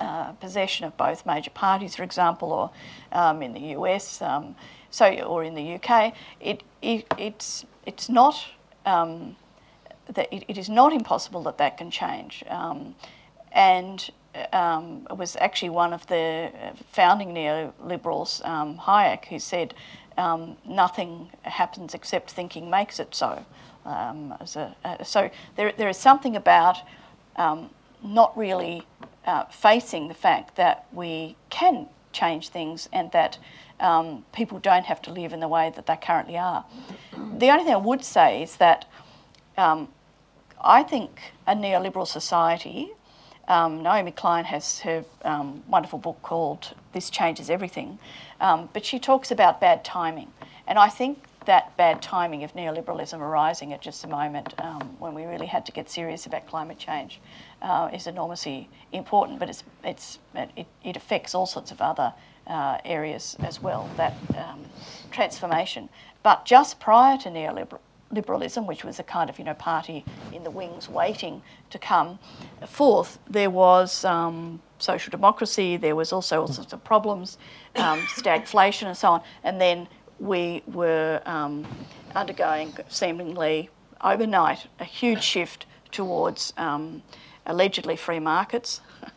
uh, 0.00 0.32
possession 0.32 0.86
of 0.86 0.96
both 0.96 1.26
major 1.26 1.50
parties, 1.50 1.96
for 1.96 2.04
example, 2.04 2.52
or 2.52 2.70
um, 3.12 3.42
in 3.42 3.52
the 3.52 3.76
US, 3.76 4.22
um, 4.22 4.54
so 4.90 5.10
or 5.22 5.44
in 5.44 5.54
the 5.54 5.74
UK, 5.74 6.14
it, 6.40 6.62
it 6.82 7.04
it's 7.18 7.64
it's 7.84 8.08
not 8.08 8.46
um, 8.86 9.36
that 10.12 10.32
it, 10.32 10.44
it 10.48 10.56
is 10.56 10.68
not 10.68 10.92
impossible 10.92 11.42
that 11.42 11.58
that 11.58 11.76
can 11.76 11.90
change, 11.90 12.44
um, 12.48 12.94
and 13.52 14.10
um, 14.52 15.06
was 15.16 15.36
actually 15.40 15.70
one 15.70 15.92
of 15.92 16.06
the 16.06 16.50
founding 16.92 17.30
neoliberals, 17.30 18.44
um, 18.46 18.78
Hayek, 18.78 19.26
who 19.26 19.38
said 19.38 19.74
um, 20.16 20.56
nothing 20.64 21.30
happens 21.42 21.94
except 21.94 22.30
thinking 22.30 22.70
makes 22.70 22.98
it 22.98 23.14
so. 23.14 23.44
Um, 23.84 24.34
a, 24.56 24.74
uh, 24.84 25.02
so 25.04 25.30
there, 25.56 25.72
there 25.72 25.88
is 25.88 25.96
something 25.96 26.36
about 26.36 26.78
not 28.02 28.36
really 28.36 28.82
uh, 29.26 29.44
facing 29.44 30.08
the 30.08 30.14
fact 30.14 30.56
that 30.56 30.86
we 30.92 31.36
can 31.50 31.88
change 32.12 32.48
things 32.48 32.88
and 32.92 33.10
that 33.12 33.38
um, 33.80 34.24
people 34.32 34.58
don't 34.58 34.86
have 34.86 35.00
to 35.02 35.12
live 35.12 35.32
in 35.32 35.40
the 35.40 35.48
way 35.48 35.72
that 35.76 35.86
they 35.86 35.96
currently 35.96 36.36
are. 36.36 36.64
The 37.12 37.50
only 37.50 37.64
thing 37.64 37.74
I 37.74 37.76
would 37.76 38.04
say 38.04 38.42
is 38.42 38.56
that 38.56 38.86
um, 39.56 39.88
I 40.60 40.82
think 40.82 41.32
a 41.46 41.54
neoliberal 41.54 42.06
society, 42.06 42.90
um, 43.48 43.82
Naomi 43.82 44.12
Klein 44.12 44.44
has 44.44 44.80
her 44.80 45.04
um, 45.22 45.62
wonderful 45.68 45.98
book 45.98 46.22
called 46.22 46.74
This 46.92 47.10
Changes 47.10 47.50
Everything, 47.50 47.98
um, 48.40 48.68
but 48.72 48.84
she 48.84 48.98
talks 48.98 49.30
about 49.30 49.60
bad 49.60 49.84
timing. 49.84 50.30
And 50.66 50.78
I 50.78 50.88
think 50.88 51.24
that 51.46 51.74
bad 51.78 52.02
timing 52.02 52.44
of 52.44 52.52
neoliberalism 52.52 53.18
arising 53.18 53.72
at 53.72 53.80
just 53.80 54.04
a 54.04 54.06
moment 54.06 54.52
um, 54.60 54.82
when 54.98 55.14
we 55.14 55.24
really 55.24 55.46
had 55.46 55.64
to 55.64 55.72
get 55.72 55.88
serious 55.88 56.26
about 56.26 56.46
climate 56.46 56.78
change 56.78 57.20
uh, 57.62 57.88
is 57.92 58.06
enormously 58.06 58.68
important, 58.92 59.38
but 59.38 59.48
it's, 59.48 59.64
it's, 59.82 60.18
it, 60.34 60.66
it 60.84 60.96
affects 60.96 61.34
all 61.34 61.46
sorts 61.46 61.70
of 61.70 61.80
other 61.80 62.12
uh, 62.46 62.76
areas 62.84 63.34
as 63.40 63.62
well, 63.62 63.88
that 63.96 64.14
um, 64.36 64.60
transformation. 65.10 65.88
But 66.22 66.44
just 66.44 66.80
prior 66.80 67.16
to 67.18 67.30
neoliberalism, 68.12 68.66
which 68.66 68.84
was 68.84 68.98
a 68.98 69.02
kind 69.02 69.30
of 69.30 69.38
you 69.38 69.44
know 69.44 69.54
party 69.54 70.04
in 70.32 70.44
the 70.44 70.50
wings 70.50 70.88
waiting 70.88 71.42
to 71.70 71.78
come 71.78 72.18
forth, 72.66 73.18
there 73.28 73.50
was 73.50 74.04
um, 74.04 74.60
social 74.78 75.10
democracy. 75.10 75.76
There 75.76 75.96
was 75.96 76.12
also 76.12 76.42
all 76.42 76.48
sorts 76.48 76.72
of 76.72 76.82
problems, 76.84 77.38
um, 77.76 78.00
stagflation, 78.00 78.86
and 78.86 78.96
so 78.96 79.12
on. 79.12 79.22
And 79.44 79.60
then 79.60 79.88
we 80.18 80.62
were 80.66 81.20
um, 81.26 81.66
undergoing 82.14 82.74
seemingly 82.88 83.70
overnight 84.02 84.66
a 84.78 84.84
huge 84.84 85.22
shift 85.22 85.66
towards 85.90 86.52
um, 86.56 87.02
allegedly 87.46 87.96
free 87.96 88.20
markets. 88.20 88.80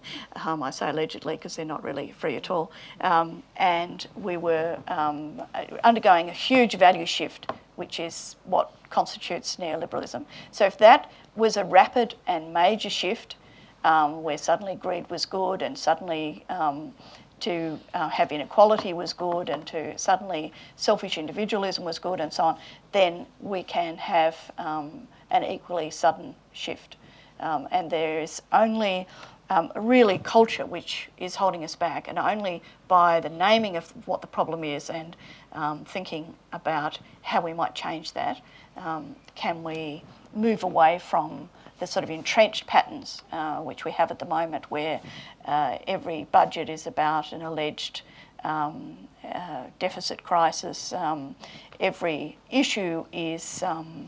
Um, 0.45 0.63
I 0.63 0.69
say 0.71 0.89
allegedly 0.89 1.35
because 1.35 1.55
they're 1.55 1.65
not 1.65 1.83
really 1.83 2.11
free 2.17 2.35
at 2.35 2.49
all. 2.49 2.71
Um, 3.01 3.43
and 3.57 4.07
we 4.15 4.37
were 4.37 4.79
um, 4.87 5.41
undergoing 5.83 6.29
a 6.29 6.33
huge 6.33 6.75
value 6.77 7.05
shift, 7.05 7.51
which 7.81 7.99
is 7.99 8.35
what 8.45 8.71
constitutes 8.91 9.55
neoliberalism. 9.55 10.23
So 10.51 10.65
if 10.65 10.77
that 10.77 11.11
was 11.35 11.57
a 11.57 11.65
rapid 11.65 12.13
and 12.27 12.53
major 12.53 12.91
shift, 12.91 13.37
um, 13.83 14.21
where 14.21 14.37
suddenly 14.37 14.75
greed 14.75 15.09
was 15.09 15.25
good 15.25 15.63
and 15.63 15.75
suddenly 15.75 16.45
um, 16.49 16.93
to 17.39 17.79
uh, 17.95 18.07
have 18.09 18.31
inequality 18.31 18.93
was 18.93 19.13
good 19.13 19.49
and 19.49 19.65
to 19.65 19.97
suddenly 19.97 20.53
selfish 20.75 21.17
individualism 21.17 21.83
was 21.83 21.97
good 21.97 22.19
and 22.19 22.31
so 22.31 22.43
on, 22.43 22.59
then 22.91 23.25
we 23.39 23.63
can 23.63 23.97
have 23.97 24.35
um, 24.59 25.07
an 25.31 25.43
equally 25.43 25.89
sudden 25.89 26.35
shift. 26.53 26.97
Um, 27.39 27.67
and 27.71 27.89
there 27.89 28.21
is 28.21 28.43
only 28.53 29.07
um, 29.51 29.69
really 29.75 30.17
culture 30.17 30.65
which 30.65 31.09
is 31.17 31.35
holding 31.35 31.63
us 31.63 31.75
back, 31.75 32.07
and 32.07 32.17
only 32.17 32.63
by 32.87 33.19
the 33.19 33.29
naming 33.29 33.75
of 33.75 33.91
what 34.07 34.21
the 34.21 34.27
problem 34.27 34.63
is 34.63 34.89
and 34.89 35.15
um, 35.51 35.83
thinking 35.83 36.33
about 36.53 36.97
how 37.21 37.41
we 37.41 37.53
might 37.53 37.75
change 37.75 38.13
that 38.13 38.41
um, 38.77 39.13
can 39.35 39.61
we 39.61 40.03
move 40.33 40.63
away 40.63 40.99
from 40.99 41.49
the 41.79 41.87
sort 41.87 42.03
of 42.03 42.09
entrenched 42.09 42.65
patterns 42.65 43.23
uh, 43.33 43.57
which 43.57 43.83
we 43.83 43.91
have 43.91 44.09
at 44.09 44.19
the 44.19 44.25
moment, 44.25 44.71
where 44.71 45.01
uh, 45.45 45.77
every 45.87 46.27
budget 46.31 46.69
is 46.69 46.87
about 46.87 47.33
an 47.33 47.41
alleged 47.41 48.03
um, 48.45 48.97
uh, 49.25 49.65
deficit 49.79 50.23
crisis, 50.23 50.93
um, 50.93 51.35
every 51.79 52.37
issue 52.51 53.03
is 53.11 53.63
um, 53.63 54.07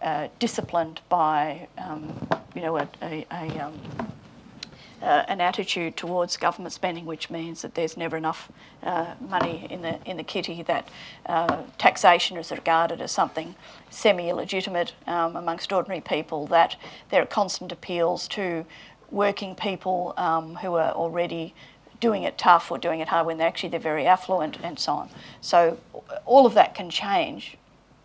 uh, 0.00 0.26
disciplined 0.40 1.00
by, 1.08 1.68
um, 1.78 2.12
you 2.54 2.62
know, 2.62 2.78
a, 2.78 2.88
a, 3.02 3.26
a 3.30 3.64
um, 3.64 3.78
uh, 5.02 5.24
an 5.28 5.40
attitude 5.40 5.96
towards 5.96 6.36
government 6.36 6.72
spending, 6.72 7.04
which 7.04 7.28
means 7.28 7.62
that 7.62 7.74
there's 7.74 7.96
never 7.96 8.16
enough 8.16 8.50
uh, 8.82 9.14
money 9.20 9.66
in 9.68 9.82
the 9.82 9.98
in 10.04 10.16
the 10.16 10.22
kitty. 10.22 10.62
That 10.62 10.88
uh, 11.26 11.62
taxation 11.78 12.36
is 12.36 12.50
regarded 12.50 13.00
as 13.00 13.10
something 13.10 13.54
semi-illegitimate 13.90 14.94
um, 15.06 15.36
amongst 15.36 15.72
ordinary 15.72 16.00
people. 16.00 16.46
That 16.46 16.76
there 17.10 17.22
are 17.22 17.26
constant 17.26 17.72
appeals 17.72 18.28
to 18.28 18.64
working 19.10 19.54
people 19.54 20.14
um, 20.16 20.54
who 20.56 20.74
are 20.74 20.92
already 20.92 21.54
doing 22.00 22.24
it 22.24 22.36
tough 22.38 22.70
or 22.70 22.78
doing 22.78 23.00
it 23.00 23.08
hard 23.08 23.26
when 23.26 23.38
they're 23.38 23.46
actually 23.46 23.68
they're 23.68 23.80
very 23.80 24.06
affluent 24.06 24.58
and 24.62 24.78
so 24.78 24.92
on. 24.92 25.08
So 25.40 25.78
all 26.24 26.46
of 26.46 26.54
that 26.54 26.74
can 26.74 26.90
change, 26.90 27.56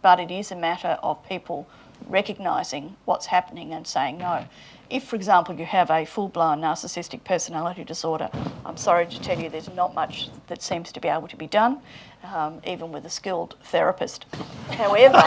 but 0.02 0.20
it 0.20 0.32
is 0.32 0.52
a 0.52 0.56
matter 0.56 1.00
of 1.02 1.28
people 1.28 1.68
recognising 2.08 2.96
what's 3.06 3.26
happening 3.28 3.74
and 3.74 3.88
saying 3.88 4.20
no. 4.20 4.46
If, 4.90 5.04
for 5.04 5.18
example, 5.18 5.56
you 5.56 5.66
have 5.66 5.92
a 5.92 6.06
full 6.06 6.30
blown 6.30 6.62
narcissistic 6.62 7.24
personality 7.24 7.84
disorder, 7.84 8.30
I'm 8.66 8.78
sorry 8.78 9.06
to 9.08 9.22
tell 9.22 9.38
you 9.38 9.50
there's 9.50 9.70
not 9.74 9.94
much 9.94 10.30
that 10.48 10.62
seems 10.62 10.92
to 10.94 11.02
be 11.02 11.10
able 11.10 11.28
to 11.28 11.36
be 11.36 11.48
done, 11.48 11.80
um, 12.24 12.62
even 12.66 12.92
with 12.92 13.06
a 13.06 13.10
skilled 13.10 13.56
therapist. 13.64 14.26
However, 14.70 15.22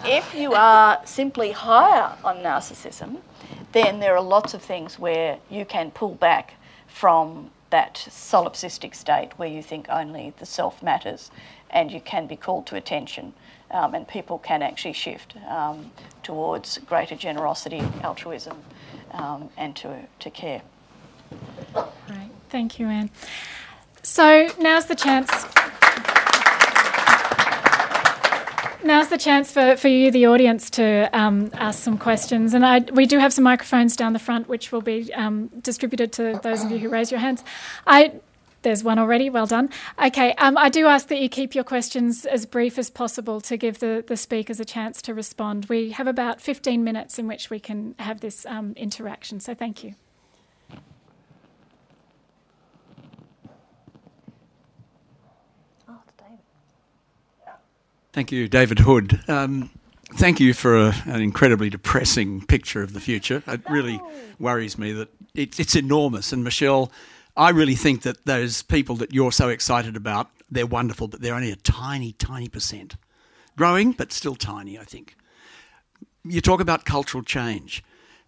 if 0.04 0.34
you 0.34 0.54
are 0.54 1.00
simply 1.04 1.52
higher 1.52 2.16
on 2.24 2.38
narcissism, 2.38 3.18
then 3.72 4.00
there 4.00 4.16
are 4.16 4.22
lots 4.22 4.54
of 4.54 4.62
things 4.62 4.98
where 4.98 5.38
you 5.50 5.64
can 5.66 5.90
pull 5.90 6.14
back 6.14 6.54
from 6.86 7.50
that 7.70 7.94
solipsistic 8.08 8.94
state 8.94 9.30
where 9.36 9.48
you 9.48 9.62
think 9.62 9.86
only 9.90 10.32
the 10.38 10.46
self 10.46 10.82
matters 10.82 11.30
and 11.74 11.90
you 11.90 12.00
can 12.00 12.26
be 12.26 12.36
called 12.36 12.66
to 12.68 12.76
attention 12.76 13.34
um, 13.70 13.94
and 13.94 14.06
people 14.06 14.38
can 14.38 14.62
actually 14.62 14.92
shift 14.92 15.34
um, 15.48 15.90
towards 16.22 16.78
greater 16.78 17.16
generosity, 17.16 17.82
altruism, 18.02 18.56
um, 19.10 19.50
and 19.56 19.74
to, 19.76 20.06
to 20.20 20.30
care. 20.30 20.62
Right, 21.74 22.30
thank 22.48 22.78
you, 22.78 22.86
Anne. 22.86 23.10
So 24.02 24.48
now's 24.58 24.86
the 24.86 24.94
chance. 24.94 25.30
Now's 28.84 29.08
the 29.08 29.16
chance 29.16 29.50
for, 29.50 29.76
for 29.76 29.88
you, 29.88 30.10
the 30.10 30.26
audience, 30.26 30.68
to 30.70 31.08
um, 31.14 31.50
ask 31.54 31.82
some 31.82 31.96
questions. 31.96 32.52
And 32.52 32.66
I, 32.66 32.80
we 32.92 33.06
do 33.06 33.18
have 33.18 33.32
some 33.32 33.42
microphones 33.42 33.96
down 33.96 34.12
the 34.12 34.18
front, 34.18 34.46
which 34.46 34.72
will 34.72 34.82
be 34.82 35.12
um, 35.14 35.48
distributed 35.62 36.12
to 36.12 36.38
those 36.42 36.62
of 36.62 36.70
you 36.70 36.78
who 36.78 36.90
raise 36.90 37.10
your 37.10 37.20
hands. 37.20 37.42
I 37.86 38.20
there's 38.64 38.82
one 38.82 38.98
already. 38.98 39.30
Well 39.30 39.46
done. 39.46 39.70
Okay. 40.04 40.32
Um, 40.34 40.58
I 40.58 40.68
do 40.68 40.86
ask 40.86 41.06
that 41.08 41.20
you 41.20 41.28
keep 41.28 41.54
your 41.54 41.62
questions 41.62 42.26
as 42.26 42.44
brief 42.46 42.78
as 42.78 42.90
possible 42.90 43.40
to 43.42 43.56
give 43.56 43.78
the, 43.78 44.02
the 44.04 44.16
speakers 44.16 44.58
a 44.58 44.64
chance 44.64 45.00
to 45.02 45.14
respond. 45.14 45.66
We 45.66 45.92
have 45.92 46.08
about 46.08 46.40
15 46.40 46.82
minutes 46.82 47.18
in 47.18 47.28
which 47.28 47.50
we 47.50 47.60
can 47.60 47.94
have 48.00 48.20
this 48.20 48.44
um, 48.46 48.72
interaction. 48.76 49.38
So 49.38 49.54
thank 49.54 49.84
you. 49.84 49.94
Oh, 55.88 55.98
Thank 58.12 58.32
you, 58.32 58.48
David 58.48 58.80
Hood. 58.80 59.20
Um, 59.28 59.70
thank 60.14 60.40
you 60.40 60.54
for 60.54 60.76
a, 60.76 60.94
an 61.06 61.20
incredibly 61.20 61.70
depressing 61.70 62.44
picture 62.46 62.82
of 62.82 62.94
the 62.94 63.00
future. 63.00 63.42
It 63.46 63.60
really 63.68 64.00
worries 64.38 64.78
me 64.78 64.92
that 64.92 65.08
it, 65.34 65.60
it's 65.60 65.76
enormous. 65.76 66.32
And 66.32 66.42
Michelle, 66.42 66.90
I 67.36 67.50
really 67.50 67.74
think 67.74 68.02
that 68.02 68.26
those 68.26 68.62
people 68.62 68.96
that 68.96 69.12
you're 69.12 69.32
so 69.32 69.48
excited 69.48 69.96
about, 69.96 70.30
they're 70.50 70.66
wonderful, 70.66 71.08
but 71.08 71.20
they're 71.20 71.34
only 71.34 71.50
a 71.50 71.56
tiny, 71.56 72.12
tiny 72.12 72.48
percent. 72.48 72.96
Growing, 73.56 73.92
but 73.92 74.12
still 74.12 74.36
tiny, 74.36 74.78
I 74.78 74.84
think. 74.84 75.16
You 76.24 76.40
talk 76.40 76.60
about 76.60 76.84
cultural 76.84 77.22
change. 77.22 77.82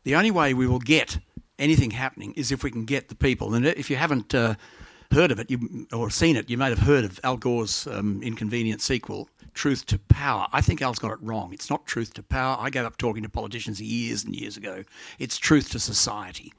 The 0.05 0.15
only 0.17 0.31
way 0.31 0.55
we 0.55 0.67
will 0.67 0.79
get 0.79 1.19
anything 1.59 1.91
happening 1.93 2.33
is 2.35 2.53
if 2.53 2.63
we 2.63 2.71
can 2.71 2.85
get 2.85 3.09
the 3.09 3.15
people. 3.15 3.55
And 3.55 3.67
if 3.67 3.91
you 3.91 3.97
haven't 3.97 4.35
uh, 4.35 4.55
heard 5.13 5.31
of 5.31 5.39
it 5.39 5.51
you, 5.51 5.87
or 5.93 6.11
seen 6.11 6.37
it, 6.37 6.51
you 6.51 6.59
may 6.59 6.69
have 6.69 6.79
heard 6.79 7.05
of 7.05 7.21
Al 7.25 7.37
Gore's 7.37 7.87
um, 7.87 8.23
inconvenient 8.23 8.83
sequel, 8.83 9.29
Truth 9.55 9.87
to 9.87 9.99
Power. 9.99 10.47
I 10.53 10.61
think 10.61 10.83
Al's 10.83 10.99
got 10.99 11.13
it 11.13 11.19
wrong. 11.23 11.53
It's 11.53 11.71
not 11.71 11.87
truth 11.87 12.13
to 12.15 12.23
power. 12.23 12.57
I 12.61 12.71
gave 12.71 12.85
up 12.85 12.99
talking 12.99 13.23
to 13.23 13.29
politicians 13.29 13.81
years 13.81 14.25
and 14.25 14.35
years 14.35 14.57
ago. 14.57 14.85
It's 15.19 15.39
truth 15.39 15.71
to 15.71 15.79
society. 15.79 16.53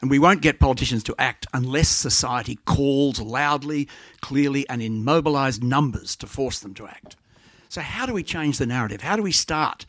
And 0.00 0.10
we 0.10 0.18
won't 0.18 0.40
get 0.40 0.60
politicians 0.60 1.02
to 1.04 1.14
act 1.18 1.46
unless 1.52 1.88
society 1.88 2.58
calls 2.64 3.20
loudly, 3.20 3.88
clearly, 4.20 4.68
and 4.68 4.80
in 4.80 5.04
mobilised 5.04 5.62
numbers 5.62 6.16
to 6.16 6.26
force 6.26 6.60
them 6.60 6.74
to 6.74 6.86
act. 6.86 7.16
So, 7.68 7.82
how 7.82 8.06
do 8.06 8.12
we 8.12 8.22
change 8.22 8.58
the 8.58 8.66
narrative? 8.66 9.02
How 9.02 9.16
do 9.16 9.22
we 9.22 9.32
start 9.32 9.84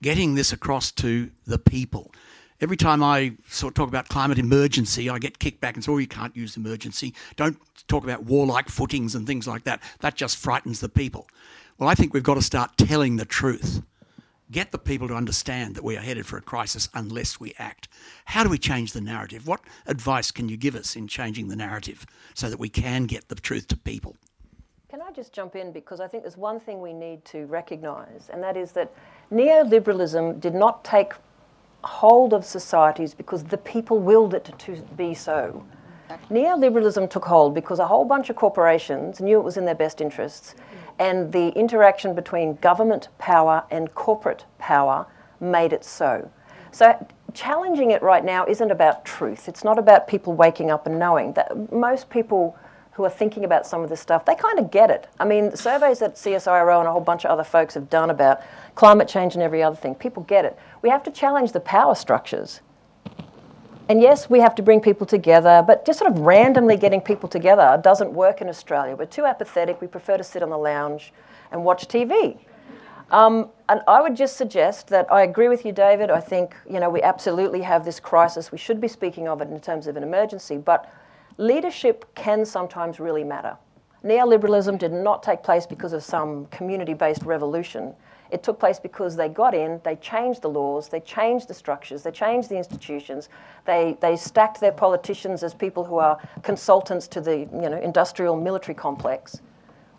getting 0.00 0.34
this 0.34 0.52
across 0.52 0.92
to 0.92 1.30
the 1.46 1.58
people? 1.58 2.12
Every 2.60 2.76
time 2.76 3.02
I 3.02 3.34
sort 3.48 3.72
of 3.72 3.74
talk 3.74 3.88
about 3.88 4.08
climate 4.08 4.38
emergency, 4.38 5.10
I 5.10 5.18
get 5.18 5.38
kicked 5.38 5.60
back 5.60 5.74
and 5.74 5.84
say, 5.84 5.92
oh, 5.92 5.98
you 5.98 6.08
can't 6.08 6.34
use 6.36 6.56
emergency. 6.56 7.14
Don't 7.36 7.56
talk 7.86 8.02
about 8.02 8.24
warlike 8.24 8.68
footings 8.68 9.14
and 9.14 9.26
things 9.26 9.46
like 9.46 9.64
that. 9.64 9.80
That 10.00 10.16
just 10.16 10.36
frightens 10.38 10.80
the 10.80 10.88
people. 10.88 11.28
Well, 11.78 11.88
I 11.88 11.94
think 11.94 12.14
we've 12.14 12.22
got 12.22 12.34
to 12.34 12.42
start 12.42 12.76
telling 12.76 13.16
the 13.16 13.24
truth. 13.24 13.82
Get 14.50 14.72
the 14.72 14.78
people 14.78 15.08
to 15.08 15.14
understand 15.14 15.74
that 15.74 15.84
we 15.84 15.98
are 15.98 16.00
headed 16.00 16.24
for 16.24 16.38
a 16.38 16.42
crisis 16.42 16.88
unless 16.94 17.38
we 17.38 17.52
act. 17.58 17.88
How 18.24 18.42
do 18.42 18.48
we 18.48 18.56
change 18.56 18.92
the 18.94 19.00
narrative? 19.02 19.46
What 19.46 19.60
advice 19.86 20.30
can 20.30 20.48
you 20.48 20.56
give 20.56 20.74
us 20.74 20.96
in 20.96 21.06
changing 21.06 21.48
the 21.48 21.56
narrative 21.56 22.06
so 22.32 22.48
that 22.48 22.58
we 22.58 22.70
can 22.70 23.04
get 23.04 23.28
the 23.28 23.34
truth 23.34 23.68
to 23.68 23.76
people? 23.76 24.16
Can 24.88 25.02
I 25.02 25.10
just 25.12 25.34
jump 25.34 25.54
in? 25.54 25.70
Because 25.70 26.00
I 26.00 26.08
think 26.08 26.22
there's 26.22 26.38
one 26.38 26.60
thing 26.60 26.80
we 26.80 26.94
need 26.94 27.22
to 27.26 27.44
recognise, 27.44 28.30
and 28.32 28.42
that 28.42 28.56
is 28.56 28.72
that 28.72 28.90
neoliberalism 29.30 30.40
did 30.40 30.54
not 30.54 30.82
take 30.82 31.12
hold 31.84 32.32
of 32.32 32.42
societies 32.42 33.12
because 33.12 33.44
the 33.44 33.58
people 33.58 33.98
willed 33.98 34.32
it 34.32 34.50
to 34.58 34.76
be 34.96 35.12
so. 35.12 35.62
Neoliberalism 36.30 37.10
took 37.10 37.26
hold 37.26 37.54
because 37.54 37.80
a 37.80 37.86
whole 37.86 38.06
bunch 38.06 38.30
of 38.30 38.36
corporations 38.36 39.20
knew 39.20 39.38
it 39.38 39.44
was 39.44 39.58
in 39.58 39.66
their 39.66 39.74
best 39.74 40.00
interests, 40.00 40.54
and 40.98 41.32
the 41.32 41.48
interaction 41.50 42.14
between 42.14 42.54
government 42.56 43.08
power 43.18 43.64
and 43.70 43.94
corporate 43.94 44.44
power 44.58 45.06
made 45.40 45.72
it 45.72 45.84
so. 45.84 46.30
So, 46.70 47.06
challenging 47.34 47.90
it 47.90 48.02
right 48.02 48.24
now 48.24 48.46
isn't 48.46 48.70
about 48.70 49.04
truth. 49.04 49.48
It's 49.48 49.64
not 49.64 49.78
about 49.78 50.08
people 50.08 50.32
waking 50.32 50.70
up 50.70 50.86
and 50.86 50.98
knowing 50.98 51.32
that 51.34 51.72
most 51.72 52.10
people 52.10 52.56
who 52.92 53.04
are 53.04 53.10
thinking 53.10 53.44
about 53.44 53.64
some 53.64 53.82
of 53.82 53.88
this 53.88 54.00
stuff, 54.00 54.24
they 54.24 54.34
kind 54.34 54.58
of 54.58 54.72
get 54.72 54.90
it. 54.90 55.08
I 55.20 55.24
mean, 55.24 55.54
surveys 55.54 56.00
that 56.00 56.16
CSIRO 56.16 56.80
and 56.80 56.88
a 56.88 56.90
whole 56.90 57.00
bunch 57.00 57.24
of 57.24 57.30
other 57.30 57.44
folks 57.44 57.74
have 57.74 57.88
done 57.88 58.10
about 58.10 58.40
climate 58.74 59.06
change 59.06 59.34
and 59.34 59.42
every 59.42 59.62
other 59.62 59.76
thing, 59.76 59.94
people 59.94 60.24
get 60.24 60.44
it. 60.44 60.58
We 60.82 60.88
have 60.88 61.04
to 61.04 61.10
challenge 61.12 61.52
the 61.52 61.60
power 61.60 61.94
structures. 61.94 62.60
And 63.88 64.02
yes, 64.02 64.28
we 64.28 64.38
have 64.40 64.54
to 64.56 64.62
bring 64.62 64.80
people 64.80 65.06
together, 65.06 65.64
but 65.66 65.86
just 65.86 65.98
sort 65.98 66.12
of 66.12 66.18
randomly 66.18 66.76
getting 66.76 67.00
people 67.00 67.26
together 67.28 67.80
doesn't 67.82 68.12
work 68.12 68.42
in 68.42 68.48
Australia. 68.48 68.94
We're 68.94 69.06
too 69.06 69.24
apathetic. 69.24 69.80
We 69.80 69.86
prefer 69.86 70.18
to 70.18 70.24
sit 70.24 70.42
on 70.42 70.50
the 70.50 70.58
lounge 70.58 71.14
and 71.52 71.64
watch 71.64 71.88
TV. 71.88 72.38
Um, 73.10 73.48
and 73.70 73.80
I 73.88 74.02
would 74.02 74.14
just 74.14 74.36
suggest 74.36 74.88
that 74.88 75.10
I 75.10 75.22
agree 75.22 75.48
with 75.48 75.64
you, 75.64 75.72
David. 75.72 76.10
I 76.10 76.20
think 76.20 76.54
you 76.68 76.78
know 76.78 76.90
we 76.90 77.00
absolutely 77.00 77.62
have 77.62 77.86
this 77.86 77.98
crisis. 77.98 78.52
We 78.52 78.58
should 78.58 78.78
be 78.80 78.88
speaking 78.88 79.26
of 79.26 79.40
it 79.40 79.48
in 79.48 79.58
terms 79.60 79.86
of 79.86 79.96
an 79.96 80.02
emergency, 80.02 80.58
but 80.58 80.92
leadership 81.38 82.04
can 82.14 82.44
sometimes 82.44 83.00
really 83.00 83.24
matter. 83.24 83.56
Neoliberalism 84.04 84.78
did 84.78 84.92
not 84.92 85.22
take 85.22 85.42
place 85.42 85.64
because 85.64 85.94
of 85.94 86.04
some 86.04 86.44
community 86.46 86.92
based 86.92 87.22
revolution. 87.22 87.94
It 88.30 88.42
took 88.42 88.58
place 88.58 88.78
because 88.78 89.16
they 89.16 89.28
got 89.28 89.54
in, 89.54 89.80
they 89.84 89.96
changed 89.96 90.42
the 90.42 90.50
laws, 90.50 90.88
they 90.88 91.00
changed 91.00 91.48
the 91.48 91.54
structures, 91.54 92.02
they 92.02 92.10
changed 92.10 92.48
the 92.48 92.56
institutions, 92.56 93.28
they, 93.64 93.96
they 94.00 94.16
stacked 94.16 94.60
their 94.60 94.72
politicians 94.72 95.42
as 95.42 95.54
people 95.54 95.84
who 95.84 95.96
are 95.98 96.18
consultants 96.42 97.08
to 97.08 97.20
the 97.20 97.38
you 97.38 97.70
know, 97.70 97.80
industrial 97.82 98.36
military 98.36 98.74
complex. 98.74 99.40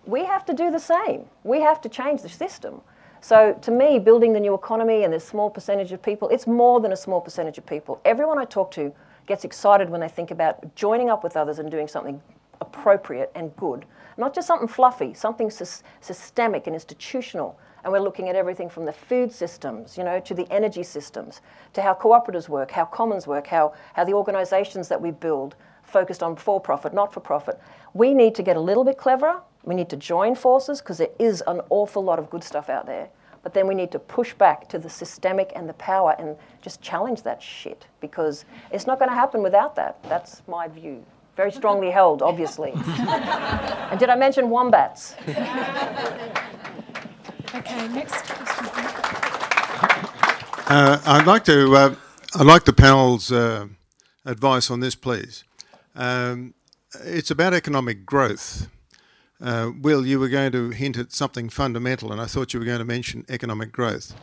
We 0.05 0.23
have 0.25 0.45
to 0.45 0.53
do 0.53 0.71
the 0.71 0.79
same. 0.79 1.25
We 1.43 1.61
have 1.61 1.81
to 1.81 1.89
change 1.89 2.21
the 2.21 2.29
system. 2.29 2.81
So, 3.21 3.57
to 3.61 3.71
me, 3.71 3.99
building 3.99 4.31
the 4.31 4.39
new 4.39 4.53
economy 4.53 5.03
and 5.03 5.13
this 5.13 5.27
small 5.27 5.49
percentage 5.49 5.91
of 5.91 6.01
people, 6.01 6.29
it's 6.29 6.47
more 6.47 6.79
than 6.79 6.93
a 6.93 6.95
small 6.95 7.19
percentage 7.19 7.57
of 7.57 7.65
people. 7.65 7.99
Everyone 8.05 8.39
I 8.39 8.45
talk 8.45 8.71
to 8.71 8.93
gets 9.25 9.43
excited 9.43 9.89
when 9.89 9.99
they 9.99 10.07
think 10.07 10.31
about 10.31 10.73
joining 10.75 11.09
up 11.09 11.23
with 11.23 11.35
others 11.35 11.59
and 11.59 11.69
doing 11.69 11.87
something 11.87 12.21
appropriate 12.61 13.31
and 13.35 13.55
good. 13.57 13.85
Not 14.17 14.33
just 14.33 14.47
something 14.47 14.67
fluffy, 14.67 15.13
something 15.13 15.49
sy- 15.49 15.83
systemic 16.01 16.67
and 16.67 16.75
institutional. 16.75 17.57
And 17.83 17.93
we're 17.93 17.99
looking 17.99 18.29
at 18.29 18.35
everything 18.35 18.69
from 18.69 18.85
the 18.85 18.93
food 18.93 19.31
systems, 19.31 19.97
you 19.97 20.03
know, 20.03 20.19
to 20.19 20.33
the 20.33 20.51
energy 20.51 20.83
systems, 20.83 21.41
to 21.73 21.81
how 21.81 21.93
cooperatives 21.93 22.49
work, 22.49 22.71
how 22.71 22.85
commons 22.85 23.27
work, 23.27 23.47
how, 23.47 23.73
how 23.93 24.03
the 24.03 24.13
organisations 24.13 24.87
that 24.89 25.01
we 25.01 25.11
build 25.11 25.55
focused 25.83 26.21
on 26.21 26.35
for 26.35 26.59
profit, 26.59 26.93
not 26.93 27.13
for 27.13 27.19
profit. 27.19 27.59
We 27.93 28.13
need 28.13 28.35
to 28.35 28.43
get 28.43 28.57
a 28.57 28.59
little 28.59 28.83
bit 28.83 28.97
cleverer. 28.97 29.41
We 29.63 29.75
need 29.75 29.89
to 29.89 29.97
join 29.97 30.35
forces 30.35 30.79
because 30.81 30.97
there 30.97 31.09
is 31.19 31.43
an 31.47 31.61
awful 31.69 32.03
lot 32.03 32.19
of 32.19 32.29
good 32.29 32.43
stuff 32.43 32.69
out 32.69 32.85
there. 32.85 33.09
But 33.41 33.53
then 33.53 33.67
we 33.67 33.75
need 33.75 33.91
to 33.91 33.99
push 33.99 34.33
back 34.33 34.67
to 34.69 34.79
the 34.79 34.89
systemic 34.89 35.51
and 35.55 35.67
the 35.67 35.73
power 35.73 36.15
and 36.19 36.35
just 36.61 36.81
challenge 36.81 37.23
that 37.23 37.41
shit 37.41 37.87
because 38.01 38.45
it's 38.71 38.85
not 38.85 38.99
going 38.99 39.09
to 39.09 39.15
happen 39.15 39.41
without 39.41 39.75
that. 39.75 40.01
That's 40.03 40.41
my 40.47 40.67
view. 40.67 41.05
Very 41.37 41.51
strongly 41.51 41.89
held, 41.89 42.21
obviously. 42.21 42.71
and 42.75 43.97
did 43.97 44.09
I 44.09 44.15
mention 44.15 44.49
wombats? 44.49 45.15
Okay, 47.55 47.87
next 47.87 48.25
question. 48.25 48.67
Uh, 50.67 51.01
I'd 51.05 51.25
like 51.25 51.43
to. 51.45 51.75
Uh, 51.75 51.95
I'd 52.35 52.45
like 52.45 52.65
the 52.65 52.73
panel's 52.73 53.31
uh, 53.31 53.67
advice 54.23 54.69
on 54.69 54.81
this, 54.81 54.93
please. 54.93 55.43
Um, 55.95 56.53
it's 57.03 57.31
about 57.31 57.55
economic 57.55 58.05
growth. 58.05 58.67
Uh, 59.41 59.71
Will, 59.81 60.05
you 60.05 60.19
were 60.19 60.29
going 60.29 60.51
to 60.51 60.69
hint 60.69 60.97
at 60.97 61.11
something 61.11 61.49
fundamental, 61.49 62.11
and 62.11 62.21
I 62.21 62.25
thought 62.25 62.53
you 62.53 62.59
were 62.59 62.67
going 62.67 62.79
to 62.79 62.85
mention 62.85 63.25
economic 63.29 63.71
growth. 63.71 64.13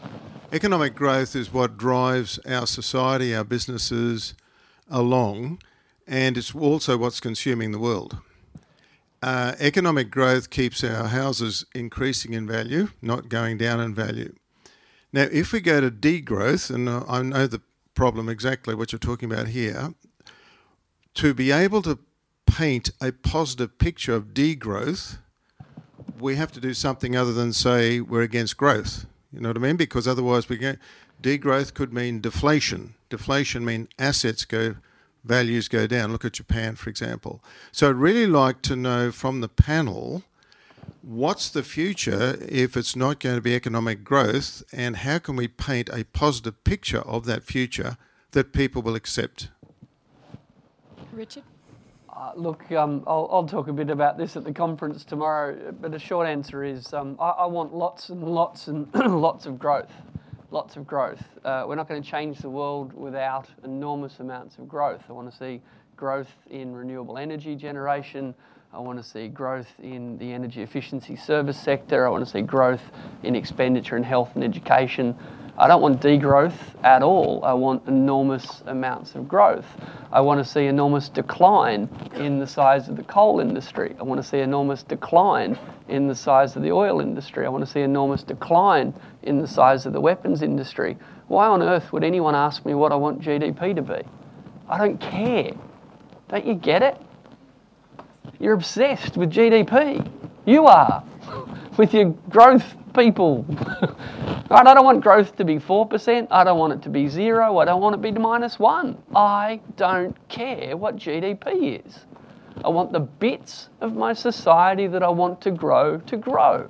Economic 0.53 0.95
growth 0.95 1.35
is 1.35 1.53
what 1.53 1.77
drives 1.77 2.39
our 2.47 2.67
society, 2.67 3.35
our 3.35 3.43
businesses 3.43 4.35
along, 4.89 5.61
and 6.07 6.37
it's 6.37 6.55
also 6.55 6.97
what's 6.97 7.19
consuming 7.19 7.73
the 7.73 7.81
world. 7.81 8.19
Uh, 9.27 9.57
economic 9.59 10.09
growth 10.09 10.51
keeps 10.51 10.85
our 10.85 11.09
houses 11.09 11.67
increasing 11.75 12.33
in 12.33 12.47
value, 12.47 12.91
not 13.03 13.29
going 13.29 13.59
down 13.59 13.81
in 13.81 13.93
value. 13.93 14.33
Now, 15.13 15.27
if 15.33 15.53
we 15.53 15.59
go 15.59 15.81
to 15.81 15.91
degrowth, 15.91 16.73
and 16.73 16.89
I 16.89 17.23
know 17.23 17.49
the 17.49 17.61
problem 17.97 18.29
exactly 18.29 18.73
what 18.77 18.93
you're 18.93 19.01
talking 19.01 19.29
about 19.29 19.49
here, 19.49 19.95
to 21.15 21.35
be 21.35 21.51
able 21.51 21.83
to 21.83 21.99
paint 22.47 22.91
a 23.01 23.11
positive 23.11 23.79
picture 23.79 24.15
of 24.15 24.27
degrowth, 24.27 25.19
we 26.21 26.37
have 26.37 26.53
to 26.53 26.61
do 26.61 26.73
something 26.73 27.17
other 27.17 27.33
than 27.33 27.53
say 27.53 28.01
we're 28.01 28.23
against 28.23 28.57
growth. 28.57 29.07
You 29.33 29.41
know 29.41 29.49
what 29.49 29.57
I 29.57 29.61
mean? 29.61 29.77
Because 29.77 30.07
otherwise, 30.07 30.49
we 30.49 30.57
get 30.57 30.79
degrowth 31.21 31.75
could 31.75 31.93
mean 31.93 32.21
deflation. 32.21 32.95
Deflation 33.11 33.65
mean 33.65 33.89
assets 33.99 34.45
go, 34.45 34.77
values 35.27 35.69
go 35.69 35.87
down. 35.87 36.13
Look 36.13 36.25
at 36.25 36.35
Japan, 36.35 36.77
for 36.77 36.89
example. 36.91 37.43
So 37.73 37.91
I'd 37.91 37.97
really 37.97 38.27
like 38.27 38.63
to 38.63 38.77
know 38.77 39.11
from 39.13 39.41
the 39.41 39.49
panel 39.49 40.23
what's 41.03 41.49
the 41.49 41.63
future 41.63 42.37
if 42.49 42.77
it's 42.77 42.97
not 42.97 43.21
going 43.21 43.37
to 43.37 43.43
be 43.43 43.55
economic 43.55 44.05
growth, 44.05 44.63
and 44.73 44.97
how 44.97 45.19
can 45.19 45.37
we 45.37 45.49
paint 45.49 45.89
a 45.93 46.05
positive 46.05 46.63
picture 46.65 47.01
of 47.01 47.27
that 47.27 47.45
future 47.45 47.97
that 48.33 48.53
people 48.53 48.83
will 48.83 48.95
accept? 48.95 49.49
Richard? 51.13 51.45
Uh, 52.17 52.33
look, 52.35 52.73
um, 52.73 53.05
I'll, 53.07 53.29
I'll, 53.31 53.47
talk 53.47 53.69
a 53.69 53.75
bit 53.75 53.91
about 53.91 54.17
this 54.17 54.37
at 54.37 54.45
the 54.45 54.53
conference 54.53 55.05
tomorrow, 55.05 55.75
but 55.81 55.91
the 55.91 55.99
short 55.99 56.27
answer 56.27 56.65
is 56.65 56.95
um, 56.95 57.17
I, 57.21 57.29
I, 57.29 57.47
want 57.47 57.75
lots 57.75 58.09
and 58.09 58.23
lots 58.25 58.69
and 58.69 58.89
lots 58.95 59.45
of 59.45 59.59
growth. 59.59 59.93
Lots 60.57 60.77
of 60.77 60.87
growth. 60.87 61.23
Uh, 61.45 61.67
we're 61.69 61.75
not 61.75 61.87
going 61.87 62.03
to 62.03 62.11
change 62.11 62.39
the 62.39 62.49
world 62.49 62.95
without 62.95 63.47
enormous 63.63 64.21
amounts 64.21 64.57
of 64.57 64.67
growth. 64.67 65.03
I 65.07 65.13
want 65.13 65.31
to 65.31 65.37
see 65.37 65.61
growth 65.99 66.31
in 66.49 66.75
renewable 66.75 67.19
energy 67.19 67.55
generation. 67.55 68.35
I 68.73 68.79
want 68.79 68.97
to 68.97 69.05
see 69.05 69.29
growth 69.29 69.69
in 69.83 70.17
the 70.17 70.33
energy 70.33 70.63
efficiency 70.63 71.15
service 71.15 71.61
sector. 71.61 72.07
I 72.07 72.09
want 72.09 72.25
to 72.25 72.31
see 72.31 72.41
growth 72.41 72.81
in 73.23 73.37
expenditure 73.37 73.99
in 73.99 74.03
health 74.03 74.31
and 74.35 74.43
education. 74.43 75.15
I 75.59 75.69
don't 75.69 75.81
want 75.81 76.03
degrowth 76.03 76.59
at 76.85 77.03
all. 77.03 77.43
I 77.43 77.55
want 77.55 77.87
enormous 77.89 78.63
amounts 78.67 79.15
of 79.15 79.27
growth. 79.27 79.67
I 80.13 80.21
want 80.21 80.45
to 80.45 80.51
see 80.51 80.67
enormous 80.67 81.09
decline 81.09 81.89
in 82.15 82.39
the 82.39 82.47
size 82.47 82.89
of 82.89 82.97
the 82.97 83.03
coal 83.05 83.41
industry. 83.41 83.97
I 83.99 84.03
want 84.03 84.21
to 84.21 84.29
see 84.29 84.41
enormous 84.41 84.83
decline 84.83 85.59
in 85.89 86.09
the 86.09 86.15
size 86.15 86.57
of 86.57 86.63
the 86.63 86.73
oil 86.73 87.01
industry. 87.01 87.47
I 87.47 87.49
want 87.49 87.65
to 87.65 87.71
see 87.71 87.81
enormous 87.81 88.23
decline 88.23 88.93
in 89.23 89.41
the 89.41 89.49
size 89.49 89.87
of 89.87 89.95
the 89.95 90.01
weapons 90.01 90.43
industry. 90.43 90.99
Why 91.29 91.47
on 91.47 91.63
earth 91.63 91.91
would 91.91 92.05
anyone 92.05 92.35
ask 92.35 92.67
me 92.67 92.75
what 92.75 92.93
I 92.93 92.97
want 92.97 93.23
GDP 93.23 93.75
to 93.77 93.83
be? 93.83 94.03
I 94.69 94.79
don't 94.79 95.01
care. 95.01 95.53
Don't 96.29 96.45
you 96.45 96.55
get 96.55 96.83
it? 96.83 97.01
You're 98.39 98.55
obsessed 98.55 99.17
with 99.17 99.33
GDP. 99.33 100.07
You 100.45 100.67
are. 100.67 101.03
With 101.77 101.93
your 101.93 102.11
growth 102.31 102.75
people. 102.97 103.45
right? 103.49 104.51
I 104.51 104.75
don't 104.75 104.85
want 104.85 105.03
growth 105.03 105.37
to 105.37 105.45
be 105.45 105.57
4%. 105.57 106.29
I 106.31 106.45
don't 106.45 106.59
want 106.59 106.73
it 106.73 106.83
to 106.83 106.89
be 106.89 107.09
zero. 107.09 107.59
I 107.59 107.65
don't 107.65 107.81
want 107.81 107.95
it 107.95 107.99
to 107.99 108.13
be 108.13 108.19
minus 108.19 108.59
one. 108.59 108.97
I 109.15 109.61
don't 109.77 110.17
care 110.29 110.77
what 110.77 110.97
GDP 110.97 111.85
is. 111.87 112.07
I 112.65 112.69
want 112.69 112.93
the 112.93 113.01
bits 113.01 113.69
of 113.81 113.95
my 113.95 114.15
society 114.15 114.87
that 114.87 115.03
I 115.03 115.09
want 115.09 115.41
to 115.43 115.51
grow 115.51 115.99
to 115.99 116.17
grow. 116.17 116.69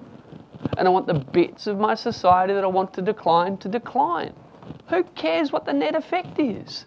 And 0.77 0.89
I 0.89 0.91
want 0.91 1.07
the 1.07 1.15
bits 1.15 1.67
of 1.67 1.79
my 1.79 1.95
society 1.95 2.53
that 2.53 2.65
I 2.65 2.69
want 2.69 2.93
to 2.95 3.03
decline 3.03 3.57
to 3.59 3.69
decline. 3.69 4.33
Who 4.89 5.05
cares 5.15 5.53
what 5.53 5.65
the 5.65 5.73
net 5.73 5.95
effect 5.95 6.39
is? 6.39 6.87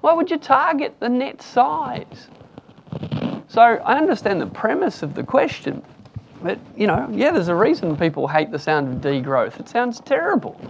Why 0.00 0.12
would 0.12 0.30
you 0.30 0.38
target 0.38 0.94
the 1.00 1.08
net 1.08 1.42
size? 1.42 2.28
So 3.48 3.60
I 3.60 3.98
understand 3.98 4.40
the 4.40 4.46
premise 4.46 5.02
of 5.02 5.14
the 5.14 5.24
question, 5.24 5.82
but 6.42 6.58
you 6.76 6.86
know, 6.86 7.08
yeah, 7.12 7.30
there's 7.32 7.48
a 7.48 7.54
reason 7.54 7.96
people 7.96 8.26
hate 8.26 8.50
the 8.50 8.58
sound 8.58 8.88
of 8.88 9.00
degrowth. 9.00 9.60
It 9.60 9.68
sounds 9.68 10.00
terrible. 10.00 10.60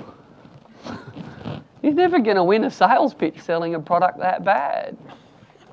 You're 1.83 1.95
never 1.95 2.19
going 2.19 2.37
to 2.37 2.45
win 2.45 2.65
a 2.65 2.71
sales 2.71 3.15
pitch 3.15 3.41
selling 3.41 3.75
a 3.75 3.81
product 3.81 4.19
that 4.19 4.45
bad. 4.45 4.97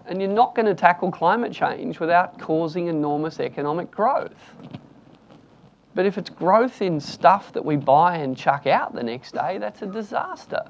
And 0.06 0.22
you're 0.22 0.32
not 0.32 0.56
going 0.56 0.66
to 0.68 0.74
tackle 0.74 1.12
climate 1.12 1.52
change 1.52 2.00
without 2.00 2.40
causing 2.40 2.88
enormous 2.88 3.42
economic 3.42 3.92
growth. 3.92 4.54
But 5.96 6.06
if 6.06 6.18
it's 6.18 6.30
growth 6.30 6.82
in 6.82 7.02
stuff 7.02 7.52
that 7.54 7.66
we 7.66 7.76
buy 7.76 8.18
and 8.18 8.38
chuck 8.38 8.68
out 8.68 8.96
the 8.96 9.04
next 9.04 9.34
day, 9.34 9.58
that's 9.58 9.82
a 9.82 9.86
disaster. 9.86 10.62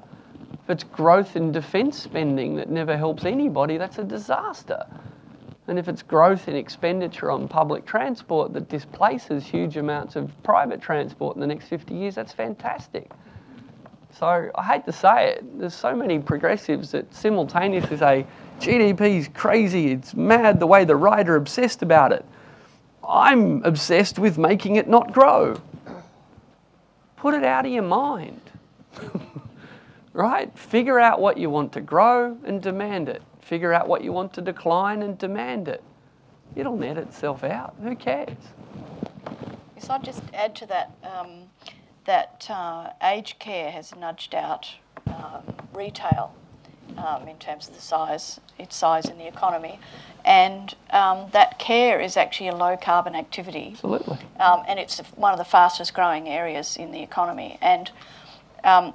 If 0.54 0.70
it's 0.70 0.84
growth 0.84 1.36
in 1.36 1.52
defence 1.52 2.02
spending 2.02 2.56
that 2.56 2.68
never 2.68 2.96
helps 2.96 3.24
anybody, 3.24 3.76
that's 3.76 3.98
a 3.98 4.04
disaster. 4.04 4.84
And 5.68 5.78
if 5.78 5.86
it's 5.86 6.02
growth 6.02 6.48
in 6.48 6.56
expenditure 6.56 7.30
on 7.30 7.46
public 7.46 7.84
transport 7.84 8.54
that 8.54 8.70
displaces 8.70 9.44
huge 9.44 9.76
amounts 9.76 10.16
of 10.16 10.32
private 10.42 10.80
transport 10.80 11.36
in 11.36 11.40
the 11.40 11.46
next 11.46 11.66
50 11.68 11.94
years, 11.94 12.14
that's 12.14 12.32
fantastic. 12.32 13.10
So 14.18 14.50
I 14.54 14.64
hate 14.64 14.86
to 14.86 14.92
say 14.92 15.32
it, 15.32 15.58
there's 15.58 15.74
so 15.74 15.94
many 15.94 16.18
progressives 16.18 16.90
that 16.92 17.12
simultaneously 17.14 17.98
say 17.98 18.26
GDP 18.58 19.18
is 19.18 19.28
crazy, 19.28 19.92
it's 19.92 20.14
mad 20.14 20.58
the 20.58 20.66
way 20.66 20.86
the 20.86 20.96
right 20.96 21.28
are 21.28 21.36
obsessed 21.36 21.82
about 21.82 22.12
it. 22.12 22.24
I'm 23.06 23.62
obsessed 23.64 24.18
with 24.18 24.38
making 24.38 24.76
it 24.76 24.88
not 24.88 25.12
grow. 25.12 25.60
Put 27.16 27.34
it 27.34 27.44
out 27.44 27.66
of 27.66 27.72
your 27.72 27.82
mind. 27.82 28.40
right? 30.14 30.56
Figure 30.58 30.98
out 30.98 31.20
what 31.20 31.36
you 31.36 31.50
want 31.50 31.72
to 31.74 31.82
grow 31.82 32.38
and 32.44 32.62
demand 32.62 33.08
it. 33.08 33.22
Figure 33.48 33.72
out 33.72 33.88
what 33.88 34.04
you 34.04 34.12
want 34.12 34.34
to 34.34 34.42
decline 34.42 35.00
and 35.00 35.16
demand 35.16 35.68
it. 35.68 35.82
It'll 36.54 36.76
net 36.76 36.98
itself 36.98 37.42
out. 37.42 37.74
Who 37.82 37.96
cares? 37.96 38.36
Yes, 39.74 39.88
I'll 39.88 40.02
just 40.02 40.22
add 40.34 40.54
to 40.56 40.66
that 40.66 40.90
um, 41.02 41.44
that 42.04 42.46
uh, 42.50 42.90
aged 43.02 43.38
care 43.38 43.70
has 43.70 43.96
nudged 43.96 44.34
out 44.34 44.68
um, 45.06 45.42
retail 45.72 46.34
um, 46.98 47.26
in 47.26 47.38
terms 47.38 47.68
of 47.68 47.74
the 47.74 47.80
size, 47.80 48.38
its 48.58 48.76
size 48.76 49.06
in 49.06 49.16
the 49.16 49.26
economy, 49.26 49.80
and 50.26 50.74
um, 50.90 51.30
that 51.32 51.58
care 51.58 51.98
is 52.00 52.18
actually 52.18 52.48
a 52.48 52.54
low 52.54 52.76
carbon 52.76 53.14
activity. 53.14 53.70
Absolutely. 53.72 54.18
Um, 54.40 54.62
and 54.68 54.78
it's 54.78 54.98
one 55.16 55.32
of 55.32 55.38
the 55.38 55.46
fastest 55.46 55.94
growing 55.94 56.28
areas 56.28 56.76
in 56.76 56.92
the 56.92 57.02
economy, 57.02 57.56
and 57.62 57.90
um, 58.62 58.92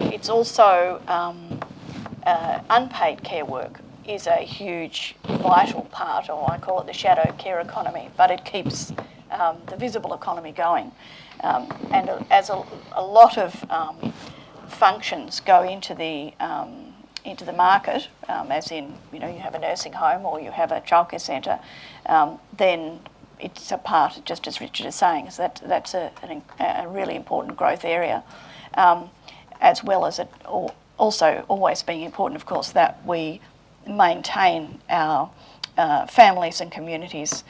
it's 0.00 0.30
also 0.30 1.02
uh, 1.06 2.60
unpaid 2.70 3.22
care 3.22 3.44
work 3.44 3.82
is 4.10 4.26
a 4.26 4.38
huge, 4.38 5.14
vital 5.24 5.82
part, 5.92 6.28
or 6.28 6.50
I 6.50 6.58
call 6.58 6.80
it 6.80 6.86
the 6.86 6.92
shadow 6.92 7.32
care 7.38 7.60
economy, 7.60 8.10
but 8.16 8.30
it 8.30 8.44
keeps 8.44 8.92
um, 9.30 9.58
the 9.68 9.76
visible 9.76 10.12
economy 10.14 10.52
going. 10.52 10.90
Um, 11.44 11.68
and 11.92 12.10
as 12.30 12.50
a, 12.50 12.62
a 12.92 13.02
lot 13.02 13.38
of 13.38 13.70
um, 13.70 14.12
functions 14.68 15.40
go 15.40 15.62
into 15.62 15.94
the 15.94 16.34
um, 16.40 16.86
into 17.24 17.44
the 17.44 17.52
market, 17.52 18.08
um, 18.28 18.50
as 18.50 18.70
in 18.70 18.94
you 19.12 19.20
know 19.20 19.28
you 19.28 19.38
have 19.38 19.54
a 19.54 19.58
nursing 19.58 19.92
home 19.92 20.24
or 20.24 20.40
you 20.40 20.50
have 20.50 20.72
a 20.72 20.80
childcare 20.80 21.20
centre, 21.20 21.60
um, 22.06 22.38
then 22.56 23.00
it's 23.38 23.70
a 23.70 23.78
part, 23.78 24.20
just 24.24 24.46
as 24.46 24.60
Richard 24.60 24.86
is 24.86 24.94
saying, 24.94 25.26
is 25.26 25.36
that 25.36 25.62
that's 25.64 25.94
a, 25.94 26.10
a 26.58 26.88
really 26.88 27.14
important 27.14 27.56
growth 27.56 27.84
area, 27.84 28.22
as 29.60 29.84
well 29.84 30.04
as 30.04 30.18
it 30.18 30.28
also 30.98 31.44
always 31.48 31.82
being 31.82 32.02
important, 32.02 32.36
of 32.36 32.44
course, 32.44 32.70
that 32.72 33.00
we 33.06 33.40
maintain 33.86 34.80
our 34.88 35.30
uh, 35.76 36.06
families 36.06 36.60
and 36.60 36.70
communities 36.70 37.44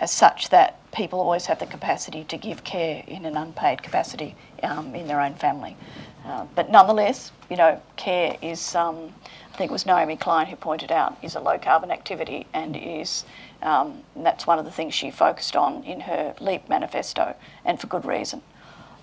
as 0.00 0.10
such 0.10 0.50
that 0.50 0.78
people 0.92 1.20
always 1.20 1.46
have 1.46 1.58
the 1.58 1.66
capacity 1.66 2.24
to 2.24 2.36
give 2.36 2.64
care 2.64 3.02
in 3.06 3.24
an 3.24 3.36
unpaid 3.36 3.82
capacity 3.82 4.34
um, 4.62 4.94
in 4.94 5.06
their 5.06 5.20
own 5.20 5.34
family. 5.34 5.76
Uh, 6.24 6.44
but 6.54 6.70
nonetheless, 6.70 7.30
you 7.48 7.56
know, 7.56 7.80
care 7.96 8.36
is, 8.42 8.74
um, 8.74 9.14
I 9.52 9.56
think 9.56 9.70
it 9.70 9.72
was 9.72 9.86
Naomi 9.86 10.16
Klein 10.16 10.46
who 10.46 10.56
pointed 10.56 10.90
out, 10.90 11.16
is 11.22 11.36
a 11.36 11.40
low 11.40 11.58
carbon 11.58 11.90
activity 11.90 12.46
and 12.52 12.76
is, 12.76 13.24
um, 13.62 14.02
and 14.14 14.26
that's 14.26 14.46
one 14.46 14.58
of 14.58 14.64
the 14.64 14.72
things 14.72 14.92
she 14.92 15.10
focused 15.10 15.54
on 15.54 15.84
in 15.84 16.00
her 16.00 16.34
LEAP 16.40 16.68
manifesto, 16.68 17.36
and 17.64 17.80
for 17.80 17.86
good 17.86 18.04
reason. 18.04 18.42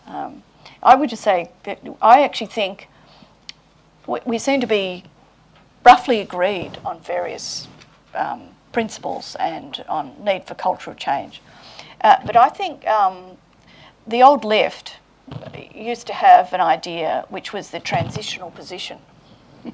Um, 0.06 0.44
I 0.82 0.96
would 0.96 1.10
just 1.10 1.24
say 1.24 1.50
that 1.64 1.80
I 2.02 2.24
actually 2.24 2.48
think 2.48 2.90
we, 4.06 4.20
we 4.26 4.38
seem 4.38 4.60
to 4.60 4.68
be 4.68 5.06
roughly 5.86 6.22
agreed 6.22 6.78
on 6.86 7.00
various 7.02 7.68
um, 8.16 8.50
principles 8.72 9.36
and 9.40 9.84
on 9.88 10.14
need 10.24 10.46
for 10.46 10.56
cultural 10.56 10.96
change. 10.96 11.42
Uh, 12.02 12.18
but 12.26 12.36
I 12.36 12.50
think 12.50 12.86
um, 12.88 13.38
the 14.06 14.22
old 14.22 14.44
left 14.44 14.98
used 15.74 16.08
to 16.08 16.14
have 16.14 16.54
an 16.54 16.62
idea 16.62 17.26
which 17.30 17.54
was 17.54 17.70
the 17.70 17.80
transitional 17.80 18.52
position. 18.52 19.00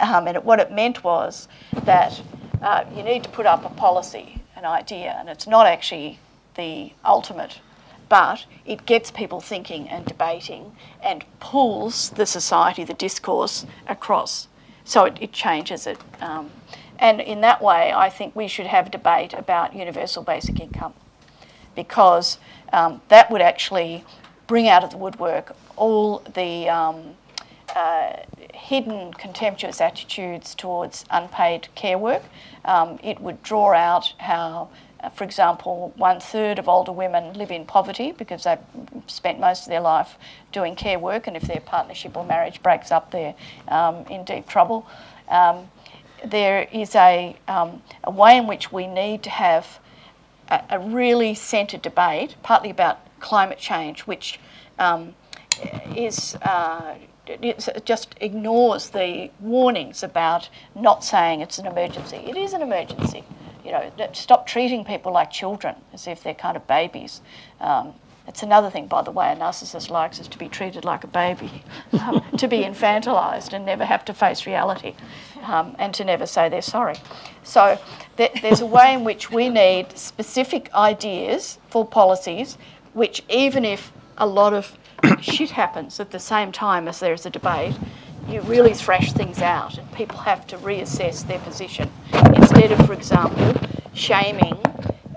um, 0.00 0.26
and 0.26 0.36
it, 0.36 0.44
what 0.44 0.60
it 0.60 0.70
meant 0.70 1.02
was 1.02 1.48
that 1.84 2.20
uh, 2.60 2.84
you 2.94 3.02
need 3.02 3.24
to 3.24 3.30
put 3.30 3.46
up 3.46 3.64
a 3.64 3.70
policy, 3.70 4.42
an 4.56 4.64
idea, 4.64 5.16
and 5.18 5.28
it's 5.28 5.46
not 5.46 5.66
actually 5.66 6.18
the 6.54 6.92
ultimate, 7.04 7.60
but 8.08 8.44
it 8.66 8.84
gets 8.84 9.10
people 9.10 9.40
thinking 9.40 9.88
and 9.88 10.04
debating 10.04 10.76
and 11.02 11.24
pulls 11.40 12.10
the 12.10 12.26
society, 12.26 12.84
the 12.84 12.94
discourse 12.94 13.64
across 13.88 14.48
so 14.84 15.04
it, 15.04 15.16
it 15.20 15.32
changes 15.32 15.86
it. 15.86 15.98
Um, 16.20 16.50
and 16.98 17.20
in 17.20 17.40
that 17.40 17.60
way, 17.60 17.92
I 17.92 18.08
think 18.08 18.36
we 18.36 18.46
should 18.46 18.66
have 18.66 18.90
debate 18.90 19.32
about 19.34 19.74
universal 19.74 20.22
basic 20.22 20.60
income 20.60 20.94
because 21.74 22.38
um, 22.72 23.00
that 23.08 23.30
would 23.30 23.40
actually 23.40 24.04
bring 24.46 24.68
out 24.68 24.84
of 24.84 24.90
the 24.90 24.96
woodwork 24.96 25.56
all 25.76 26.20
the 26.34 26.68
um, 26.68 27.14
uh, 27.74 28.16
hidden 28.54 29.12
contemptuous 29.14 29.80
attitudes 29.80 30.54
towards 30.54 31.04
unpaid 31.10 31.68
care 31.74 31.98
work. 31.98 32.22
Um, 32.64 32.98
it 33.02 33.20
would 33.20 33.42
draw 33.42 33.72
out 33.72 34.12
how 34.18 34.68
for 35.10 35.24
example, 35.24 35.92
one 35.96 36.20
third 36.20 36.58
of 36.58 36.68
older 36.68 36.92
women 36.92 37.34
live 37.34 37.50
in 37.50 37.64
poverty 37.64 38.12
because 38.12 38.44
they've 38.44 38.58
spent 39.06 39.40
most 39.40 39.64
of 39.64 39.68
their 39.68 39.80
life 39.80 40.16
doing 40.52 40.76
care 40.76 40.98
work, 40.98 41.26
and 41.26 41.36
if 41.36 41.42
their 41.42 41.60
partnership 41.60 42.16
or 42.16 42.24
marriage 42.24 42.62
breaks 42.62 42.92
up, 42.92 43.10
they're 43.10 43.34
um, 43.68 44.04
in 44.06 44.24
deep 44.24 44.46
trouble. 44.46 44.86
Um, 45.28 45.68
there 46.24 46.68
is 46.72 46.94
a, 46.94 47.36
um, 47.48 47.82
a 48.04 48.10
way 48.10 48.36
in 48.36 48.46
which 48.46 48.70
we 48.70 48.86
need 48.86 49.24
to 49.24 49.30
have 49.30 49.80
a, 50.48 50.62
a 50.70 50.78
really 50.78 51.34
centred 51.34 51.82
debate, 51.82 52.36
partly 52.44 52.70
about 52.70 53.00
climate 53.18 53.58
change, 53.58 54.02
which 54.02 54.38
um, 54.78 55.14
is. 55.96 56.36
Uh, 56.42 56.94
it 57.24 57.82
just 57.84 58.16
ignores 58.20 58.90
the 58.90 59.30
warnings 59.38 60.02
about 60.02 60.48
not 60.74 61.04
saying 61.04 61.40
it's 61.40 61.56
an 61.56 61.66
emergency. 61.66 62.16
It 62.16 62.36
is 62.36 62.52
an 62.52 62.62
emergency 62.62 63.22
you 63.64 63.72
know, 63.72 63.90
stop 64.12 64.46
treating 64.46 64.84
people 64.84 65.12
like 65.12 65.30
children 65.30 65.76
as 65.92 66.06
if 66.06 66.22
they're 66.22 66.34
kind 66.34 66.56
of 66.56 66.66
babies. 66.66 67.20
Um, 67.60 67.94
it's 68.26 68.42
another 68.42 68.70
thing, 68.70 68.86
by 68.86 69.02
the 69.02 69.10
way, 69.10 69.32
a 69.32 69.36
narcissist 69.36 69.90
likes 69.90 70.20
is 70.20 70.28
to 70.28 70.38
be 70.38 70.48
treated 70.48 70.84
like 70.84 71.02
a 71.02 71.08
baby, 71.08 71.64
um, 72.00 72.22
to 72.36 72.46
be 72.46 72.58
infantilized 72.58 73.52
and 73.52 73.66
never 73.66 73.84
have 73.84 74.04
to 74.06 74.14
face 74.14 74.46
reality, 74.46 74.94
um, 75.42 75.74
and 75.78 75.92
to 75.94 76.04
never 76.04 76.26
say 76.26 76.48
they're 76.48 76.62
sorry. 76.62 76.94
So 77.42 77.78
th- 78.16 78.40
there's 78.40 78.60
a 78.60 78.66
way 78.66 78.94
in 78.94 79.04
which 79.04 79.30
we 79.30 79.48
need 79.48 79.96
specific 79.98 80.72
ideas 80.72 81.58
for 81.68 81.84
policies, 81.84 82.58
which 82.92 83.22
even 83.28 83.64
if 83.64 83.92
a 84.18 84.26
lot 84.26 84.54
of 84.54 84.78
shit 85.20 85.50
happens 85.50 85.98
at 85.98 86.12
the 86.12 86.20
same 86.20 86.52
time 86.52 86.86
as 86.86 87.00
there's 87.00 87.26
a 87.26 87.30
debate, 87.30 87.74
you 88.28 88.40
really 88.42 88.72
thrash 88.72 89.12
things 89.12 89.40
out 89.40 89.76
and 89.78 89.92
people 89.92 90.18
have 90.18 90.46
to 90.46 90.56
reassess 90.58 91.26
their 91.26 91.40
position. 91.40 91.90
Instead 92.62 92.78
of, 92.78 92.86
for 92.86 92.92
example, 92.92 93.54
shaming 93.92 94.56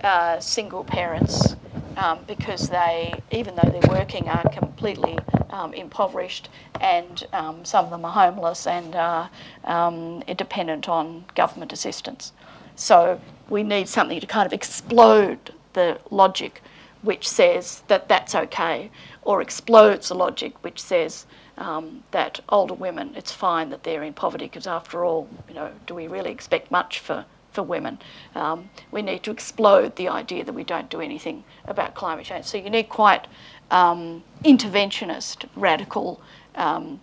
uh, 0.04 0.40
single 0.40 0.84
parents 0.84 1.56
um, 1.96 2.18
because 2.26 2.70
they, 2.70 3.14
even 3.30 3.56
though 3.56 3.70
they're 3.70 3.96
working, 3.96 4.28
are 4.28 4.50
completely 4.50 5.20
um, 5.52 5.72
impoverished 5.76 6.50
and 6.82 7.28
um, 7.34 7.64
some 7.64 7.86
of 7.86 7.92
them 7.92 8.04
are 8.04 8.12
homeless 8.12 8.66
and 8.66 8.96
are 8.96 9.30
um, 9.66 10.22
dependent 10.36 10.90
on 10.90 11.24
government 11.36 11.72
assistance. 11.72 12.34
So 12.76 13.22
we 13.48 13.62
need 13.62 13.88
something 13.88 14.20
to 14.20 14.26
kind 14.26 14.48
of 14.48 14.52
explode 14.52 15.54
the 15.74 16.00
logic 16.10 16.64
which 17.04 17.28
says 17.28 17.84
that 17.90 18.10
that's 18.10 18.34
okay, 18.34 18.90
or 19.22 19.44
explodes 19.44 20.08
the 20.10 20.16
logic 20.16 20.64
which 20.64 20.82
says 20.82 21.28
um, 21.60 22.04
that 22.10 22.40
older 22.50 22.74
women, 22.74 23.14
it's 23.16 23.32
fine 23.32 23.70
that 23.70 23.84
they're 23.84 24.02
in 24.02 24.14
poverty 24.14 24.46
because 24.46 24.68
after 24.68 25.06
all, 25.06 25.30
you 25.48 25.54
know, 25.54 25.72
do 25.86 25.94
we 25.94 26.08
really 26.08 26.32
expect 26.32 26.72
much 26.72 27.00
for, 27.00 27.26
for 27.56 27.64
women? 27.64 27.98
Um, 28.36 28.70
we 28.92 29.02
need 29.02 29.24
to 29.24 29.32
explode 29.32 29.96
the 29.96 30.10
idea 30.10 30.44
that 30.44 30.54
we 30.54 30.64
don't 30.64 30.90
do 30.90 31.02
anything 31.02 31.44
about 31.66 31.96
climate 31.96 32.26
change. 32.26 32.46
So 32.46 32.58
you 32.58 32.70
need 32.70 32.90
quite 32.90 33.28
um, 33.72 34.24
interventionist, 34.44 35.48
radical 35.56 36.22
um, 36.56 37.00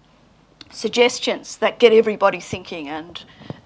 suggestions 0.71 1.57
that 1.57 1.79
get 1.79 1.93
everybody 1.93 2.41
thinking 2.41 2.89
and 2.89 3.25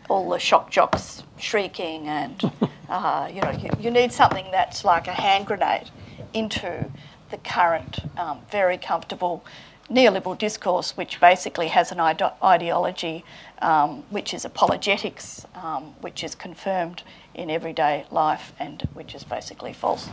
all 0.09 0.31
the 0.31 0.39
shock 0.39 0.71
jocks 0.71 1.23
shrieking 1.39 2.09
and 2.09 2.51
uh, 2.89 3.29
you 3.33 3.41
know 3.41 3.51
you, 3.51 3.71
you, 3.79 3.91
need 3.91 4.13
something 4.13 4.47
that's 4.51 4.85
like 4.85 5.07
a 5.07 5.13
hand 5.13 5.47
grenade 5.47 5.91
into 6.33 6.85
the 7.31 7.37
current 7.39 7.99
um, 8.17 8.39
very 8.51 8.79
comfortable 8.79 9.45
neoliberal 9.91 10.37
discourse 10.37 10.97
which 10.97 11.21
basically 11.21 11.69
has 11.69 11.93
an 11.93 12.01
ide- 12.01 12.33
ideology 12.43 13.25
um, 13.63 14.03
which 14.11 14.35
is 14.35 14.45
apologetics 14.45 15.47
um, 15.55 15.95
which 16.01 16.25
is 16.25 16.35
confirmed 16.35 17.03
in 17.35 17.51
everyday 17.51 18.05
life 18.11 18.53
and 18.59 18.83
which 18.95 19.15
is 19.15 19.23
basically 19.25 19.73
false. 19.73 20.09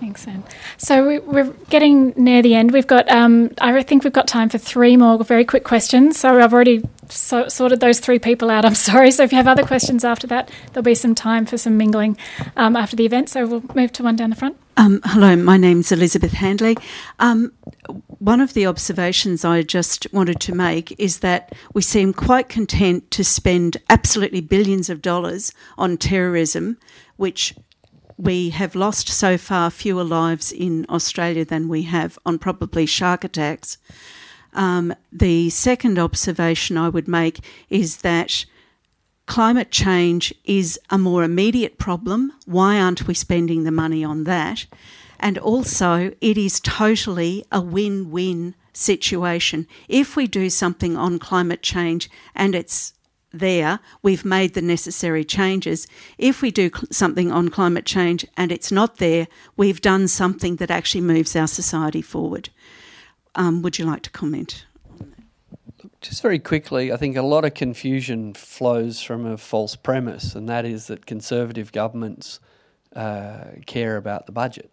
Thanks, 0.00 0.28
Anne. 0.28 0.44
So 0.76 1.06
we, 1.06 1.40
are 1.40 1.52
getting 1.70 2.12
near 2.16 2.42
the 2.42 2.54
end. 2.54 2.72
We've 2.72 2.86
got, 2.86 3.08
um, 3.08 3.50
I 3.58 3.82
think 3.82 4.04
we've 4.04 4.12
got 4.12 4.28
time 4.28 4.50
for 4.50 4.58
three 4.58 4.98
more 4.98 5.22
very 5.24 5.46
quick 5.46 5.64
questions. 5.64 6.18
So 6.18 6.40
I've 6.40 6.52
already 6.52 6.86
so, 7.08 7.48
sorted 7.48 7.80
those 7.80 8.00
three 8.00 8.18
people 8.18 8.50
out. 8.50 8.66
I'm 8.66 8.74
sorry. 8.90 9.10
So 9.10 9.22
if 9.22 9.32
you 9.32 9.36
have 9.36 9.48
other 9.48 9.64
questions 9.64 10.04
after 10.04 10.26
that, 10.26 10.50
there'll 10.72 10.84
be 10.84 10.94
some 10.94 11.14
time 11.14 11.46
for 11.46 11.56
some 11.56 11.78
mingling 11.78 12.18
um, 12.56 12.76
after 12.76 12.96
the 12.96 13.06
event. 13.06 13.30
So 13.30 13.46
we'll 13.46 13.64
move 13.74 13.92
to 13.92 14.02
one 14.02 14.16
down 14.16 14.28
the 14.28 14.36
front. 14.36 14.58
Um, 14.76 15.00
hello, 15.04 15.36
my 15.36 15.56
name's 15.56 15.90
Elizabeth 15.90 16.32
Handley. 16.32 16.76
Um, 17.20 17.52
one 18.18 18.40
of 18.40 18.54
the 18.54 18.66
observations 18.66 19.44
I 19.44 19.62
just 19.62 20.06
wanted 20.12 20.40
to 20.40 20.54
make 20.54 20.98
is 20.98 21.20
that 21.20 21.52
we 21.74 21.82
seem 21.82 22.12
quite 22.12 22.48
content 22.48 23.10
to 23.12 23.24
spend 23.24 23.76
absolutely 23.90 24.40
billions 24.40 24.88
of 24.88 25.02
dollars 25.02 25.52
on 25.76 25.96
terrorism, 25.96 26.78
which 27.16 27.54
we 28.16 28.50
have 28.50 28.74
lost 28.74 29.08
so 29.08 29.36
far 29.36 29.70
fewer 29.70 30.04
lives 30.04 30.52
in 30.52 30.86
Australia 30.88 31.44
than 31.44 31.68
we 31.68 31.82
have 31.82 32.18
on 32.24 32.38
probably 32.38 32.86
shark 32.86 33.24
attacks. 33.24 33.78
Um, 34.52 34.94
the 35.12 35.50
second 35.50 35.98
observation 35.98 36.78
I 36.78 36.88
would 36.88 37.08
make 37.08 37.40
is 37.68 37.98
that 37.98 38.44
climate 39.26 39.70
change 39.70 40.32
is 40.44 40.78
a 40.90 40.98
more 40.98 41.24
immediate 41.24 41.78
problem. 41.78 42.32
Why 42.46 42.78
aren't 42.78 43.06
we 43.06 43.14
spending 43.14 43.64
the 43.64 43.72
money 43.72 44.04
on 44.04 44.24
that? 44.24 44.66
And 45.24 45.38
also, 45.38 46.12
it 46.20 46.36
is 46.36 46.60
totally 46.60 47.46
a 47.50 47.58
win 47.58 48.10
win 48.10 48.54
situation. 48.74 49.66
If 49.88 50.16
we 50.16 50.26
do 50.26 50.50
something 50.50 50.98
on 50.98 51.18
climate 51.18 51.62
change 51.62 52.10
and 52.34 52.54
it's 52.54 52.92
there, 53.32 53.80
we've 54.02 54.26
made 54.26 54.52
the 54.52 54.60
necessary 54.60 55.24
changes. 55.24 55.86
If 56.18 56.42
we 56.42 56.50
do 56.50 56.70
something 56.90 57.32
on 57.32 57.48
climate 57.48 57.86
change 57.86 58.26
and 58.36 58.52
it's 58.52 58.70
not 58.70 58.98
there, 58.98 59.26
we've 59.56 59.80
done 59.80 60.08
something 60.08 60.56
that 60.56 60.70
actually 60.70 61.00
moves 61.00 61.34
our 61.34 61.48
society 61.48 62.02
forward. 62.02 62.50
Um, 63.34 63.62
would 63.62 63.78
you 63.78 63.86
like 63.86 64.02
to 64.02 64.10
comment? 64.10 64.66
Just 66.02 66.20
very 66.20 66.38
quickly, 66.38 66.92
I 66.92 66.98
think 66.98 67.16
a 67.16 67.22
lot 67.22 67.46
of 67.46 67.54
confusion 67.54 68.34
flows 68.34 69.00
from 69.00 69.24
a 69.24 69.38
false 69.38 69.74
premise, 69.74 70.34
and 70.34 70.50
that 70.50 70.66
is 70.66 70.88
that 70.88 71.06
conservative 71.06 71.72
governments 71.72 72.40
uh, 72.94 73.44
care 73.64 73.96
about 73.96 74.26
the 74.26 74.32
budget. 74.32 74.70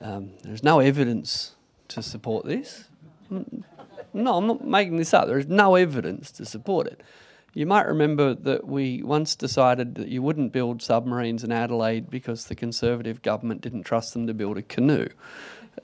Um, 0.00 0.30
there's 0.42 0.62
no 0.62 0.80
evidence 0.80 1.54
to 1.88 2.02
support 2.02 2.46
this. 2.46 2.84
No, 4.14 4.36
I'm 4.36 4.46
not 4.46 4.66
making 4.66 4.96
this 4.96 5.12
up. 5.12 5.26
There 5.26 5.38
is 5.38 5.46
no 5.46 5.74
evidence 5.74 6.30
to 6.32 6.44
support 6.44 6.86
it. 6.86 7.02
You 7.54 7.66
might 7.66 7.86
remember 7.86 8.34
that 8.34 8.66
we 8.66 9.02
once 9.02 9.34
decided 9.34 9.96
that 9.96 10.08
you 10.08 10.22
wouldn't 10.22 10.52
build 10.52 10.82
submarines 10.82 11.44
in 11.44 11.50
Adelaide 11.50 12.10
because 12.10 12.44
the 12.44 12.54
Conservative 12.54 13.22
government 13.22 13.60
didn't 13.60 13.82
trust 13.82 14.12
them 14.12 14.26
to 14.26 14.34
build 14.34 14.58
a 14.58 14.62
canoe. 14.62 15.08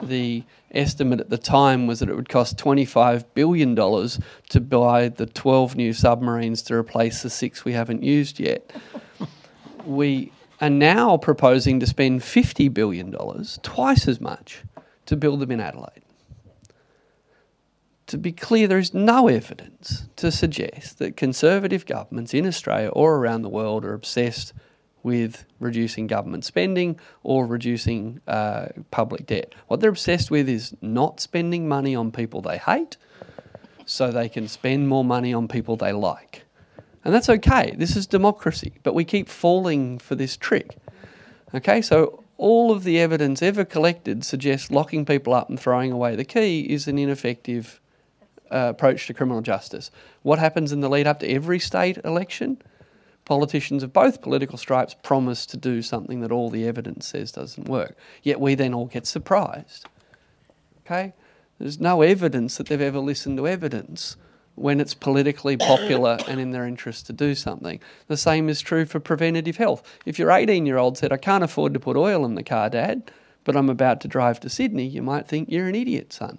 The 0.03 0.45
estimate 0.71 1.21
at 1.21 1.31
the 1.31 1.39
time 1.39 1.87
was 1.87 2.01
that 2.01 2.09
it 2.09 2.17
would 2.17 2.29
cost 2.29 2.59
$25 2.59 3.25
billion 3.35 3.75
to 3.77 4.61
buy 4.61 5.09
the 5.09 5.27
12 5.27 5.77
new 5.77 5.93
submarines 5.93 6.63
to 6.63 6.75
replace 6.75 7.23
the 7.23 7.31
six 7.31 7.65
we 7.65 7.73
haven't 7.73 8.03
used 8.03 8.41
yet. 8.41 8.73
we 9.87 10.33
are 10.65 10.71
now 10.71 11.17
proposing 11.17 11.81
to 11.81 11.87
spend 11.87 12.21
$50 12.21 12.73
billion, 12.73 13.13
twice 13.63 14.09
as 14.09 14.21
much, 14.21 14.63
to 15.07 15.17
build 15.17 15.41
them 15.41 15.51
in 15.51 15.61
Adelaide 15.61 16.05
to 18.07 18.19
be 18.19 18.33
clear, 18.33 18.67
there 18.67 18.79
is 18.79 18.93
no 18.93 19.29
evidence 19.29 20.07
to 20.17 20.31
suggest 20.31 20.99
that 20.99 21.17
conservative 21.17 21.87
governments 21.87 22.35
in 22.35 22.47
Australia 22.47 22.89
or 22.89 23.17
around 23.17 23.43
the 23.43 23.49
world 23.49 23.85
are 23.85 23.95
obsessed 23.95 24.53
with 25.03 25.45
reducing 25.61 26.07
government 26.07 26.45
spending 26.45 26.99
or 27.23 27.47
reducing 27.47 28.21
uh, 28.27 28.67
public 28.91 29.27
debt. 29.27 29.55
What 29.69 29.81
they're 29.81 29.91
obsessed 29.91 30.31
with 30.31 30.49
is 30.49 30.75
not 30.81 31.21
spending 31.21 31.69
money 31.69 31.95
on 31.95 32.11
people 32.11 32.41
they 32.41 32.59
hate 32.59 32.97
so 33.87 34.11
they 34.11 34.29
can 34.29 34.49
spend 34.49 34.89
more 34.89 35.05
money 35.05 35.35
on 35.35 35.47
people 35.47 35.77
they 35.77 35.93
like. 35.93 36.44
And 37.05 37.13
that's 37.13 37.29
okay. 37.29 37.75
This 37.77 37.97
is 37.97 38.07
democracy, 38.07 38.73
but 38.83 38.95
we 38.95 39.05
keep 39.05 39.29
falling 39.29 39.99
for 39.99 40.15
this 40.15 40.37
trick. 40.37 40.77
Okay, 41.55 41.83
so 41.83 42.25
all 42.37 42.73
of 42.73 42.83
the 42.83 42.99
evidence 42.99 43.43
ever 43.43 43.65
collected 43.65 44.25
suggests 44.25 44.71
locking 44.71 45.05
people 45.05 45.35
up 45.35 45.49
and 45.49 45.61
throwing 45.61 45.93
away 45.93 46.17
the 46.17 46.25
key 46.25 46.63
is 46.63 46.89
an 46.89 46.99
ineffective 46.99 47.81
uh, 48.51 48.69
approach 48.71 49.07
to 49.07 49.15
criminal 49.15 49.43
justice. 49.43 49.91
What 50.23 50.39
happens 50.39 50.73
in 50.73 50.81
the 50.81 50.89
lead 50.89 51.07
up 51.07 51.21
to 51.21 51.29
every 51.29 51.59
state 51.59 51.99
election? 52.05 52.61
Politicians 53.25 53.83
of 53.83 53.93
both 53.93 54.21
political 54.21 54.59
stripes 54.59 54.95
promise 55.03 55.47
to 55.47 55.57
do 55.57 55.81
something 55.83 56.21
that 56.21 56.33
all 56.33 56.51
the 56.51 56.67
evidence 56.67 57.07
says 57.07 57.33
doesn't 57.33 57.69
work. 57.69 57.97
Yet 58.23 58.41
we 58.41 58.55
then 58.55 58.75
all 58.75 58.87
get 58.87 59.07
surprised. 59.07 59.87
Okay? 60.85 61.15
There's 61.59 61.81
no 61.81 62.03
evidence 62.03 62.57
that 62.57 62.67
they've 62.67 62.81
ever 62.81 62.99
listened 62.99 63.39
to 63.39 63.49
evidence 63.49 64.17
when 64.57 64.81
it's 64.81 64.95
politically 64.95 65.57
popular 65.57 66.19
and 66.29 66.41
in 66.41 66.51
their 66.51 66.67
interest 66.67 67.07
to 67.07 67.13
do 67.13 67.35
something. 67.35 67.81
The 68.07 68.17
same 68.17 68.49
is 68.49 68.61
true 68.61 68.85
for 68.85 69.01
preventative 69.01 69.57
health. 69.57 69.83
If 70.07 70.19
your 70.19 70.31
18 70.31 70.67
year 70.67 70.79
old 70.79 70.97
said, 70.97 71.13
I 71.13 71.17
can't 71.17 71.45
afford 71.45 71.75
to 71.75 71.81
put 71.81 71.97
oil 71.97 72.25
in 72.25 72.35
the 72.35 72.43
car, 72.43 72.71
Dad, 72.71 73.11
but 73.45 73.57
I'm 73.57 73.69
about 73.69 74.01
to 74.03 74.09
drive 74.09 74.41
to 74.41 74.49
Sydney, 74.49 74.87
you 74.87 75.03
might 75.03 75.27
think 75.27 75.51
you're 75.51 75.69
an 75.69 75.75
idiot, 75.75 76.13
son. 76.13 76.39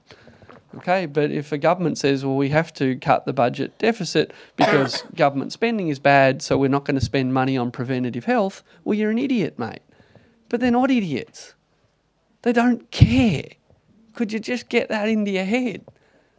Okay, 0.78 1.06
but 1.06 1.32
if 1.32 1.52
a 1.52 1.58
government 1.58 1.98
says, 1.98 2.26
well, 2.26 2.36
we 2.36 2.50
have 2.50 2.74
to 2.74 2.98
cut 2.98 3.26
the 3.26 3.34
budget 3.34 3.78
deficit 3.78 4.34
because 4.58 5.04
government 5.16 5.54
spending 5.54 5.88
is 5.88 6.00
bad, 6.00 6.42
so 6.42 6.58
we're 6.58 6.70
not 6.70 6.84
going 6.84 7.00
to 7.00 7.06
spend 7.06 7.34
money 7.34 7.58
on 7.58 7.72
preventative 7.72 8.26
health, 8.26 8.62
well, 8.84 8.98
you're 8.98 9.12
an 9.12 9.18
idiot, 9.18 9.58
mate. 9.58 9.82
But 10.50 10.60
they're 10.60 10.72
not 10.72 10.92
idiots. 10.92 11.54
They 12.42 12.52
don't 12.52 12.92
care. 12.92 13.46
Could 14.14 14.34
you 14.34 14.40
just 14.40 14.70
get 14.70 14.90
that 14.90 15.08
into 15.08 15.32
your 15.32 15.46
head? 15.46 15.86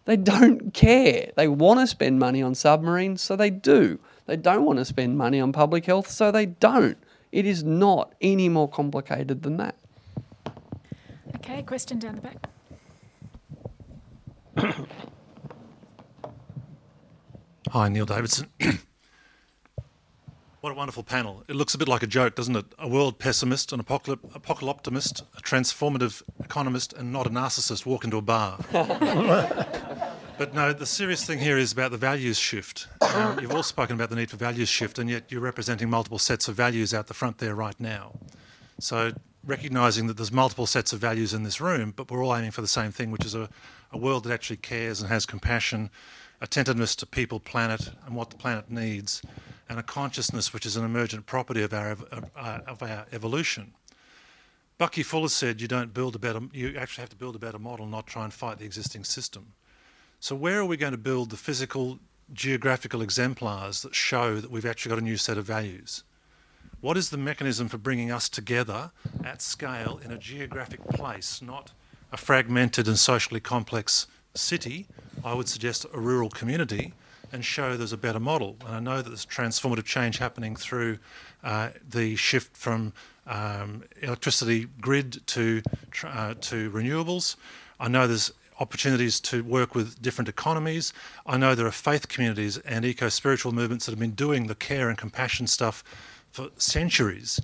They 0.07 0.17
don't 0.17 0.73
care. 0.73 1.33
They 1.37 1.49
want 1.49 1.81
to 1.81 1.87
spend 1.87 2.19
money 2.21 2.41
on 2.41 2.55
submarines, 2.55 3.21
so 3.21 3.37
they 3.37 3.51
do. 3.51 3.99
They 4.27 4.37
don't 4.37 4.65
want 4.65 4.79
to 4.79 4.85
spend 4.85 5.19
money 5.19 5.41
on 5.41 5.53
public 5.53 5.85
health, 5.85 6.09
so 6.09 6.31
they 6.31 6.47
don't. 6.47 6.97
It 7.33 7.45
is 7.45 7.65
not 7.65 8.15
any 8.21 8.49
more 8.49 8.69
complicated 8.69 9.43
than 9.43 9.57
that. 9.59 9.77
Okay, 11.37 11.63
question 11.63 11.99
down 11.99 12.15
the 12.15 12.21
back. 12.23 12.37
Hi, 17.73 17.89
Neil 17.89 18.07
Davidson. 18.07 18.49
what 20.61 20.71
a 20.71 20.75
wonderful 20.75 21.03
panel. 21.03 21.43
It 21.49 21.57
looks 21.57 21.75
a 21.75 21.79
bit 21.79 21.89
like 21.89 22.05
a 22.05 22.07
joke, 22.07 22.37
doesn't 22.37 22.55
it? 22.55 22.65
A 22.79 22.87
world 22.87 23.19
pessimist, 23.19 23.73
an 23.73 23.81
apocalypse 23.81 24.63
optimist, 24.63 25.25
a 25.37 25.43
transformative 25.43 26.23
economist, 26.43 26.93
and 26.93 27.13
not 27.13 27.27
a 27.27 27.31
narcissist 27.31 27.85
walk 27.87 28.05
into 28.05 28.19
a 28.19 28.23
bar. 28.23 28.59
but 30.39 30.55
no, 30.55 30.72
the 30.72 30.87
serious 30.87 31.24
thing 31.24 31.39
here 31.39 31.59
is 31.59 31.72
about 31.72 31.91
the 31.91 31.97
values 31.97 32.39
shift. 32.39 32.89
Um, 33.14 33.39
you've 33.41 33.55
all 33.55 33.62
spoken 33.62 33.95
about 33.95 34.11
the 34.11 34.16
need 34.16 34.30
for 34.30 34.37
values 34.37 34.68
shift, 34.68 34.99
and 34.99 35.09
yet 35.09 35.30
you're 35.30 35.41
representing 35.41 35.89
multiple 35.89 36.18
sets 36.18 36.49
of 36.49 36.55
values 36.55 36.93
out 36.93 37.07
the 37.07 37.14
front 37.14 37.39
there 37.39 37.55
right 37.55 37.78
now. 37.80 38.12
So 38.78 39.12
recognizing 39.45 40.07
that 40.09 40.16
there's 40.16 40.32
multiple 40.32 40.66
sets 40.66 40.93
of 40.93 40.99
values 40.99 41.32
in 41.32 41.43
this 41.43 41.61
room, 41.61 41.93
but 41.95 42.11
we're 42.11 42.24
all 42.24 42.37
aiming 42.37 42.51
for 42.51 42.61
the 42.61 42.68
same 42.68 42.93
thing, 42.93 43.11
which 43.11 43.24
is 43.24 43.34
a, 43.34 43.49
a 43.93 43.99
world 43.99 44.24
that 44.24 44.32
actually 44.32 44.59
cares 44.59 45.01
and 45.01 45.09
has 45.09 45.24
compassion, 45.24 45.91
attentiveness 46.41 46.95
to 46.97 47.07
people, 47.07 47.41
planet, 47.41 47.91
and 48.05 48.14
what 48.14 48.30
the 48.30 48.37
planet 48.37 48.70
needs, 48.70 49.22
and 49.68 49.78
a 49.78 49.82
consciousness 49.82 50.53
which 50.53 50.66
is 50.66 50.76
an 50.76 50.84
emergent 50.84 51.26
property 51.26 51.62
of 51.62 51.72
our, 51.72 51.97
uh, 52.37 52.59
of 52.66 52.82
our 52.82 53.07
evolution. 53.12 53.72
Bucky 54.78 55.03
Fuller 55.03 55.28
said 55.28 55.62
you 55.62 55.68
don't 55.68 55.95
build 55.95 56.14
a 56.14 56.18
better, 56.18 56.41
you 56.53 56.76
actually 56.76 57.03
have 57.03 57.11
to 57.11 57.16
build 57.16 57.34
a 57.34 57.39
better 57.39 57.59
model, 57.59 57.87
not 57.87 58.07
try 58.07 58.24
and 58.24 58.32
fight 58.32 58.59
the 58.59 58.66
existing 58.66 59.05
system. 59.05 59.55
So 60.27 60.35
where 60.35 60.59
are 60.59 60.64
we 60.64 60.77
going 60.77 60.91
to 60.91 60.99
build 60.99 61.31
the 61.31 61.37
physical, 61.37 62.01
geographical 62.33 63.01
exemplars 63.01 63.83
that 63.83 63.95
show 63.95 64.41
that 64.41 64.51
we've 64.51 64.66
actually 64.66 64.91
got 64.91 64.99
a 64.99 65.05
new 65.05 65.16
set 65.16 65.39
of 65.39 65.45
values? 65.45 66.03
What 66.81 66.97
is 66.97 67.11
the 67.11 67.16
mechanism 67.16 67.68
for 67.68 67.79
bringing 67.79 68.11
us 68.11 68.29
together 68.29 68.91
at 69.22 69.41
scale 69.41 70.01
in 70.05 70.11
a 70.11 70.18
geographic 70.18 70.83
place, 70.89 71.41
not 71.41 71.70
a 72.11 72.16
fragmented 72.16 72.89
and 72.89 72.99
socially 72.99 73.39
complex 73.39 74.09
city? 74.35 74.89
I 75.24 75.33
would 75.33 75.49
suggest 75.49 75.87
a 75.95 76.01
rural 76.01 76.31
community 76.31 76.93
and 77.31 77.45
show 77.45 77.77
there's 77.77 77.93
a 77.93 77.97
better 77.97 78.18
model. 78.18 78.57
And 78.66 78.74
I 78.74 78.81
know 78.81 79.03
that 79.03 79.09
there's 79.09 79.27
transformative 79.27 79.85
change 79.85 80.18
happening 80.18 80.57
through 80.57 80.99
uh, 81.45 81.68
the 81.89 82.16
shift 82.16 82.57
from 82.57 82.95
um, 83.29 83.85
electricity 84.03 84.66
grid 84.81 85.24
to, 85.29 85.62
uh, 86.03 86.35
to 86.41 86.68
renewables. 86.72 87.37
I 87.79 87.87
know 87.87 88.09
there's 88.09 88.33
opportunities 88.59 89.21
to 89.21 89.45
work 89.45 89.75
with 89.75 90.01
different 90.01 90.29
economies. 90.29 90.93
I 91.27 91.37
know 91.37 91.55
there 91.55 91.67
are 91.67 91.73
faith 91.73 92.09
communities 92.09 92.59
and 92.59 92.85
eco 92.85 93.09
spiritual 93.09 93.53
movements 93.53 93.87
that 93.87 93.93
have 93.93 93.99
been 93.99 94.13
doing 94.13 94.47
the 94.47 94.55
care 94.55 94.89
and 94.89 94.97
compassion 94.97 95.47
stuff 95.47 95.85
for 96.31 96.49
centuries. 96.57 97.41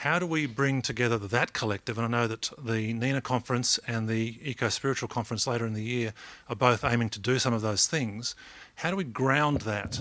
How 0.00 0.18
do 0.18 0.24
we 0.26 0.46
bring 0.46 0.80
together 0.80 1.18
that 1.18 1.52
collective? 1.52 1.98
And 1.98 2.06
I 2.06 2.20
know 2.20 2.26
that 2.26 2.50
the 2.56 2.94
NENA 2.94 3.20
conference 3.20 3.78
and 3.86 4.08
the 4.08 4.38
Eco 4.42 4.70
Spiritual 4.70 5.08
conference 5.10 5.46
later 5.46 5.66
in 5.66 5.74
the 5.74 5.82
year 5.82 6.14
are 6.48 6.56
both 6.56 6.84
aiming 6.84 7.10
to 7.10 7.18
do 7.18 7.38
some 7.38 7.52
of 7.52 7.60
those 7.60 7.86
things. 7.86 8.34
How 8.76 8.88
do 8.90 8.96
we 8.96 9.04
ground 9.04 9.60
that 9.60 10.00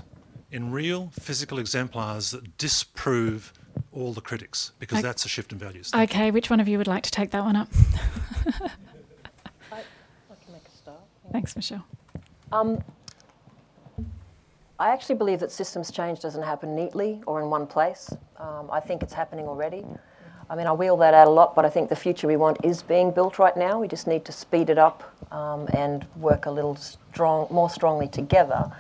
in 0.52 0.72
real 0.72 1.12
physical 1.20 1.60
exemplars 1.60 2.32
that 2.32 2.58
disprove 2.58 3.52
all 3.92 4.14
the 4.14 4.22
critics? 4.22 4.72
Because 4.80 5.00
okay. 5.00 5.02
that's 5.06 5.26
a 5.26 5.28
shift 5.28 5.52
in 5.52 5.58
values. 5.58 5.92
Okay, 5.94 6.32
which 6.32 6.50
one 6.50 6.62
of 6.62 6.70
you 6.70 6.78
would 6.78 6.88
like 6.88 7.04
to 7.04 7.12
take 7.12 7.32
that 7.32 7.44
one 7.44 7.58
up? 7.58 7.68
I, 8.48 8.62
I, 9.74 9.82
can 10.42 10.54
make 10.54 10.66
a 10.66 10.78
start. 10.78 11.02
Thanks, 11.32 11.56
Michelle. 11.56 11.86
Um, 12.52 12.84
I 14.80 14.90
actually 14.90 15.16
believe 15.16 15.40
that 15.42 15.52
systems 15.52 15.92
change 15.92 16.22
doesn't 16.22 16.42
happen 16.42 16.76
neatly 16.76 17.22
or 17.28 17.42
in 17.42 17.50
one 17.50 17.68
place. 17.68 18.12
Um, 18.38 18.70
I 18.72 18.80
think 18.80 19.04
it's 19.04 19.14
happening 19.14 19.48
already. 19.48 19.86
I 20.50 20.56
mean, 20.56 20.66
I 20.66 20.72
wheel 20.72 20.98
that 20.98 21.14
out 21.14 21.28
a 21.28 21.30
lot, 21.30 21.54
but 21.54 21.64
I 21.64 21.70
think 21.70 21.90
the 21.90 21.96
future 21.96 22.28
we 22.28 22.36
want 22.36 22.58
is 22.64 22.82
being 22.82 23.12
built 23.12 23.38
right 23.38 23.56
now. 23.56 23.80
We 23.80 23.88
just 23.88 24.08
need 24.08 24.26
to 24.26 24.32
speed 24.32 24.70
it 24.70 24.80
up 24.80 25.04
um, 25.32 25.68
and 25.74 26.08
work 26.16 26.48
a 26.48 26.52
little 26.52 26.76
strong, 26.76 27.48
more 27.52 27.70
strongly 27.70 28.08
together. 28.08 28.72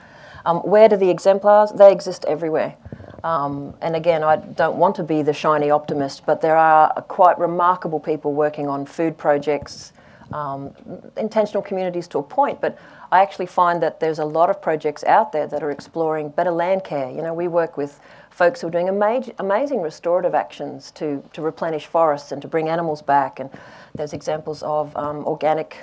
Um, 0.45 0.59
where 0.59 0.89
do 0.89 0.95
the 0.95 1.09
exemplars? 1.09 1.71
They 1.71 1.91
exist 1.91 2.25
everywhere. 2.27 2.75
Um, 3.23 3.75
and 3.81 3.95
again, 3.95 4.23
I 4.23 4.37
don't 4.37 4.77
want 4.77 4.95
to 4.95 5.03
be 5.03 5.21
the 5.21 5.33
shiny 5.33 5.69
optimist, 5.69 6.25
but 6.25 6.41
there 6.41 6.55
are 6.55 6.89
quite 7.03 7.37
remarkable 7.37 7.99
people 7.99 8.33
working 8.33 8.67
on 8.67 8.85
food 8.85 9.17
projects, 9.17 9.93
um, 10.33 10.73
intentional 11.17 11.61
communities 11.61 12.07
to 12.09 12.19
a 12.19 12.23
point, 12.23 12.61
but 12.61 12.77
I 13.11 13.21
actually 13.21 13.47
find 13.47 13.81
that 13.81 13.99
there's 13.99 14.19
a 14.19 14.25
lot 14.25 14.49
of 14.49 14.61
projects 14.61 15.03
out 15.03 15.31
there 15.31 15.47
that 15.47 15.63
are 15.63 15.71
exploring 15.71 16.29
better 16.29 16.51
land 16.51 16.83
care. 16.83 17.09
You 17.09 17.21
know, 17.21 17.33
we 17.33 17.47
work 17.47 17.75
with 17.75 17.99
folks 18.29 18.61
who 18.61 18.67
are 18.67 18.71
doing 18.71 18.87
amazing, 18.87 19.33
amazing 19.39 19.81
restorative 19.81 20.35
actions 20.35 20.91
to, 20.91 21.23
to 21.33 21.41
replenish 21.41 21.87
forests 21.87 22.31
and 22.31 22.41
to 22.41 22.47
bring 22.47 22.69
animals 22.69 23.01
back. 23.01 23.39
And 23.39 23.49
there's 23.95 24.13
examples 24.13 24.61
of 24.61 24.95
um, 24.95 25.25
organic 25.25 25.77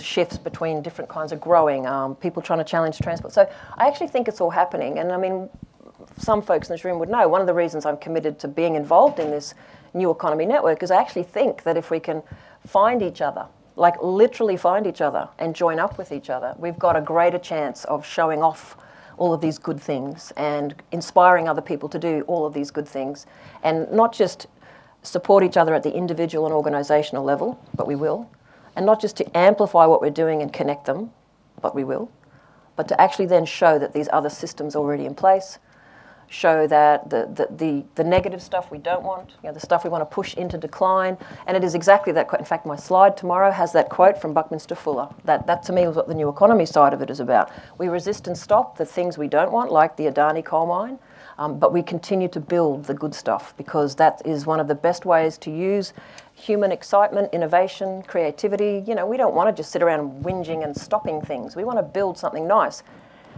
shifts 0.00 0.38
between 0.38 0.82
different 0.82 1.10
kinds 1.10 1.32
of 1.32 1.40
growing, 1.40 1.86
um, 1.86 2.14
people 2.14 2.42
trying 2.42 2.60
to 2.60 2.64
challenge 2.64 2.98
transport. 2.98 3.32
So 3.32 3.50
I 3.76 3.88
actually 3.88 4.08
think 4.08 4.28
it's 4.28 4.40
all 4.40 4.50
happening. 4.50 5.00
And 5.00 5.10
I 5.10 5.16
mean, 5.16 5.50
some 6.16 6.42
folks 6.42 6.68
in 6.68 6.74
this 6.74 6.84
room 6.84 7.00
would 7.00 7.08
know 7.08 7.26
one 7.26 7.40
of 7.40 7.48
the 7.48 7.54
reasons 7.54 7.84
I'm 7.84 7.96
committed 7.96 8.38
to 8.40 8.48
being 8.48 8.76
involved 8.76 9.18
in 9.18 9.30
this 9.30 9.54
new 9.94 10.10
economy 10.10 10.46
network 10.46 10.82
is 10.82 10.90
I 10.90 11.00
actually 11.00 11.24
think 11.24 11.64
that 11.64 11.76
if 11.76 11.90
we 11.90 11.98
can 11.98 12.22
find 12.66 13.02
each 13.02 13.20
other 13.20 13.46
like 13.76 13.94
literally 14.02 14.56
find 14.56 14.86
each 14.86 15.00
other 15.00 15.28
and 15.38 15.54
join 15.54 15.78
up 15.78 15.98
with 15.98 16.12
each 16.12 16.30
other, 16.30 16.54
we've 16.58 16.78
got 16.78 16.96
a 16.96 17.00
greater 17.00 17.38
chance 17.38 17.84
of 17.86 18.06
showing 18.06 18.42
off 18.42 18.76
all 19.16 19.32
of 19.32 19.40
these 19.40 19.58
good 19.58 19.80
things 19.80 20.32
and 20.36 20.74
inspiring 20.90 21.48
other 21.48 21.62
people 21.62 21.88
to 21.88 21.98
do 21.98 22.22
all 22.26 22.46
of 22.46 22.54
these 22.54 22.70
good 22.70 22.88
things. 22.88 23.26
And 23.62 23.90
not 23.92 24.12
just 24.12 24.46
support 25.02 25.44
each 25.44 25.56
other 25.56 25.74
at 25.74 25.82
the 25.82 25.92
individual 25.92 26.46
and 26.46 26.54
organizational 26.54 27.24
level, 27.24 27.60
but 27.74 27.86
we 27.86 27.94
will, 27.94 28.30
and 28.76 28.86
not 28.86 29.00
just 29.00 29.16
to 29.18 29.36
amplify 29.36 29.86
what 29.86 30.00
we're 30.00 30.10
doing 30.10 30.42
and 30.42 30.52
connect 30.52 30.86
them, 30.86 31.10
but 31.60 31.74
we 31.74 31.84
will, 31.84 32.10
but 32.76 32.88
to 32.88 33.00
actually 33.00 33.26
then 33.26 33.44
show 33.44 33.78
that 33.78 33.92
these 33.92 34.08
other 34.12 34.30
systems 34.30 34.74
are 34.74 34.78
already 34.78 35.04
in 35.04 35.14
place 35.14 35.58
show 36.32 36.66
that 36.66 37.10
the, 37.10 37.28
the, 37.34 37.54
the, 37.54 37.84
the, 37.94 38.04
negative 38.04 38.42
stuff 38.42 38.70
we 38.70 38.78
don't 38.78 39.02
want, 39.02 39.30
you 39.42 39.48
know, 39.48 39.52
the 39.52 39.60
stuff 39.60 39.84
we 39.84 39.90
want 39.90 40.00
to 40.00 40.14
push 40.14 40.34
into 40.34 40.56
decline. 40.56 41.16
And 41.46 41.56
it 41.56 41.62
is 41.62 41.74
exactly 41.74 42.12
that 42.14 42.26
quote. 42.26 42.40
In 42.40 42.46
fact, 42.46 42.64
my 42.64 42.76
slide 42.76 43.16
tomorrow 43.16 43.50
has 43.50 43.72
that 43.72 43.90
quote 43.90 44.20
from 44.20 44.32
Buckminster 44.32 44.74
Fuller. 44.74 45.08
That, 45.24 45.46
that 45.46 45.62
to 45.64 45.72
me 45.72 45.82
is 45.82 45.94
what 45.94 46.08
the 46.08 46.14
new 46.14 46.30
economy 46.30 46.64
side 46.64 46.94
of 46.94 47.02
it 47.02 47.10
is 47.10 47.20
about. 47.20 47.52
We 47.76 47.88
resist 47.88 48.26
and 48.28 48.36
stop 48.36 48.78
the 48.78 48.86
things 48.86 49.18
we 49.18 49.28
don't 49.28 49.52
want, 49.52 49.70
like 49.70 49.96
the 49.96 50.04
Adani 50.04 50.42
coal 50.42 50.66
mine, 50.66 50.98
um, 51.36 51.58
but 51.58 51.72
we 51.72 51.82
continue 51.82 52.28
to 52.28 52.40
build 52.40 52.84
the 52.84 52.94
good 52.94 53.14
stuff 53.14 53.54
because 53.58 53.94
that 53.96 54.22
is 54.24 54.46
one 54.46 54.58
of 54.58 54.68
the 54.68 54.74
best 54.74 55.04
ways 55.04 55.36
to 55.38 55.50
use 55.50 55.92
human 56.34 56.72
excitement, 56.72 57.28
innovation, 57.34 58.02
creativity. 58.04 58.82
You 58.86 58.94
know, 58.94 59.06
we 59.06 59.18
don't 59.18 59.34
want 59.34 59.54
to 59.54 59.60
just 59.60 59.70
sit 59.70 59.82
around 59.82 60.24
whinging 60.24 60.64
and 60.64 60.74
stopping 60.74 61.20
things. 61.20 61.56
We 61.56 61.64
want 61.64 61.78
to 61.78 61.82
build 61.82 62.16
something 62.16 62.48
nice. 62.48 62.82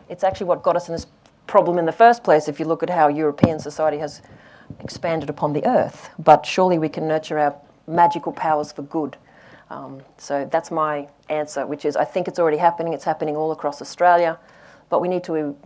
It's 0.08 0.22
actually 0.22 0.46
what 0.46 0.62
got 0.62 0.76
us 0.76 0.88
in 0.88 0.94
this 0.94 1.06
problem 1.46 1.78
in 1.78 1.86
the 1.86 1.92
first 1.92 2.24
place 2.24 2.48
if 2.48 2.58
you 2.58 2.66
look 2.66 2.82
at 2.82 2.90
how 2.90 3.08
European 3.08 3.58
society 3.58 3.98
has 3.98 4.22
expanded 4.80 5.30
upon 5.30 5.52
the 5.52 5.64
earth. 5.66 6.10
But 6.18 6.46
surely 6.46 6.78
we 6.78 6.88
can 6.88 7.06
nurture 7.06 7.38
our 7.38 7.54
magical 7.86 8.32
powers 8.32 8.72
for 8.72 8.82
good. 8.82 9.16
Um, 9.70 10.00
so 10.18 10.48
that's 10.50 10.70
my 10.70 11.08
answer, 11.28 11.66
which 11.66 11.84
is 11.84 11.96
I 11.96 12.04
think 12.04 12.28
it's 12.28 12.38
already 12.38 12.56
happening. 12.56 12.92
It's 12.92 13.04
happening 13.04 13.36
all 13.36 13.52
across 13.52 13.80
Australia, 13.82 14.38
but 14.88 15.00
we 15.00 15.08
need 15.08 15.24
to 15.24 15.56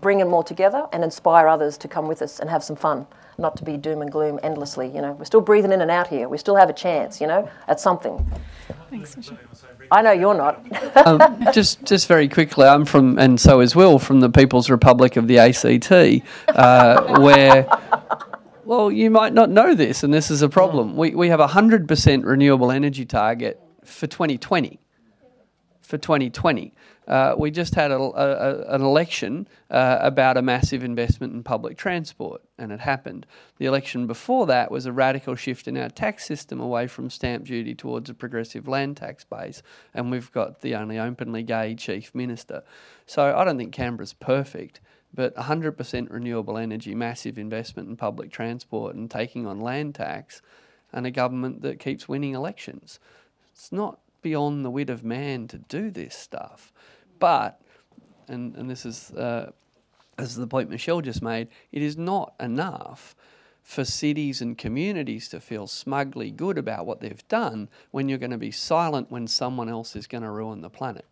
bring 0.00 0.18
them 0.18 0.32
all 0.34 0.42
together 0.42 0.86
and 0.92 1.02
inspire 1.04 1.48
others 1.48 1.78
to 1.78 1.88
come 1.88 2.06
with 2.06 2.22
us 2.22 2.40
and 2.40 2.50
have 2.50 2.62
some 2.62 2.76
fun, 2.76 3.06
not 3.38 3.56
to 3.56 3.64
be 3.64 3.76
doom 3.76 4.02
and 4.02 4.10
gloom 4.10 4.38
endlessly. 4.42 4.86
You 4.88 5.00
know, 5.00 5.12
we're 5.12 5.24
still 5.24 5.40
breathing 5.40 5.72
in 5.72 5.80
and 5.80 5.90
out 5.90 6.08
here. 6.08 6.28
We 6.28 6.38
still 6.38 6.56
have 6.56 6.68
a 6.68 6.74
chance, 6.74 7.20
you 7.20 7.26
know, 7.26 7.48
at 7.68 7.80
something. 7.80 8.30
Thanks, 8.90 9.16
Michelle. 9.16 9.38
I 9.90 10.00
know 10.00 10.12
you're 10.12 10.34
not. 10.34 10.60
um, 11.06 11.46
just, 11.52 11.84
just 11.84 12.06
very 12.08 12.28
quickly, 12.28 12.66
I'm 12.66 12.84
from, 12.84 13.18
and 13.18 13.38
so 13.38 13.60
is 13.60 13.76
Will, 13.76 13.98
from 13.98 14.20
the 14.20 14.30
People's 14.30 14.70
Republic 14.70 15.16
of 15.16 15.28
the 15.28 15.38
ACT, 15.38 15.92
uh, 16.48 17.18
where, 17.20 17.66
well, 18.64 18.90
you 18.90 19.10
might 19.10 19.34
not 19.34 19.50
know 19.50 19.74
this, 19.74 20.02
and 20.02 20.12
this 20.12 20.30
is 20.30 20.42
a 20.42 20.48
problem. 20.48 20.96
We, 20.96 21.14
we 21.14 21.28
have 21.28 21.40
a 21.40 21.48
100% 21.48 22.24
renewable 22.24 22.70
energy 22.70 23.04
target 23.04 23.60
for 23.84 24.06
2020. 24.06 24.78
For 25.82 25.98
2020. 25.98 26.72
Uh, 27.06 27.34
we 27.36 27.50
just 27.50 27.74
had 27.74 27.90
a, 27.90 27.98
a, 27.98 28.74
an 28.74 28.80
election 28.80 29.48
uh, 29.70 29.98
about 30.00 30.36
a 30.36 30.42
massive 30.42 30.84
investment 30.84 31.32
in 31.32 31.42
public 31.42 31.76
transport, 31.76 32.42
and 32.58 32.70
it 32.70 32.80
happened. 32.80 33.26
The 33.58 33.66
election 33.66 34.06
before 34.06 34.46
that 34.46 34.70
was 34.70 34.86
a 34.86 34.92
radical 34.92 35.34
shift 35.34 35.66
in 35.66 35.76
our 35.76 35.88
tax 35.88 36.24
system 36.24 36.60
away 36.60 36.86
from 36.86 37.10
stamp 37.10 37.46
duty 37.46 37.74
towards 37.74 38.08
a 38.08 38.14
progressive 38.14 38.68
land 38.68 38.96
tax 38.96 39.24
base, 39.24 39.62
and 39.94 40.10
we've 40.10 40.30
got 40.32 40.60
the 40.60 40.76
only 40.76 40.98
openly 40.98 41.42
gay 41.42 41.74
chief 41.74 42.14
minister. 42.14 42.62
So 43.06 43.36
I 43.36 43.44
don't 43.44 43.58
think 43.58 43.72
Canberra's 43.72 44.12
perfect, 44.12 44.80
but 45.12 45.34
100% 45.34 46.10
renewable 46.10 46.56
energy, 46.56 46.94
massive 46.94 47.36
investment 47.36 47.88
in 47.88 47.96
public 47.96 48.30
transport, 48.30 48.94
and 48.94 49.10
taking 49.10 49.46
on 49.46 49.60
land 49.60 49.96
tax, 49.96 50.40
and 50.92 51.06
a 51.06 51.10
government 51.10 51.62
that 51.62 51.80
keeps 51.80 52.08
winning 52.08 52.34
elections. 52.34 53.00
It's 53.52 53.72
not 53.72 53.98
beyond 54.22 54.64
the 54.64 54.70
wit 54.70 54.88
of 54.88 55.04
man 55.04 55.48
to 55.48 55.58
do 55.58 55.90
this 55.90 56.14
stuff. 56.14 56.72
But, 57.22 57.60
and, 58.26 58.56
and 58.56 58.68
this 58.68 58.84
is 58.84 59.12
uh, 59.12 59.52
this 60.18 60.30
is 60.30 60.36
the 60.38 60.46
point 60.48 60.68
Michelle 60.68 61.00
just 61.00 61.22
made, 61.22 61.46
it 61.70 61.80
is 61.80 61.96
not 61.96 62.34
enough 62.40 63.14
for 63.62 63.84
cities 63.84 64.42
and 64.42 64.58
communities 64.58 65.28
to 65.28 65.38
feel 65.38 65.68
smugly 65.68 66.32
good 66.32 66.58
about 66.58 66.84
what 66.84 67.00
they've 67.00 67.22
done 67.28 67.68
when 67.92 68.08
you're 68.08 68.18
going 68.18 68.32
to 68.32 68.38
be 68.38 68.50
silent 68.50 69.08
when 69.08 69.28
someone 69.28 69.68
else 69.68 69.94
is 69.94 70.08
going 70.08 70.24
to 70.24 70.30
ruin 70.30 70.62
the 70.62 70.68
planet. 70.68 71.06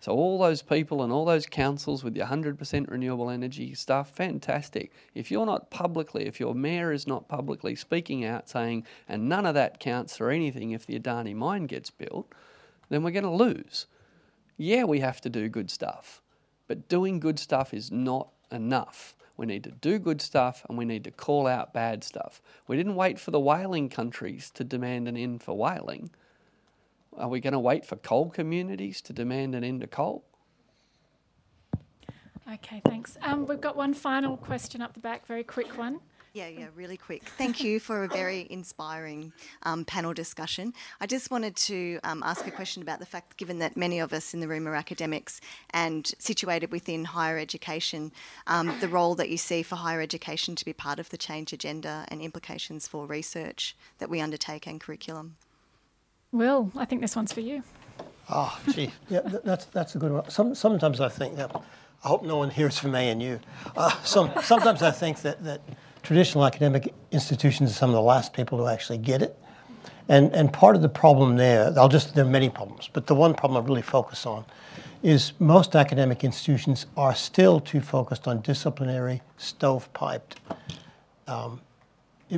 So 0.00 0.10
all 0.10 0.36
those 0.40 0.62
people 0.62 1.04
and 1.04 1.12
all 1.12 1.24
those 1.24 1.46
councils 1.46 2.02
with 2.02 2.16
your 2.16 2.26
100% 2.26 2.90
renewable 2.90 3.30
energy 3.30 3.72
stuff, 3.74 4.10
fantastic. 4.10 4.90
If 5.14 5.30
you're 5.30 5.46
not 5.46 5.70
publicly, 5.70 6.26
if 6.26 6.40
your 6.40 6.56
mayor 6.56 6.90
is 6.90 7.06
not 7.06 7.28
publicly 7.28 7.76
speaking 7.76 8.24
out 8.24 8.48
saying, 8.48 8.84
and 9.08 9.28
none 9.28 9.46
of 9.46 9.54
that 9.54 9.78
counts 9.78 10.16
for 10.16 10.28
anything 10.28 10.72
if 10.72 10.86
the 10.86 10.98
Adani 10.98 11.36
mine 11.36 11.66
gets 11.66 11.90
built, 11.90 12.32
then 12.88 13.04
we're 13.04 13.12
going 13.12 13.22
to 13.22 13.30
lose. 13.30 13.86
Yeah, 14.56 14.84
we 14.84 15.00
have 15.00 15.20
to 15.22 15.30
do 15.30 15.48
good 15.48 15.70
stuff, 15.70 16.22
but 16.66 16.88
doing 16.88 17.20
good 17.20 17.38
stuff 17.38 17.74
is 17.74 17.90
not 17.90 18.28
enough. 18.50 19.14
We 19.36 19.44
need 19.44 19.64
to 19.64 19.70
do 19.70 19.98
good 19.98 20.22
stuff 20.22 20.64
and 20.68 20.78
we 20.78 20.86
need 20.86 21.04
to 21.04 21.10
call 21.10 21.46
out 21.46 21.74
bad 21.74 22.02
stuff. 22.02 22.40
We 22.66 22.76
didn't 22.76 22.94
wait 22.94 23.18
for 23.18 23.30
the 23.30 23.40
whaling 23.40 23.88
countries 23.90 24.50
to 24.52 24.64
demand 24.64 25.08
an 25.08 25.16
end 25.16 25.42
for 25.42 25.56
whaling. 25.56 26.10
Are 27.16 27.28
we 27.28 27.40
going 27.40 27.52
to 27.52 27.58
wait 27.58 27.84
for 27.84 27.96
coal 27.96 28.30
communities 28.30 29.00
to 29.02 29.12
demand 29.12 29.54
an 29.54 29.64
end 29.64 29.82
to 29.82 29.86
coal? 29.86 30.24
Okay, 32.50 32.80
thanks. 32.84 33.18
Um, 33.22 33.46
we've 33.46 33.60
got 33.60 33.76
one 33.76 33.92
final 33.92 34.36
question 34.36 34.80
up 34.80 34.94
the 34.94 35.00
back, 35.00 35.26
very 35.26 35.42
quick 35.42 35.76
one. 35.76 36.00
Yeah, 36.36 36.48
yeah, 36.48 36.66
really 36.74 36.98
quick. 36.98 37.22
Thank 37.22 37.64
you 37.64 37.80
for 37.80 38.04
a 38.04 38.08
very 38.08 38.46
inspiring 38.50 39.32
um, 39.62 39.86
panel 39.86 40.12
discussion. 40.12 40.74
I 41.00 41.06
just 41.06 41.30
wanted 41.30 41.56
to 41.56 41.98
um, 42.04 42.22
ask 42.22 42.46
a 42.46 42.50
question 42.50 42.82
about 42.82 42.98
the 42.98 43.06
fact, 43.06 43.38
given 43.38 43.58
that 43.60 43.74
many 43.74 44.00
of 44.00 44.12
us 44.12 44.34
in 44.34 44.40
the 44.40 44.46
room 44.46 44.68
are 44.68 44.74
academics 44.74 45.40
and 45.70 46.12
situated 46.18 46.70
within 46.70 47.06
higher 47.06 47.38
education, 47.38 48.12
um, 48.48 48.70
the 48.80 48.88
role 48.88 49.14
that 49.14 49.30
you 49.30 49.38
see 49.38 49.62
for 49.62 49.76
higher 49.76 50.02
education 50.02 50.54
to 50.56 50.64
be 50.66 50.74
part 50.74 50.98
of 50.98 51.08
the 51.08 51.16
change 51.16 51.54
agenda 51.54 52.04
and 52.08 52.20
implications 52.20 52.86
for 52.86 53.06
research 53.06 53.74
that 53.96 54.10
we 54.10 54.20
undertake 54.20 54.66
and 54.66 54.78
curriculum. 54.78 55.36
Will, 56.32 56.70
I 56.76 56.84
think 56.84 57.00
this 57.00 57.16
one's 57.16 57.32
for 57.32 57.40
you. 57.40 57.62
Oh, 58.28 58.60
gee, 58.74 58.90
yeah, 59.08 59.20
that's 59.42 59.64
that's 59.66 59.94
a 59.94 59.98
good 59.98 60.12
one. 60.12 60.28
Some, 60.28 60.54
sometimes 60.54 61.00
I 61.00 61.08
think, 61.08 61.38
yeah, 61.38 61.46
I 62.04 62.08
hope 62.08 62.24
no 62.24 62.36
one 62.36 62.50
hears 62.50 62.78
from 62.78 62.94
ANU. 62.94 63.38
Uh, 63.74 63.90
some, 64.02 64.30
sometimes 64.42 64.82
I 64.82 64.90
think 64.90 65.22
that, 65.22 65.42
that 65.44 65.62
traditional 66.06 66.46
academic 66.46 66.94
institutions 67.10 67.68
are 67.68 67.74
some 67.74 67.90
of 67.90 67.94
the 67.94 68.00
last 68.00 68.32
people 68.32 68.58
to 68.58 68.68
actually 68.68 68.96
get 68.96 69.22
it. 69.22 69.36
And, 70.08 70.32
and 70.36 70.52
part 70.52 70.76
of 70.76 70.82
the 70.82 70.88
problem 70.88 71.36
there, 71.36 71.76
I'll 71.76 71.88
just, 71.88 72.14
there 72.14 72.24
are 72.24 72.28
many 72.28 72.48
problems, 72.48 72.88
but 72.92 73.08
the 73.08 73.14
one 73.16 73.34
problem 73.34 73.60
I 73.60 73.66
really 73.66 73.82
focus 73.82 74.24
on 74.24 74.44
is 75.02 75.32
most 75.40 75.74
academic 75.74 76.22
institutions 76.22 76.86
are 76.96 77.12
still 77.12 77.58
too 77.58 77.80
focused 77.80 78.28
on 78.28 78.40
disciplinary, 78.42 79.20
stovepiped 79.36 80.36
um, 81.26 81.60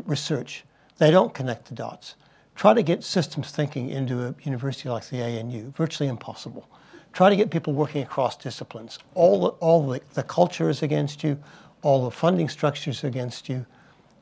research. 0.06 0.64
They 0.96 1.10
don't 1.10 1.34
connect 1.34 1.66
the 1.68 1.74
dots. 1.74 2.14
Try 2.56 2.72
to 2.72 2.82
get 2.82 3.04
systems 3.04 3.50
thinking 3.50 3.90
into 3.90 4.28
a 4.28 4.34
university 4.44 4.88
like 4.88 5.06
the 5.10 5.20
ANU, 5.20 5.72
virtually 5.76 6.08
impossible. 6.08 6.66
Try 7.12 7.28
to 7.28 7.36
get 7.36 7.50
people 7.50 7.74
working 7.74 8.02
across 8.02 8.34
disciplines. 8.36 8.98
All 9.14 9.58
all 9.60 9.86
the, 9.86 10.00
the 10.14 10.22
culture 10.22 10.70
is 10.70 10.82
against 10.82 11.22
you, 11.22 11.38
all 11.82 12.04
the 12.04 12.10
funding 12.10 12.48
structures 12.48 13.04
against 13.04 13.48
you. 13.48 13.64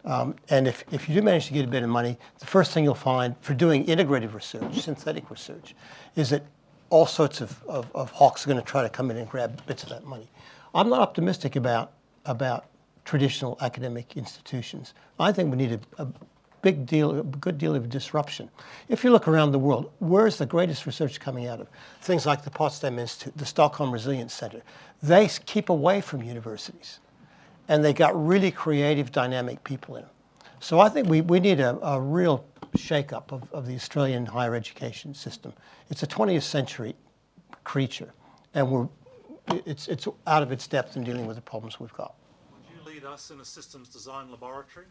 Um, 0.04 0.36
and 0.50 0.68
if, 0.68 0.84
if 0.92 1.09
you 1.09 1.14
do 1.14 1.22
manage 1.22 1.46
to 1.46 1.52
get 1.52 1.64
a 1.64 1.68
bit 1.68 1.82
of 1.82 1.88
money, 1.88 2.16
the 2.38 2.46
first 2.46 2.72
thing 2.72 2.84
you'll 2.84 2.94
find 2.94 3.34
for 3.40 3.54
doing 3.54 3.84
integrative 3.86 4.34
research, 4.34 4.80
synthetic 4.80 5.30
research, 5.30 5.74
is 6.14 6.30
that 6.30 6.44
all 6.90 7.07
sorts 7.07 7.40
of, 7.40 7.62
of, 7.64 7.90
of 7.94 8.11
hawks 8.12 8.46
are 8.46 8.48
going 8.48 8.61
to 8.61 8.64
try 8.64 8.82
to 8.82 8.88
come 8.88 9.11
in 9.11 9.16
and 9.16 9.28
grab 9.28 9.64
bits 9.66 9.82
of 9.82 9.88
that 9.88 10.04
money. 10.04 10.30
I'm 10.74 10.88
not 10.88 11.00
optimistic 11.00 11.57
about, 11.57 11.92
about 12.24 12.66
traditional 13.04 13.57
academic 13.61 14.16
institutions. 14.16 14.94
I 15.18 15.32
think 15.32 15.50
we 15.50 15.57
need 15.57 15.72
a, 15.72 16.02
a 16.02 16.07
big 16.62 16.86
deal, 16.86 17.18
a 17.18 17.22
good 17.24 17.59
deal 17.59 17.74
of 17.74 17.88
disruption. 17.88 18.48
If 18.88 19.02
you 19.02 19.11
look 19.11 19.26
around 19.26 19.50
the 19.50 19.59
world, 19.59 19.90
where's 19.98 20.36
the 20.38 20.46
greatest 20.46 20.86
research 20.86 21.18
coming 21.18 21.46
out 21.46 21.61
of? 21.61 21.68
Things 22.02 22.26
like 22.26 22.44
the 22.44 22.50
Potsdam 22.50 22.98
Institute, 22.98 23.36
the 23.36 23.46
Stockholm 23.46 23.90
Resilience 23.90 24.34
Center. 24.34 24.62
They 25.02 25.28
keep 25.46 25.68
away 25.68 26.00
from 26.00 26.22
universities 26.22 27.00
and 27.68 27.84
they 27.84 27.92
got 27.92 28.26
really 28.26 28.50
creative, 28.50 29.12
dynamic 29.12 29.62
people 29.64 29.96
in 29.96 30.02
them. 30.02 30.10
So 30.60 30.80
I 30.80 30.88
think 30.88 31.08
we, 31.08 31.20
we 31.20 31.40
need 31.40 31.60
a, 31.60 31.78
a 31.84 32.00
real 32.00 32.44
shake-up 32.74 33.32
of, 33.32 33.52
of 33.52 33.66
the 33.66 33.74
Australian 33.74 34.26
higher 34.26 34.54
education 34.54 35.14
system. 35.14 35.52
It's 35.90 36.02
a 36.02 36.06
20th 36.06 36.42
century 36.42 36.94
creature, 37.64 38.12
and 38.54 38.70
we're, 38.70 38.88
it's, 39.66 39.88
it's 39.88 40.08
out 40.26 40.42
of 40.42 40.52
its 40.52 40.66
depth 40.66 40.96
in 40.96 41.04
dealing 41.04 41.26
with 41.26 41.36
the 41.36 41.42
problems 41.42 41.78
we've 41.78 41.92
got. 41.92 42.14
Would 42.52 42.62
you 42.74 42.94
lead 42.94 43.04
us 43.04 43.30
in 43.30 43.40
a 43.40 43.44
systems 43.44 43.88
design 43.88 44.30
laboratory? 44.30 44.86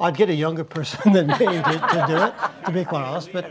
I'd 0.00 0.16
get 0.16 0.30
a 0.30 0.34
younger 0.34 0.64
person 0.64 1.12
than 1.12 1.28
me 1.28 1.36
to, 1.36 1.44
to 1.46 2.04
do 2.08 2.16
it, 2.16 2.34
to 2.66 2.72
be 2.72 2.84
quite 2.84 3.04
honest. 3.04 3.32
But, 3.32 3.50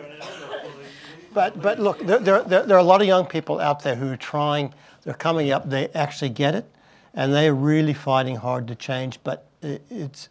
but, 1.33 1.61
but 1.61 1.79
look, 1.79 1.99
there, 1.99 2.19
there, 2.19 2.43
there 2.43 2.75
are 2.75 2.79
a 2.79 2.83
lot 2.83 3.01
of 3.01 3.07
young 3.07 3.25
people 3.25 3.59
out 3.59 3.83
there 3.83 3.95
who 3.95 4.11
are 4.11 4.17
trying, 4.17 4.73
they're 5.03 5.13
coming 5.13 5.51
up, 5.51 5.69
they 5.69 5.87
actually 5.89 6.29
get 6.29 6.55
it 6.55 6.65
and 7.13 7.33
they're 7.33 7.53
really 7.53 7.93
fighting 7.93 8.35
hard 8.35 8.67
to 8.67 8.75
change. 8.75 9.19
But 9.23 9.47
it's 9.61 10.29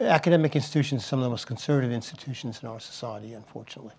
academic 0.00 0.56
institutions, 0.56 1.04
some 1.04 1.18
of 1.18 1.24
the 1.24 1.30
most 1.30 1.46
conservative 1.46 1.92
institutions 1.92 2.60
in 2.62 2.68
our 2.68 2.80
society, 2.80 3.34
unfortunately. 3.34 3.92